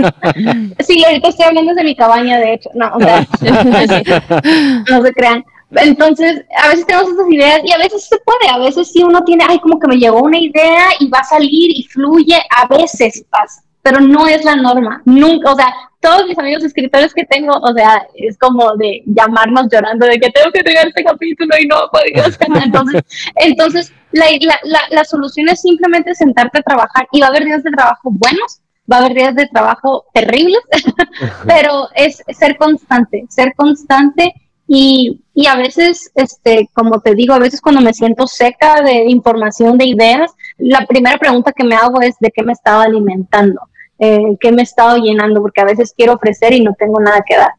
sí, 0.79 1.03
ahorita 1.03 1.29
estoy 1.29 1.45
hablando 1.45 1.73
de 1.73 1.83
mi 1.83 1.95
cabaña, 1.95 2.37
de 2.37 2.53
hecho, 2.53 2.69
no, 2.75 2.91
o 2.95 2.99
sea, 2.99 3.27
no 4.89 5.01
se 5.01 5.13
crean. 5.13 5.43
Entonces, 5.73 6.43
a 6.57 6.67
veces 6.67 6.85
tenemos 6.85 7.09
estas 7.11 7.29
ideas 7.31 7.61
y 7.63 7.71
a 7.71 7.77
veces 7.77 8.05
se 8.07 8.17
puede, 8.19 8.49
a 8.53 8.57
veces 8.57 8.91
sí 8.91 9.03
uno 9.03 9.23
tiene, 9.23 9.45
ay, 9.47 9.59
como 9.59 9.79
que 9.79 9.87
me 9.87 9.95
llegó 9.95 10.21
una 10.21 10.37
idea 10.37 10.87
y 10.99 11.07
va 11.07 11.19
a 11.19 11.23
salir 11.23 11.71
y 11.73 11.83
fluye, 11.83 12.37
a 12.57 12.67
veces 12.67 13.23
pasa, 13.29 13.63
pero 13.81 13.99
no 13.99 14.27
es 14.27 14.43
la 14.45 14.55
norma, 14.55 15.01
nunca, 15.05 15.51
o 15.51 15.55
sea, 15.55 15.73
todos 15.99 16.27
mis 16.27 16.37
amigos 16.37 16.63
escritores 16.63 17.13
que 17.13 17.25
tengo, 17.25 17.53
o 17.53 17.73
sea, 17.73 18.05
es 18.15 18.37
como 18.37 18.75
de 18.75 19.03
llamarnos 19.05 19.67
llorando 19.71 20.07
de 20.07 20.19
que 20.19 20.31
tengo 20.31 20.51
que 20.51 20.59
entregar 20.59 20.87
este 20.87 21.03
capítulo 21.03 21.55
y 21.59 21.67
no 21.67 21.77
hacerlo. 22.23 22.59
Entonces, 22.63 23.03
entonces 23.35 23.93
la, 24.11 24.25
la, 24.41 24.59
la, 24.63 24.79
la 24.89 25.05
solución 25.05 25.49
es 25.49 25.61
simplemente 25.61 26.15
sentarte 26.15 26.59
a 26.59 26.63
trabajar 26.63 27.07
y 27.11 27.21
va 27.21 27.27
a 27.27 27.29
haber 27.29 27.45
días 27.45 27.63
de 27.63 27.71
trabajo 27.71 28.09
buenos, 28.11 28.61
va 28.91 28.97
a 28.97 28.99
haber 29.01 29.13
días 29.13 29.35
de 29.35 29.47
trabajo 29.47 30.05
terribles, 30.13 30.61
pero 31.47 31.87
es 31.95 32.23
ser 32.37 32.57
constante, 32.57 33.25
ser 33.29 33.53
constante 33.55 34.33
y, 34.73 35.21
y 35.33 35.47
a 35.47 35.55
veces, 35.55 36.11
este, 36.15 36.69
como 36.73 37.01
te 37.01 37.13
digo, 37.13 37.33
a 37.33 37.39
veces 37.39 37.61
cuando 37.61 37.81
me 37.81 37.93
siento 37.93 38.25
seca 38.25 38.81
de 38.81 39.03
información, 39.09 39.77
de 39.77 39.85
ideas, 39.85 40.31
la 40.57 40.85
primera 40.85 41.17
pregunta 41.17 41.51
que 41.51 41.65
me 41.65 41.75
hago 41.75 42.01
es 42.01 42.15
de 42.19 42.31
qué 42.31 42.41
me 42.41 42.53
estaba 42.53 42.83
alimentando, 42.83 43.61
eh, 44.01 44.35
qué 44.39 44.51
me 44.51 44.61
he 44.61 44.63
estado 44.63 44.97
llenando, 44.97 45.41
porque 45.41 45.61
a 45.61 45.65
veces 45.65 45.93
quiero 45.95 46.13
ofrecer 46.13 46.53
y 46.53 46.61
no 46.61 46.73
tengo 46.77 46.99
nada 46.99 47.23
que 47.25 47.37
dar. 47.37 47.51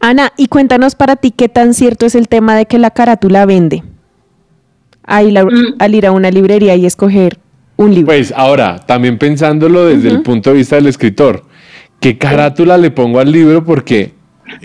Ana, 0.00 0.32
y 0.36 0.48
cuéntanos 0.48 0.94
para 0.94 1.16
ti 1.16 1.30
qué 1.30 1.48
tan 1.48 1.72
cierto 1.72 2.04
es 2.04 2.14
el 2.14 2.28
tema 2.28 2.56
de 2.56 2.66
que 2.66 2.78
la 2.78 2.90
carátula 2.90 3.46
vende. 3.46 3.82
Al 5.04 5.28
ir 5.30 5.38
a, 5.38 5.44
Mm. 5.44 5.74
al 5.78 5.94
ir 5.94 6.06
a 6.06 6.12
una 6.12 6.30
librería 6.30 6.74
y 6.74 6.84
escoger 6.86 7.38
un 7.76 7.94
libro. 7.94 8.06
Pues 8.06 8.32
ahora, 8.36 8.78
también 8.80 9.18
pensándolo 9.18 9.86
desde 9.86 10.08
el 10.08 10.22
punto 10.22 10.50
de 10.50 10.56
vista 10.56 10.76
del 10.76 10.86
escritor, 10.86 11.44
¿qué 12.00 12.18
carátula 12.18 12.76
le 12.76 12.90
pongo 12.90 13.20
al 13.20 13.30
libro? 13.30 13.64
Porque 13.64 14.12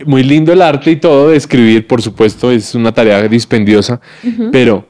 muy 0.06 0.24
lindo 0.24 0.52
el 0.52 0.62
arte 0.62 0.92
y 0.92 0.96
todo 0.98 1.30
de 1.30 1.38
escribir, 1.38 1.86
por 1.88 2.02
supuesto, 2.02 2.52
es 2.52 2.74
una 2.76 2.92
tarea 2.92 3.28
dispendiosa, 3.28 4.00
pero 4.52 4.86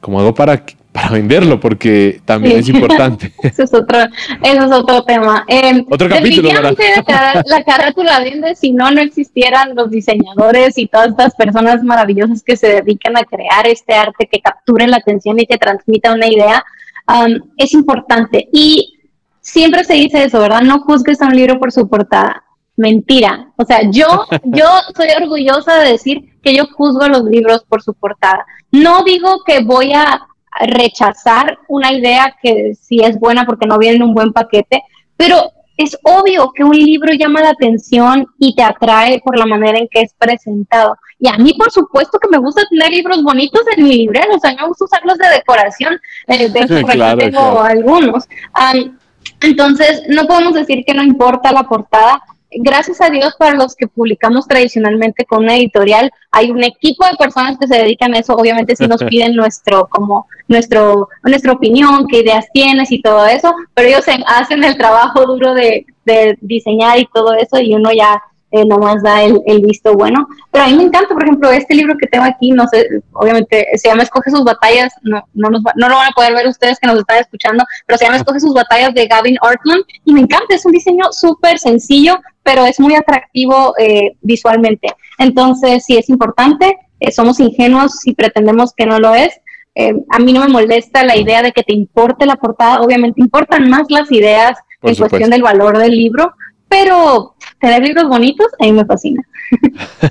¿cómo 0.00 0.20
hago 0.20 0.34
para, 0.34 0.64
para 0.92 1.08
venderlo? 1.10 1.58
Porque 1.58 2.20
también 2.24 2.62
Sí. 2.62 2.70
es 2.70 2.76
importante. 2.76 3.32
Eso 3.42 3.62
es 3.62 3.72
otro, 3.74 3.98
eso 4.42 4.64
es 4.64 4.72
otro 4.72 5.02
tema. 5.04 5.44
Eh, 5.48 5.84
Otro 5.90 6.08
capítulo, 6.08 6.50
la, 6.52 7.42
la 7.46 7.64
carátula 7.64 8.20
vende, 8.20 8.54
si 8.54 8.72
no, 8.72 8.90
no 8.90 9.00
existieran 9.00 9.74
los 9.74 9.90
diseñadores 9.90 10.76
y 10.78 10.86
todas 10.88 11.08
estas 11.08 11.34
personas 11.34 11.82
maravillosas 11.82 12.42
que 12.42 12.56
se 12.56 12.68
dedican 12.68 13.16
a 13.16 13.24
crear 13.24 13.66
este 13.66 13.94
arte 13.94 14.28
que 14.30 14.40
capture 14.40 14.86
la 14.86 14.98
atención 14.98 15.40
y 15.40 15.46
que 15.46 15.56
transmita 15.58 16.12
una 16.12 16.26
idea. 16.28 16.62
um, 17.08 17.40
es 17.56 17.72
importante. 17.72 18.48
Y 18.52 18.98
siempre 19.40 19.84
se 19.84 19.94
dice 19.94 20.24
eso, 20.24 20.40
¿verdad? 20.40 20.60
No 20.62 20.80
juzgues 20.80 21.20
a 21.22 21.26
un 21.26 21.36
libro 21.36 21.58
por 21.58 21.72
su 21.72 21.88
portada. 21.88 22.44
Mentira. 22.76 23.48
O 23.56 23.64
sea, 23.64 23.80
yo, 23.90 24.26
yo 24.44 24.66
soy 24.96 25.08
orgullosa 25.20 25.76
de 25.78 25.92
decir 25.92 26.32
que 26.42 26.54
yo 26.54 26.66
juzgo 26.66 27.08
los 27.08 27.24
libros 27.24 27.64
por 27.68 27.82
su 27.82 27.94
portada. 27.94 28.44
No 28.70 29.02
digo 29.04 29.42
que 29.46 29.60
voy 29.64 29.92
a 29.94 30.20
rechazar 30.60 31.58
una 31.68 31.92
idea 31.92 32.34
que 32.42 32.74
sí 32.74 33.00
es 33.02 33.18
buena 33.18 33.44
porque 33.44 33.66
no 33.66 33.78
viene 33.78 33.96
en 33.96 34.02
un 34.02 34.14
buen 34.14 34.32
paquete, 34.32 34.82
pero 35.16 35.52
es 35.76 35.98
obvio 36.02 36.52
que 36.52 36.64
un 36.64 36.76
libro 36.76 37.12
llama 37.14 37.40
la 37.40 37.50
atención 37.50 38.26
y 38.38 38.54
te 38.54 38.62
atrae 38.62 39.20
por 39.24 39.38
la 39.38 39.46
manera 39.46 39.78
en 39.78 39.88
que 39.88 40.02
es 40.02 40.14
presentado. 40.18 40.96
Y 41.18 41.28
a 41.28 41.36
mí, 41.38 41.54
por 41.54 41.70
supuesto, 41.70 42.18
que 42.18 42.28
me 42.28 42.38
gusta 42.38 42.62
tener 42.68 42.90
libros 42.90 43.22
bonitos 43.22 43.62
en 43.76 43.84
mi 43.84 43.96
librero, 43.96 44.34
o 44.34 44.38
sea, 44.38 44.54
me 44.54 44.66
gusta 44.66 44.84
usarlos 44.84 45.18
de 45.18 45.28
decoración. 45.28 45.98
Eh, 46.26 46.48
de 46.48 46.60
hecho, 46.60 46.86
Claro, 46.86 47.18
tengo 47.18 47.30
claro. 47.40 47.62
algunos. 47.62 48.28
Am, 48.52 48.98
entonces, 49.40 50.02
no 50.08 50.26
podemos 50.26 50.54
decir 50.54 50.84
que 50.86 50.94
no 50.94 51.02
importa 51.02 51.52
la 51.52 51.64
portada. 51.64 52.22
Gracias 52.54 53.00
a 53.00 53.10
Dios 53.10 53.34
para 53.38 53.56
los 53.56 53.74
que 53.74 53.86
publicamos 53.86 54.46
tradicionalmente 54.46 55.24
con 55.24 55.44
una 55.44 55.56
editorial, 55.56 56.10
hay 56.30 56.50
un 56.50 56.62
equipo 56.62 57.04
de 57.06 57.16
personas 57.16 57.58
que 57.58 57.66
se 57.66 57.76
dedican 57.76 58.14
a 58.14 58.18
eso. 58.18 58.34
Obviamente 58.34 58.76
si 58.76 58.86
nos 58.86 59.02
piden 59.10 59.34
nuestro, 59.34 59.88
como 59.88 60.26
nuestro, 60.48 61.08
nuestra 61.22 61.52
opinión, 61.52 62.06
qué 62.08 62.20
ideas 62.20 62.46
tienes 62.52 62.90
y 62.92 63.00
todo 63.00 63.26
eso, 63.26 63.54
pero 63.74 63.88
ellos 63.88 64.04
hacen 64.26 64.64
el 64.64 64.76
trabajo 64.76 65.26
duro 65.26 65.54
de, 65.54 65.86
de 66.04 66.38
diseñar 66.40 66.98
y 66.98 67.08
todo 67.12 67.34
eso 67.34 67.60
y 67.60 67.74
uno 67.74 67.90
ya 67.92 68.22
eh, 68.52 68.64
nomás 68.64 69.02
da 69.02 69.22
el, 69.22 69.40
el 69.46 69.60
visto 69.62 69.94
bueno. 69.94 70.28
Pero 70.50 70.64
a 70.64 70.68
mí 70.68 70.74
me 70.74 70.84
encanta, 70.84 71.12
por 71.14 71.22
ejemplo, 71.24 71.50
este 71.50 71.74
libro 71.74 71.94
que 71.98 72.06
tengo 72.06 72.24
aquí, 72.24 72.50
no 72.52 72.66
sé, 72.68 72.86
obviamente 73.12 73.66
se 73.76 73.88
llama 73.88 74.02
Escoge 74.04 74.30
sus 74.30 74.44
batallas, 74.44 74.92
no, 75.02 75.24
no, 75.34 75.50
nos 75.50 75.62
va- 75.62 75.72
no 75.76 75.88
lo 75.88 75.96
van 75.96 76.08
a 76.08 76.14
poder 76.14 76.34
ver 76.34 76.46
ustedes 76.46 76.78
que 76.78 76.86
nos 76.86 76.98
están 76.98 77.18
escuchando, 77.18 77.64
pero 77.86 77.98
se 77.98 78.04
llama 78.04 78.18
Escoge 78.18 78.40
sus 78.40 78.54
batallas 78.54 78.94
de 78.94 79.06
Gavin 79.06 79.36
Ortland 79.42 79.82
y 80.04 80.12
me 80.12 80.20
encanta, 80.20 80.54
es 80.54 80.64
un 80.64 80.72
diseño 80.72 81.06
súper 81.12 81.58
sencillo, 81.58 82.20
pero 82.42 82.64
es 82.66 82.78
muy 82.78 82.94
atractivo 82.94 83.74
eh, 83.78 84.16
visualmente. 84.20 84.88
Entonces, 85.18 85.84
sí 85.84 85.96
es 85.96 86.08
importante, 86.08 86.76
eh, 87.00 87.10
somos 87.12 87.40
ingenuos 87.40 88.00
si 88.00 88.12
pretendemos 88.14 88.72
que 88.76 88.86
no 88.86 88.98
lo 88.98 89.14
es. 89.14 89.32
Eh, 89.74 89.94
a 90.10 90.18
mí 90.18 90.32
no 90.34 90.40
me 90.40 90.48
molesta 90.48 91.02
la 91.02 91.16
idea 91.16 91.40
de 91.40 91.52
que 91.52 91.62
te 91.62 91.72
importe 91.72 92.26
la 92.26 92.36
portada, 92.36 92.80
obviamente 92.82 93.20
importan 93.22 93.70
más 93.70 93.84
las 93.88 94.10
ideas 94.12 94.58
Por 94.80 94.90
en 94.90 94.96
supuesto. 94.96 95.08
cuestión 95.16 95.30
del 95.30 95.42
valor 95.42 95.78
del 95.78 95.92
libro, 95.92 96.32
pero 96.68 97.31
tener 97.62 97.82
libros 97.82 98.08
bonitos 98.08 98.48
a 98.58 98.64
mí 98.64 98.72
me 98.72 98.84
fascina. 98.84 99.22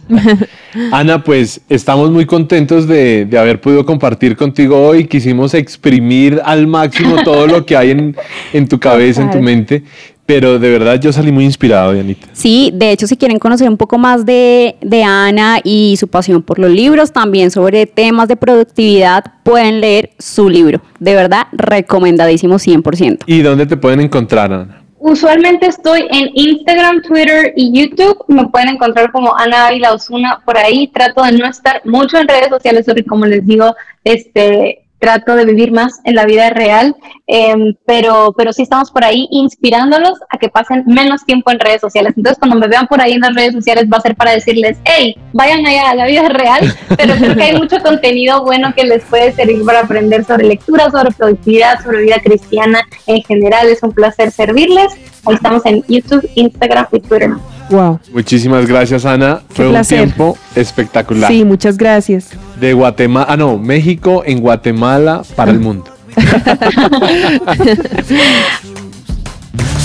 Ana, 0.91 1.23
pues 1.23 1.61
estamos 1.67 2.09
muy 2.09 2.25
contentos 2.25 2.87
de, 2.87 3.25
de 3.25 3.37
haber 3.37 3.59
podido 3.59 3.85
compartir 3.85 4.37
contigo 4.37 4.81
hoy. 4.81 5.05
Quisimos 5.05 5.53
exprimir 5.53 6.41
al 6.45 6.65
máximo 6.65 7.23
todo 7.23 7.47
lo 7.47 7.65
que 7.65 7.75
hay 7.75 7.91
en, 7.91 8.15
en 8.53 8.67
tu 8.67 8.79
cabeza, 8.79 9.21
en 9.21 9.31
tu 9.31 9.39
mente. 9.39 9.83
Pero 10.25 10.59
de 10.59 10.69
verdad 10.69 10.97
yo 10.97 11.11
salí 11.11 11.29
muy 11.29 11.43
inspirado, 11.43 11.91
Dianita. 11.91 12.27
Sí, 12.31 12.71
de 12.73 12.91
hecho, 12.91 13.05
si 13.05 13.17
quieren 13.17 13.37
conocer 13.37 13.67
un 13.67 13.75
poco 13.75 13.97
más 13.97 14.25
de, 14.25 14.77
de 14.81 15.03
Ana 15.03 15.59
y 15.61 15.97
su 15.97 16.07
pasión 16.07 16.41
por 16.41 16.57
los 16.57 16.71
libros, 16.71 17.11
también 17.11 17.51
sobre 17.51 17.85
temas 17.85 18.29
de 18.29 18.37
productividad, 18.37 19.25
pueden 19.43 19.81
leer 19.81 20.11
su 20.19 20.47
libro. 20.47 20.81
De 20.99 21.15
verdad, 21.15 21.47
recomendadísimo 21.51 22.55
100%. 22.55 23.23
¿Y 23.25 23.41
dónde 23.41 23.65
te 23.65 23.75
pueden 23.75 23.99
encontrar, 23.99 24.53
Ana? 24.53 24.80
Usualmente 25.03 25.65
estoy 25.65 26.07
en 26.11 26.29
Instagram, 26.35 27.01
Twitter 27.01 27.53
y 27.55 27.71
YouTube. 27.73 28.23
Me 28.27 28.47
pueden 28.49 28.69
encontrar 28.69 29.11
como 29.11 29.35
Ana 29.35 29.65
Ávila 29.65 29.93
Osuna 29.93 30.43
por 30.45 30.59
ahí. 30.59 30.89
Trato 30.89 31.23
de 31.23 31.31
no 31.31 31.47
estar 31.47 31.81
mucho 31.85 32.19
en 32.19 32.27
redes 32.27 32.49
sociales 32.49 32.85
porque, 32.85 33.03
como 33.03 33.25
les 33.25 33.43
digo, 33.43 33.75
este 34.03 34.80
trato 35.01 35.35
de 35.35 35.45
vivir 35.45 35.71
más 35.71 35.99
en 36.05 36.15
la 36.15 36.25
vida 36.25 36.51
real. 36.51 36.95
Em, 37.27 37.73
pero, 37.85 38.33
pero 38.37 38.53
sí 38.53 38.61
estamos 38.61 38.91
por 38.91 39.03
ahí 39.03 39.27
inspirándolos 39.31 40.19
a 40.29 40.37
que 40.37 40.47
pasen 40.47 40.83
menos 40.85 41.25
tiempo 41.25 41.51
en 41.51 41.59
redes 41.59 41.81
sociales. 41.81 42.13
Entonces, 42.15 42.37
cuando 42.37 42.57
me 42.57 42.67
vean 42.67 42.87
por 42.87 43.01
ahí 43.01 43.13
en 43.13 43.21
las 43.21 43.33
redes 43.33 43.53
sociales, 43.53 43.87
va 43.91 43.97
a 43.97 44.01
ser 44.01 44.15
para 44.15 44.31
decirles, 44.31 44.77
hey, 44.85 45.15
vayan 45.33 45.65
allá 45.65 45.89
a 45.89 45.95
la 45.95 46.05
vida 46.05 46.29
real. 46.29 46.73
Pero 46.97 47.15
creo 47.15 47.35
que 47.35 47.43
hay 47.43 47.57
mucho 47.57 47.79
contenido 47.79 48.43
bueno 48.43 48.73
que 48.75 48.83
les 48.83 49.03
puede 49.03 49.33
servir 49.33 49.65
para 49.65 49.79
aprender 49.79 50.23
sobre 50.23 50.45
lectura, 50.45 50.91
sobre 50.91 51.11
productividad, 51.11 51.83
sobre 51.83 52.03
vida 52.03 52.19
cristiana 52.23 52.81
en 53.07 53.23
general. 53.23 53.67
Es 53.67 53.81
un 53.81 53.91
placer 53.91 54.31
servirles. 54.31 54.93
Ahí 55.25 55.35
estamos 55.35 55.65
en 55.65 55.83
YouTube, 55.87 56.29
Instagram 56.35 56.87
y 56.91 56.99
Twitter. 56.99 57.31
Wow. 57.71 57.99
Muchísimas 58.13 58.67
gracias, 58.67 59.05
Ana. 59.05 59.41
Fue 59.49 59.67
un 59.69 59.81
tiempo 59.83 60.37
espectacular. 60.55 61.31
Sí, 61.31 61.45
muchas 61.45 61.77
gracias. 61.77 62.29
De 62.59 62.73
Guatemala, 62.73 63.27
ah, 63.29 63.37
no, 63.37 63.57
México 63.57 64.23
en 64.25 64.41
Guatemala 64.41 65.23
para 65.35 65.51
el 65.51 65.59
mundo. 65.61 65.85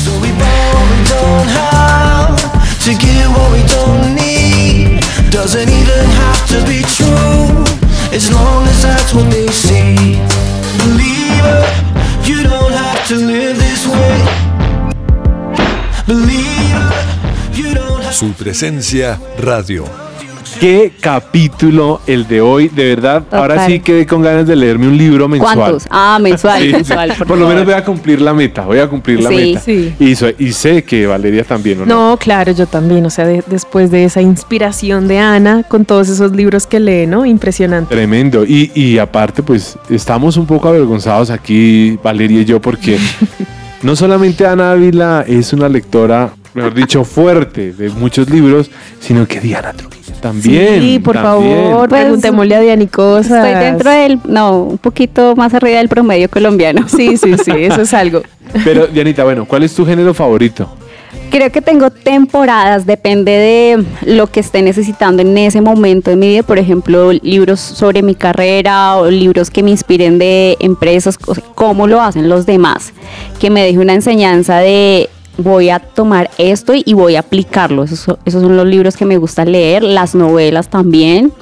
So 0.04 0.20
Su 18.12 18.32
presencia 18.32 19.18
radio. 19.38 19.84
Qué 20.60 20.92
capítulo 21.00 22.00
el 22.06 22.28
de 22.28 22.42
hoy, 22.42 22.68
de 22.68 22.84
verdad. 22.94 23.24
Ahora 23.30 23.64
sí 23.66 23.80
quedé 23.80 24.04
con 24.06 24.20
ganas 24.22 24.46
de 24.46 24.54
leerme 24.56 24.88
un 24.88 24.96
libro 24.98 25.26
mensual. 25.26 25.54
¿Cuántos? 25.56 25.86
Ah, 25.90 26.18
mensual, 26.20 26.62
Sí, 26.62 26.68
mensual. 26.72 27.14
por, 27.16 27.26
por 27.28 27.38
lo 27.38 27.48
menos 27.48 27.64
voy 27.64 27.72
a 27.74 27.82
cumplir 27.84 28.20
la 28.20 28.34
meta, 28.34 28.62
voy 28.66 28.78
a 28.78 28.88
cumplir 28.88 29.22
la 29.22 29.30
Sí. 29.30 29.34
meta. 29.36 29.60
Sí. 29.60 29.94
Y, 29.98 30.44
y 30.44 30.52
sé 30.52 30.84
que 30.84 31.06
Valeria 31.06 31.44
también, 31.44 31.80
¿o 31.80 31.86
no? 31.86 32.10
No, 32.10 32.16
claro, 32.18 32.52
yo 32.52 32.66
también. 32.66 33.06
O 33.06 33.10
sea, 33.10 33.26
de- 33.26 33.42
después 33.46 33.90
de 33.90 34.04
esa 34.04 34.20
inspiración 34.20 35.08
de 35.08 35.18
Ana, 35.18 35.62
con 35.62 35.86
todos 35.86 36.08
esos 36.10 36.32
libros 36.32 36.66
que 36.66 36.78
lee, 36.80 37.06
¿no? 37.06 37.24
Impresionante. 37.24 37.94
Tremendo. 37.94 38.44
Y, 38.44 38.70
y 38.74 38.98
aparte, 38.98 39.42
pues 39.42 39.78
estamos 39.88 40.36
un 40.36 40.46
poco 40.46 40.68
avergonzados 40.68 41.30
aquí, 41.30 41.98
Valeria 42.02 42.42
y 42.42 42.44
yo, 42.44 42.60
porque 42.60 42.98
no 43.82 43.96
solamente 43.96 44.46
Ana 44.46 44.72
Ávila 44.72 45.24
es 45.26 45.52
una 45.54 45.68
lectora, 45.70 46.32
mejor 46.56 46.74
dicho, 46.74 47.04
fuerte 47.04 47.72
de 47.72 47.90
muchos 47.90 48.28
libros, 48.30 48.70
sino 49.00 49.26
que 49.28 49.40
Diana 49.40 49.72
Trujillo 49.72 50.14
también. 50.20 50.80
sí, 50.80 50.98
por 50.98 51.14
también. 51.14 51.54
favor, 51.70 51.88
Pues, 51.88 52.02
preguntémosle 52.02 52.54
a 52.56 52.60
Diani 52.60 52.86
cosas. 52.88 53.44
Estoy 53.46 53.62
dentro 53.64 53.90
del, 53.90 54.18
no, 54.26 54.62
un 54.62 54.78
poquito 54.78 55.36
más 55.36 55.54
arriba 55.54 55.78
del 55.78 55.88
promedio 55.88 56.28
colombiano. 56.28 56.88
Sí, 56.88 57.16
sí, 57.16 57.34
sí, 57.44 57.52
eso 57.54 57.82
es 57.82 57.94
algo. 57.94 58.22
Pero, 58.64 58.86
Dianita, 58.86 59.22
bueno, 59.24 59.44
¿cuál 59.44 59.62
es 59.62 59.74
tu 59.74 59.84
género 59.86 60.14
favorito? 60.14 60.68
Creo 61.30 61.50
que 61.50 61.60
tengo 61.60 61.90
temporadas, 61.90 62.86
depende 62.86 63.32
de 63.32 63.84
lo 64.14 64.28
que 64.28 64.38
esté 64.40 64.62
necesitando 64.62 65.22
en 65.22 65.36
ese 65.36 65.60
momento 65.60 66.08
de 66.10 66.16
mi 66.16 66.28
vida. 66.28 66.42
Por 66.44 66.58
ejemplo, 66.58 67.12
libros 67.12 67.58
sobre 67.58 68.00
mi 68.02 68.14
carrera 68.14 68.96
o 68.96 69.10
libros 69.10 69.50
que 69.50 69.62
me 69.64 69.70
inspiren 69.72 70.18
de 70.18 70.56
empresas, 70.60 71.18
o 71.26 71.34
sea, 71.34 71.42
cómo 71.56 71.88
lo 71.88 72.00
hacen 72.00 72.28
los 72.28 72.46
demás. 72.46 72.92
Que 73.40 73.50
me 73.50 73.62
deje 73.62 73.78
una 73.78 73.94
enseñanza 73.94 74.58
de 74.58 75.10
voy 75.38 75.70
a 75.70 75.78
tomar 75.78 76.30
esto 76.38 76.72
y 76.74 76.94
voy 76.94 77.16
a 77.16 77.20
aplicarlo. 77.20 77.82
Esos, 77.84 78.16
esos 78.24 78.42
son 78.42 78.56
los 78.56 78.66
libros 78.66 78.96
que 78.96 79.04
me 79.04 79.18
gusta 79.18 79.44
leer, 79.44 79.82
las 79.82 80.14
novelas 80.14 80.68
también. 80.68 81.32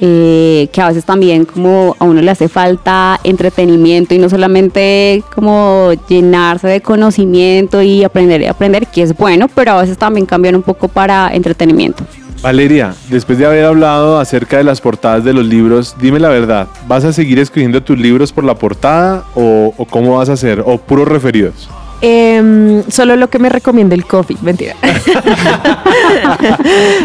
eh, 0.00 0.68
que 0.72 0.80
a 0.82 0.88
veces 0.88 1.04
también 1.04 1.44
como 1.44 1.96
a 1.98 2.04
uno 2.04 2.20
le 2.20 2.30
hace 2.30 2.48
falta 2.48 3.18
entretenimiento 3.24 4.12
y 4.14 4.18
no 4.18 4.28
solamente 4.28 5.22
como 5.34 5.92
llenarse 6.08 6.66
de 6.68 6.80
conocimiento 6.80 7.80
y 7.80 8.04
aprender 8.04 8.42
y 8.42 8.46
aprender, 8.46 8.86
que 8.88 9.02
es 9.02 9.16
bueno, 9.16 9.48
pero 9.54 9.72
a 9.72 9.80
veces 9.82 9.96
también 9.96 10.26
cambian 10.26 10.56
un 10.56 10.62
poco 10.62 10.88
para 10.88 11.30
entretenimiento. 11.32 12.04
Valeria, 12.42 12.94
después 13.08 13.38
de 13.38 13.46
haber 13.46 13.64
hablado 13.64 14.18
acerca 14.18 14.58
de 14.58 14.64
las 14.64 14.80
portadas 14.80 15.24
de 15.24 15.32
los 15.32 15.46
libros, 15.46 15.94
dime 15.98 16.18
la 16.18 16.28
verdad, 16.28 16.66
¿vas 16.86 17.04
a 17.04 17.12
seguir 17.12 17.38
escribiendo 17.38 17.82
tus 17.82 17.98
libros 17.98 18.32
por 18.32 18.44
la 18.44 18.56
portada 18.56 19.24
o, 19.34 19.72
o 19.78 19.84
cómo 19.86 20.18
vas 20.18 20.28
a 20.28 20.34
hacer? 20.34 20.60
¿O 20.66 20.76
puros 20.76 21.08
referidos? 21.08 21.70
Em, 22.06 22.82
solo 22.90 23.16
lo 23.16 23.30
que 23.30 23.38
me 23.38 23.48
recomienda 23.48 23.94
el 23.94 24.04
coffee, 24.04 24.36
mentira. 24.42 24.74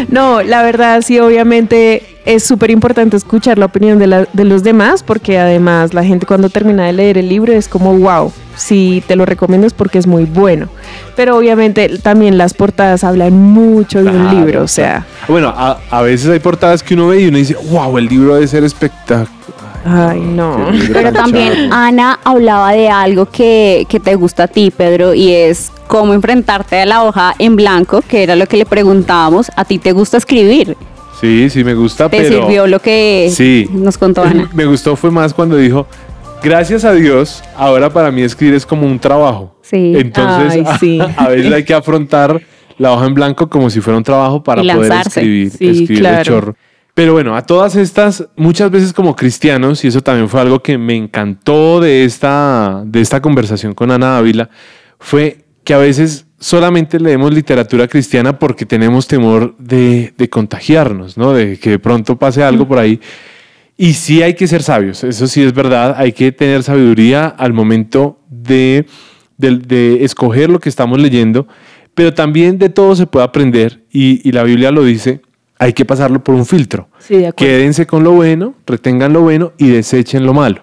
no, 0.08 0.42
la 0.42 0.62
verdad 0.62 1.02
sí, 1.02 1.18
obviamente 1.18 2.02
es 2.26 2.44
súper 2.44 2.70
importante 2.70 3.16
escuchar 3.16 3.58
la 3.58 3.66
opinión 3.66 3.98
de, 3.98 4.06
la- 4.06 4.28
de 4.32 4.44
los 4.44 4.62
demás 4.62 5.02
porque 5.02 5.38
además 5.38 5.94
la 5.94 6.04
gente 6.04 6.26
cuando 6.26 6.50
termina 6.50 6.84
de 6.84 6.92
leer 6.92 7.18
el 7.18 7.28
libro 7.28 7.52
es 7.52 7.66
como, 7.66 7.96
wow, 7.98 8.30
si 8.56 9.02
te 9.06 9.16
lo 9.16 9.24
recomiendo 9.24 9.66
es 9.66 9.72
porque 9.72 9.98
es 9.98 10.06
muy 10.06 10.24
bueno. 10.24 10.68
Pero 11.16 11.36
obviamente 11.36 11.88
también 11.98 12.36
las 12.36 12.52
portadas 12.54 13.04
hablan 13.04 13.32
mucho 13.32 14.02
de 14.04 14.10
un 14.10 14.30
libro, 14.36 14.62
o 14.62 14.68
sea, 14.68 15.06
Bueno, 15.28 15.52
a, 15.56 15.78
a 15.90 16.02
veces 16.02 16.28
hay 16.28 16.40
portadas 16.40 16.82
que 16.82 16.94
uno 16.94 17.08
ve 17.08 17.22
y 17.22 17.28
uno 17.28 17.38
dice, 17.38 17.56
wow, 17.70 17.96
el 17.98 18.06
libro 18.06 18.34
debe 18.34 18.46
ser 18.48 18.64
espectacular. 18.64 19.28
Ay 19.84 20.20
no. 20.20 20.68
Pero 20.92 21.12
también. 21.12 21.72
Ana 21.72 22.18
hablaba 22.24 22.72
de 22.72 22.88
algo 22.88 23.26
que, 23.26 23.86
que 23.88 24.00
te 24.00 24.14
gusta 24.14 24.44
a 24.44 24.48
ti, 24.48 24.70
Pedro, 24.70 25.14
y 25.14 25.32
es 25.32 25.70
cómo 25.86 26.14
enfrentarte 26.14 26.80
a 26.80 26.86
la 26.86 27.02
hoja 27.04 27.34
en 27.38 27.56
blanco, 27.56 28.02
que 28.06 28.22
era 28.22 28.36
lo 28.36 28.46
que 28.46 28.56
le 28.56 28.66
preguntábamos. 28.66 29.50
¿A 29.56 29.64
ti 29.64 29.78
te 29.78 29.92
gusta 29.92 30.16
escribir? 30.18 30.76
Sí, 31.20 31.50
sí, 31.50 31.64
me 31.64 31.74
gusta, 31.74 32.08
¿Te 32.08 32.18
pero... 32.22 32.42
sirvió 32.42 32.66
lo 32.66 32.78
que 32.80 33.30
Sí. 33.34 33.68
nos 33.72 33.98
contó 33.98 34.22
Ana? 34.22 34.48
Me 34.54 34.64
gustó 34.64 34.96
fue 34.96 35.10
más 35.10 35.34
cuando 35.34 35.56
dijo, 35.56 35.86
gracias 36.42 36.84
a 36.84 36.92
Dios, 36.92 37.42
ahora 37.56 37.90
para 37.90 38.10
mí 38.10 38.22
escribir 38.22 38.54
es 38.54 38.64
como 38.64 38.86
un 38.86 38.98
trabajo. 38.98 39.54
Sí. 39.62 39.92
Entonces, 39.96 40.64
Ay, 40.66 40.76
sí. 40.80 40.98
a 41.16 41.28
veces 41.28 41.52
hay 41.52 41.64
que 41.64 41.74
afrontar 41.74 42.40
la 42.78 42.92
hoja 42.92 43.04
en 43.06 43.12
blanco 43.14 43.50
como 43.50 43.68
si 43.68 43.82
fuera 43.82 43.98
un 43.98 44.02
trabajo 44.04 44.42
para 44.42 44.62
Y 44.64 44.70
poder 44.70 44.92
escribir, 45.06 45.50
Sí, 45.50 45.68
escribir 45.68 45.88
de 45.88 45.98
claro. 46.00 46.24
chorro. 46.24 46.56
Pero 47.00 47.14
bueno, 47.14 47.34
a 47.34 47.40
todas 47.40 47.76
estas, 47.76 48.28
muchas 48.36 48.70
veces 48.70 48.92
como 48.92 49.16
cristianos, 49.16 49.82
y 49.84 49.88
eso 49.88 50.02
también 50.02 50.28
fue 50.28 50.38
algo 50.42 50.62
que 50.62 50.76
me 50.76 50.94
encantó 50.94 51.80
de 51.80 52.04
esta, 52.04 52.82
de 52.84 53.00
esta 53.00 53.22
conversación 53.22 53.72
con 53.72 53.90
Ana 53.90 54.18
Ávila, 54.18 54.50
fue 54.98 55.46
que 55.64 55.72
a 55.72 55.78
veces 55.78 56.26
solamente 56.38 57.00
leemos 57.00 57.32
literatura 57.32 57.88
cristiana 57.88 58.38
porque 58.38 58.66
tenemos 58.66 59.06
temor 59.08 59.56
de, 59.56 60.12
de 60.18 60.28
contagiarnos, 60.28 61.16
¿no? 61.16 61.32
De 61.32 61.58
que 61.58 61.70
de 61.70 61.78
pronto 61.78 62.18
pase 62.18 62.42
algo 62.42 62.68
por 62.68 62.76
ahí. 62.76 63.00
Y 63.78 63.94
sí 63.94 64.22
hay 64.22 64.34
que 64.34 64.46
ser 64.46 64.62
sabios, 64.62 65.02
eso 65.02 65.26
sí 65.26 65.42
es 65.42 65.54
verdad, 65.54 65.94
hay 65.96 66.12
que 66.12 66.32
tener 66.32 66.62
sabiduría 66.62 67.28
al 67.28 67.54
momento 67.54 68.20
de, 68.28 68.84
de- 69.38 69.56
de 69.56 70.04
escoger 70.04 70.50
lo 70.50 70.58
que 70.60 70.68
estamos 70.68 71.00
leyendo, 71.00 71.48
Pero 71.94 72.12
también 72.12 72.58
de 72.58 72.68
todo 72.68 72.94
se 72.94 73.06
puede 73.06 73.24
aprender 73.24 73.84
y, 73.90 74.20
y 74.28 74.32
la 74.32 74.42
Biblia 74.42 74.70
lo 74.70 74.84
dice, 74.84 75.22
hay 75.60 75.72
que 75.74 75.84
pasarlo 75.84 76.24
por 76.24 76.34
un 76.34 76.44
filtro. 76.46 76.88
Sí, 76.98 77.18
de 77.18 77.28
acuerdo. 77.28 77.36
Quédense 77.52 77.86
con 77.86 78.02
lo 78.02 78.12
bueno, 78.12 78.54
retengan 78.66 79.12
lo 79.12 79.20
bueno 79.20 79.52
y 79.58 79.68
desechen 79.68 80.24
lo 80.26 80.34
malo. 80.34 80.62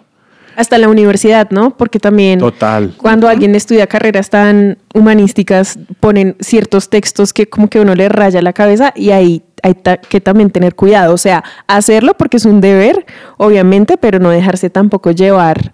Hasta 0.56 0.80
la 0.80 0.90
universidad, 0.90 1.52
¿no? 1.52 1.78
Porque 1.78 2.00
también 2.00 2.40
Total. 2.40 2.94
cuando 2.98 3.30
alguien 3.30 3.54
estudia 3.54 3.86
carreras 3.86 4.32
tan 4.32 4.80
humanísticas, 4.96 5.78
ponen 6.00 6.36
ciertos 6.40 6.90
textos 6.90 7.32
que 7.32 7.48
como 7.48 7.70
que 7.70 7.80
uno 7.80 7.94
le 7.94 8.10
raya 8.10 8.42
la 8.42 8.54
cabeza 8.54 8.92
y 8.96 9.12
ahí 9.12 9.44
hay 9.62 9.76
ta- 9.76 9.98
que 9.98 10.20
también 10.20 10.50
tener 10.50 10.74
cuidado. 10.74 11.14
O 11.14 11.18
sea, 11.18 11.44
hacerlo 11.68 12.16
porque 12.18 12.38
es 12.38 12.46
un 12.46 12.60
deber, 12.60 13.06
obviamente, 13.38 13.98
pero 13.98 14.18
no 14.18 14.32
dejarse 14.32 14.72
tampoco 14.72 15.12
llevar, 15.12 15.74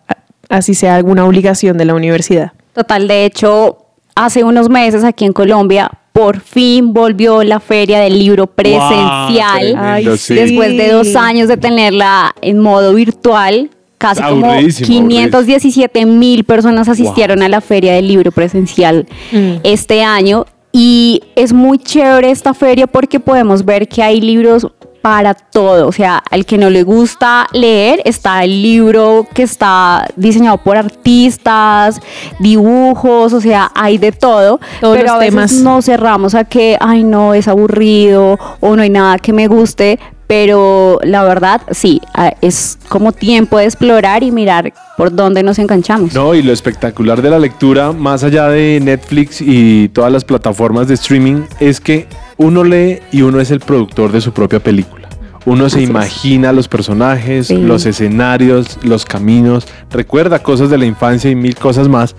así 0.49 0.73
sea 0.73 0.95
alguna 0.95 1.23
obligación 1.25 1.77
de 1.77 1.85
la 1.85 1.93
universidad. 1.95 2.51
Total, 2.73 3.07
de 3.07 3.23
hecho, 3.23 3.77
hace 4.15 4.43
unos 4.43 4.69
meses 4.69 5.05
aquí 5.05 5.23
en 5.23 5.31
Colombia, 5.31 5.91
por 6.13 6.39
fin 6.39 6.93
volvió 6.93 7.43
la 7.43 7.59
feria 7.59 7.99
del 7.99 8.17
libro 8.19 8.47
presencial. 8.47 9.59
tremendo, 9.59 9.81
Ay, 10.13 10.17
sí. 10.17 10.35
Después 10.35 10.77
de 10.77 10.91
dos 10.91 11.15
años 11.15 11.47
de 11.47 11.57
tenerla 11.57 12.33
en 12.41 12.59
modo 12.59 12.93
virtual, 12.93 13.69
casi 13.97 14.21
como 14.21 14.45
Aburridísimo, 14.45 14.87
517 14.87 16.05
mil 16.05 16.43
personas 16.43 16.87
asistieron 16.87 17.41
a 17.41 17.49
la 17.49 17.61
feria 17.61 17.93
del 17.93 18.07
libro 18.07 18.31
presencial 18.31 19.07
Mm. 19.31 19.55
este 19.63 20.03
año. 20.03 20.45
Y 20.71 21.21
es 21.35 21.51
muy 21.53 21.77
chévere 21.77 22.31
esta 22.31 22.53
feria 22.53 22.87
porque 22.87 23.19
podemos 23.19 23.63
ver 23.65 23.87
que 23.87 24.01
hay 24.01 24.19
libros 24.21 24.67
para 25.03 25.33
todo. 25.33 25.89
O 25.89 25.91
sea, 25.91 26.23
al 26.31 26.45
que 26.45 26.57
no 26.57 26.69
le 26.69 26.83
gusta 26.83 27.45
leer, 27.51 28.01
está 28.05 28.41
el 28.45 28.61
libro 28.61 29.27
que 29.33 29.43
está 29.43 30.07
diseñado 30.15 30.57
por 30.59 30.77
artistas, 30.77 31.99
dibujos, 32.39 33.33
o 33.33 33.41
sea, 33.41 33.69
hay 33.75 33.97
de 33.97 34.13
todo. 34.13 34.61
Todos 34.79 34.95
pero 34.95 35.07
los 35.07 35.15
a 35.15 35.17
veces 35.17 35.33
temas. 35.33 35.51
no 35.55 35.81
cerramos 35.81 36.35
a 36.35 36.45
que, 36.45 36.77
ay, 36.79 37.03
no, 37.03 37.33
es 37.33 37.49
aburrido 37.49 38.39
o 38.61 38.75
no 38.77 38.81
hay 38.81 38.89
nada 38.89 39.19
que 39.19 39.33
me 39.33 39.47
guste. 39.47 39.99
Pero 40.25 40.99
la 41.03 41.25
verdad, 41.25 41.61
sí, 41.71 42.01
es 42.39 42.79
como 42.87 43.11
tiempo 43.11 43.57
de 43.57 43.65
explorar 43.65 44.23
y 44.23 44.31
mirar 44.31 44.73
por 44.95 45.13
dónde 45.13 45.43
nos 45.43 45.59
enganchamos. 45.59 46.13
No, 46.13 46.33
y 46.33 46.41
lo 46.41 46.53
espectacular 46.53 47.21
de 47.21 47.29
la 47.29 47.39
lectura, 47.39 47.91
más 47.91 48.23
allá 48.23 48.47
de 48.47 48.79
Netflix 48.81 49.41
y 49.41 49.89
todas 49.89 50.13
las 50.13 50.23
plataformas 50.23 50.87
de 50.87 50.93
streaming, 50.93 51.43
es 51.59 51.81
que 51.81 52.07
uno 52.37 52.63
lee 52.63 52.99
y 53.11 53.21
uno 53.21 53.39
es 53.39 53.51
el 53.51 53.59
productor 53.59 54.11
de 54.11 54.21
su 54.21 54.31
propia 54.33 54.59
película. 54.59 55.07
Uno 55.45 55.69
se 55.69 55.81
imagina 55.81 56.53
los 56.53 56.67
personajes, 56.69 57.47
Sí. 57.47 57.57
los 57.57 57.85
escenarios, 57.85 58.79
los 58.83 59.03
caminos, 59.05 59.67
recuerda 59.91 60.39
cosas 60.39 60.69
de 60.69 60.77
la 60.77 60.85
infancia 60.85 61.29
y 61.29 61.35
mil 61.35 61.55
cosas 61.55 61.89
más. 61.89 62.15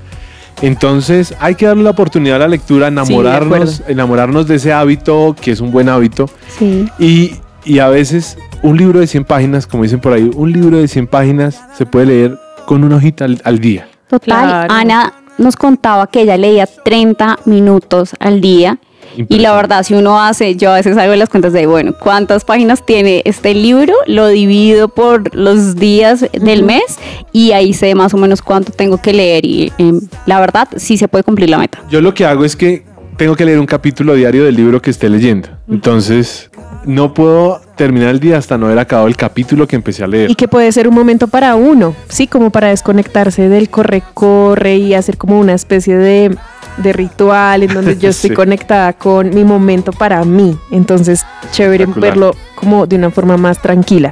Entonces 0.63 1.35
hay 1.41 1.55
que 1.57 1.67
darle 1.67 1.83
la 1.83 1.91
oportunidad 1.91 2.37
a 2.37 2.41
la 2.41 2.49
lectura, 2.49 2.89
enamorarnos, 2.89 3.83
enamorarnos 3.89 4.47
de 4.47 4.57
ese 4.57 4.73
hábito 4.73 5.35
que 5.41 5.51
es 5.51 5.61
un 5.61 5.71
buen 5.73 5.89
hábito. 5.89 6.29
Sí. 6.59 6.89
Y, 6.99 7.33
y 7.65 7.79
a 7.81 7.89
veces 7.89 8.39
un 8.63 8.77
libro 8.77 9.01
de 9.01 9.07
100 9.07 9.25
páginas, 9.25 9.67
como 9.67 9.83
dicen 9.83 10.01
por 10.01 10.13
ahí, 10.13 10.31
un 10.35 10.53
libro 10.53 10.79
de 10.79 10.87
100 10.89 11.07
páginas 11.07 11.61
se 11.77 11.87
puede 11.87 12.07
leer 12.07 12.39
con 12.67 12.85
una 12.85 12.97
hojita 12.97 13.25
al, 13.25 13.41
al 13.45 13.59
día. 13.59 13.89
Total, 14.09 14.25
Claro. 14.25 14.73
Ana 14.75 15.13
nos 15.39 15.57
contaba 15.57 16.07
que 16.07 16.21
ella 16.23 16.37
leía 16.37 16.67
30 16.67 17.41
minutos 17.47 18.13
al 18.21 18.41
día. 18.41 18.79
Y 19.17 19.39
la 19.39 19.55
verdad, 19.55 19.83
si 19.83 19.95
uno 19.95 20.21
hace, 20.21 20.57
yo 20.57 20.71
a 20.71 20.75
veces 20.75 20.97
hago 20.97 21.15
las 21.15 21.29
cuentas 21.29 21.53
de, 21.53 21.67
bueno, 21.67 21.95
¿cuántas 21.99 22.45
páginas 22.45 22.85
tiene 22.85 23.23
este 23.25 23.55
libro? 23.55 23.95
Lo 24.07 24.29
divido 24.29 24.89
por 24.89 25.35
los 25.35 25.77
días 25.77 26.27
del 26.33 26.63
mes 26.65 26.99
y 27.33 27.53
ahí 27.53 27.73
sé 27.73 27.95
más 27.95 28.15
o 28.15 28.17
menos 28.17 28.43
cuánto 28.43 28.73
tengo 28.73 28.99
que 28.99 29.13
leer. 29.13 29.45
Y 29.45 29.73
em, 29.79 30.01
la 30.27 30.41
verdad, 30.41 30.69
sí 30.77 30.97
se 30.97 31.09
puede 31.09 31.25
cumplir 31.25 31.51
la 31.51 31.59
meta. 31.59 31.83
Yo 31.91 32.01
lo 32.01 32.15
que 32.15 32.25
hago 32.25 32.45
es 32.45 32.57
que 32.57 32.85
tengo 33.17 33.37
que 33.37 33.45
leer 33.45 33.59
un 33.59 33.67
capítulo 33.67 34.15
diario 34.15 34.45
del 34.45 34.57
libro 34.57 34.83
que 34.83 34.91
esté 34.91 35.09
leyendo. 35.09 35.49
Entonces, 35.69 36.51
no 36.85 37.15
puedo 37.15 37.61
terminar 37.77 38.11
el 38.11 38.21
día 38.21 38.39
hasta 38.39 38.59
no 38.59 38.67
haber 38.67 38.79
acabado 38.79 39.09
el 39.09 39.17
capítulo 39.17 39.67
que 39.67 39.77
empecé 39.77 40.05
a 40.05 40.07
leer. 40.07 40.31
Y 40.31 40.35
que 40.35 40.49
puede 40.49 40.71
ser 40.73 40.89
un 40.89 40.95
momento 40.95 41.29
para 41.29 41.55
uno, 41.55 41.95
sí, 42.09 42.27
como 42.27 42.51
para 42.51 42.69
desconectarse 42.69 43.49
del 43.49 43.69
corre-corre 43.71 44.77
y 44.77 44.95
hacer 44.95 45.17
como 45.17 45.39
una 45.39 45.55
especie 45.55 45.97
de, 45.97 46.37
de 46.79 46.93
ritual 46.93 47.63
en 47.63 47.73
donde 47.75 47.97
yo 47.99 48.09
estoy 48.11 48.31
Sí. 48.31 48.37
conectada 48.37 48.93
con 48.95 49.31
mi 49.35 49.45
momento 49.45 49.93
para 49.93 50.25
mí. 50.25 50.57
Entonces, 50.71 51.25
chévere 51.53 51.87
verlo 51.87 52.35
como 52.55 52.87
de 52.87 52.97
una 52.97 53.11
forma 53.11 53.37
más 53.37 53.61
tranquila. 53.61 54.11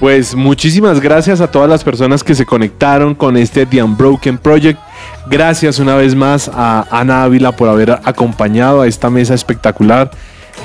Pues 0.00 0.34
muchísimas 0.34 1.00
gracias 1.00 1.40
a 1.40 1.50
todas 1.50 1.68
las 1.68 1.84
personas 1.84 2.24
que 2.24 2.34
se 2.34 2.44
conectaron 2.44 3.14
con 3.14 3.36
este 3.36 3.64
The 3.64 3.82
Unbroken 3.82 4.38
Project. 4.38 4.78
Gracias 5.30 5.78
una 5.78 5.94
vez 5.94 6.14
más 6.14 6.50
a 6.52 6.84
Ana 6.90 7.22
Ávila 7.22 7.52
por 7.52 7.68
haber 7.68 7.92
acompañado 8.04 8.80
a 8.82 8.88
esta 8.88 9.08
mesa 9.08 9.34
espectacular 9.34 10.10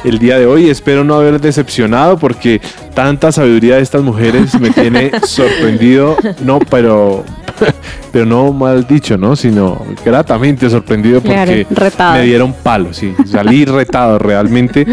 el 0.04 0.18
día 0.20 0.40
de 0.40 0.48
hoy. 0.48 0.70
Espero 0.70 1.04
no 1.04 1.14
haber 1.14 1.40
decepcionado 1.40 2.18
porque 2.18 2.60
tanta 2.96 3.32
sabiduría 3.32 3.76
de 3.76 3.84
estas 3.84 4.02
mujeres 4.02 4.60
me 4.60 4.72
tiene 4.72 5.12
sorprendido. 5.24 6.18
No, 6.44 6.60
pero, 6.60 7.24
pero 8.12 8.26
no 8.26 8.52
mal 8.52 8.86
dicho, 8.88 9.18
¿no? 9.18 9.36
Sino 9.36 9.86
gratamente 10.04 10.70
sorprendido 10.70 11.22
porque 11.22 11.66
Claro, 11.66 11.82
retado. 11.86 12.14
me 12.16 12.24
dieron 12.24 12.54
palo, 12.54 12.94
sí. 12.94 13.14
Salí 13.26 13.66
retado 13.80 14.18
realmente. 14.20 14.86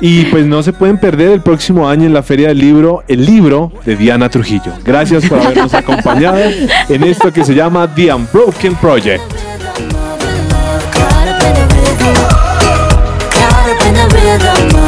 Y 0.00 0.24
pues 0.26 0.46
no 0.46 0.62
se 0.62 0.72
pueden 0.72 0.98
perder 0.98 1.30
el 1.30 1.40
próximo 1.42 1.88
año 1.88 2.06
en 2.06 2.14
la 2.14 2.22
Feria 2.22 2.48
del 2.48 2.58
Libro, 2.58 3.04
el 3.08 3.24
libro 3.24 3.72
de 3.84 3.96
Diana 3.96 4.28
Trujillo. 4.28 4.72
Gracias 4.84 5.26
por 5.26 5.38
habernos 5.40 5.72
acompañado 5.74 6.38
en 6.88 7.02
esto 7.04 7.32
que 7.32 7.44
se 7.44 7.54
llama 7.54 7.86
The 7.94 8.12
Unbroken 8.14 8.74
Project. 8.76 9.22
Caught 13.32 13.68
up 13.68 13.86
in 13.86 13.94
the 13.94 14.06
rhythm. 14.16 14.81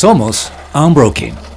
Somos 0.00 0.50
Unbroken. 0.72 1.49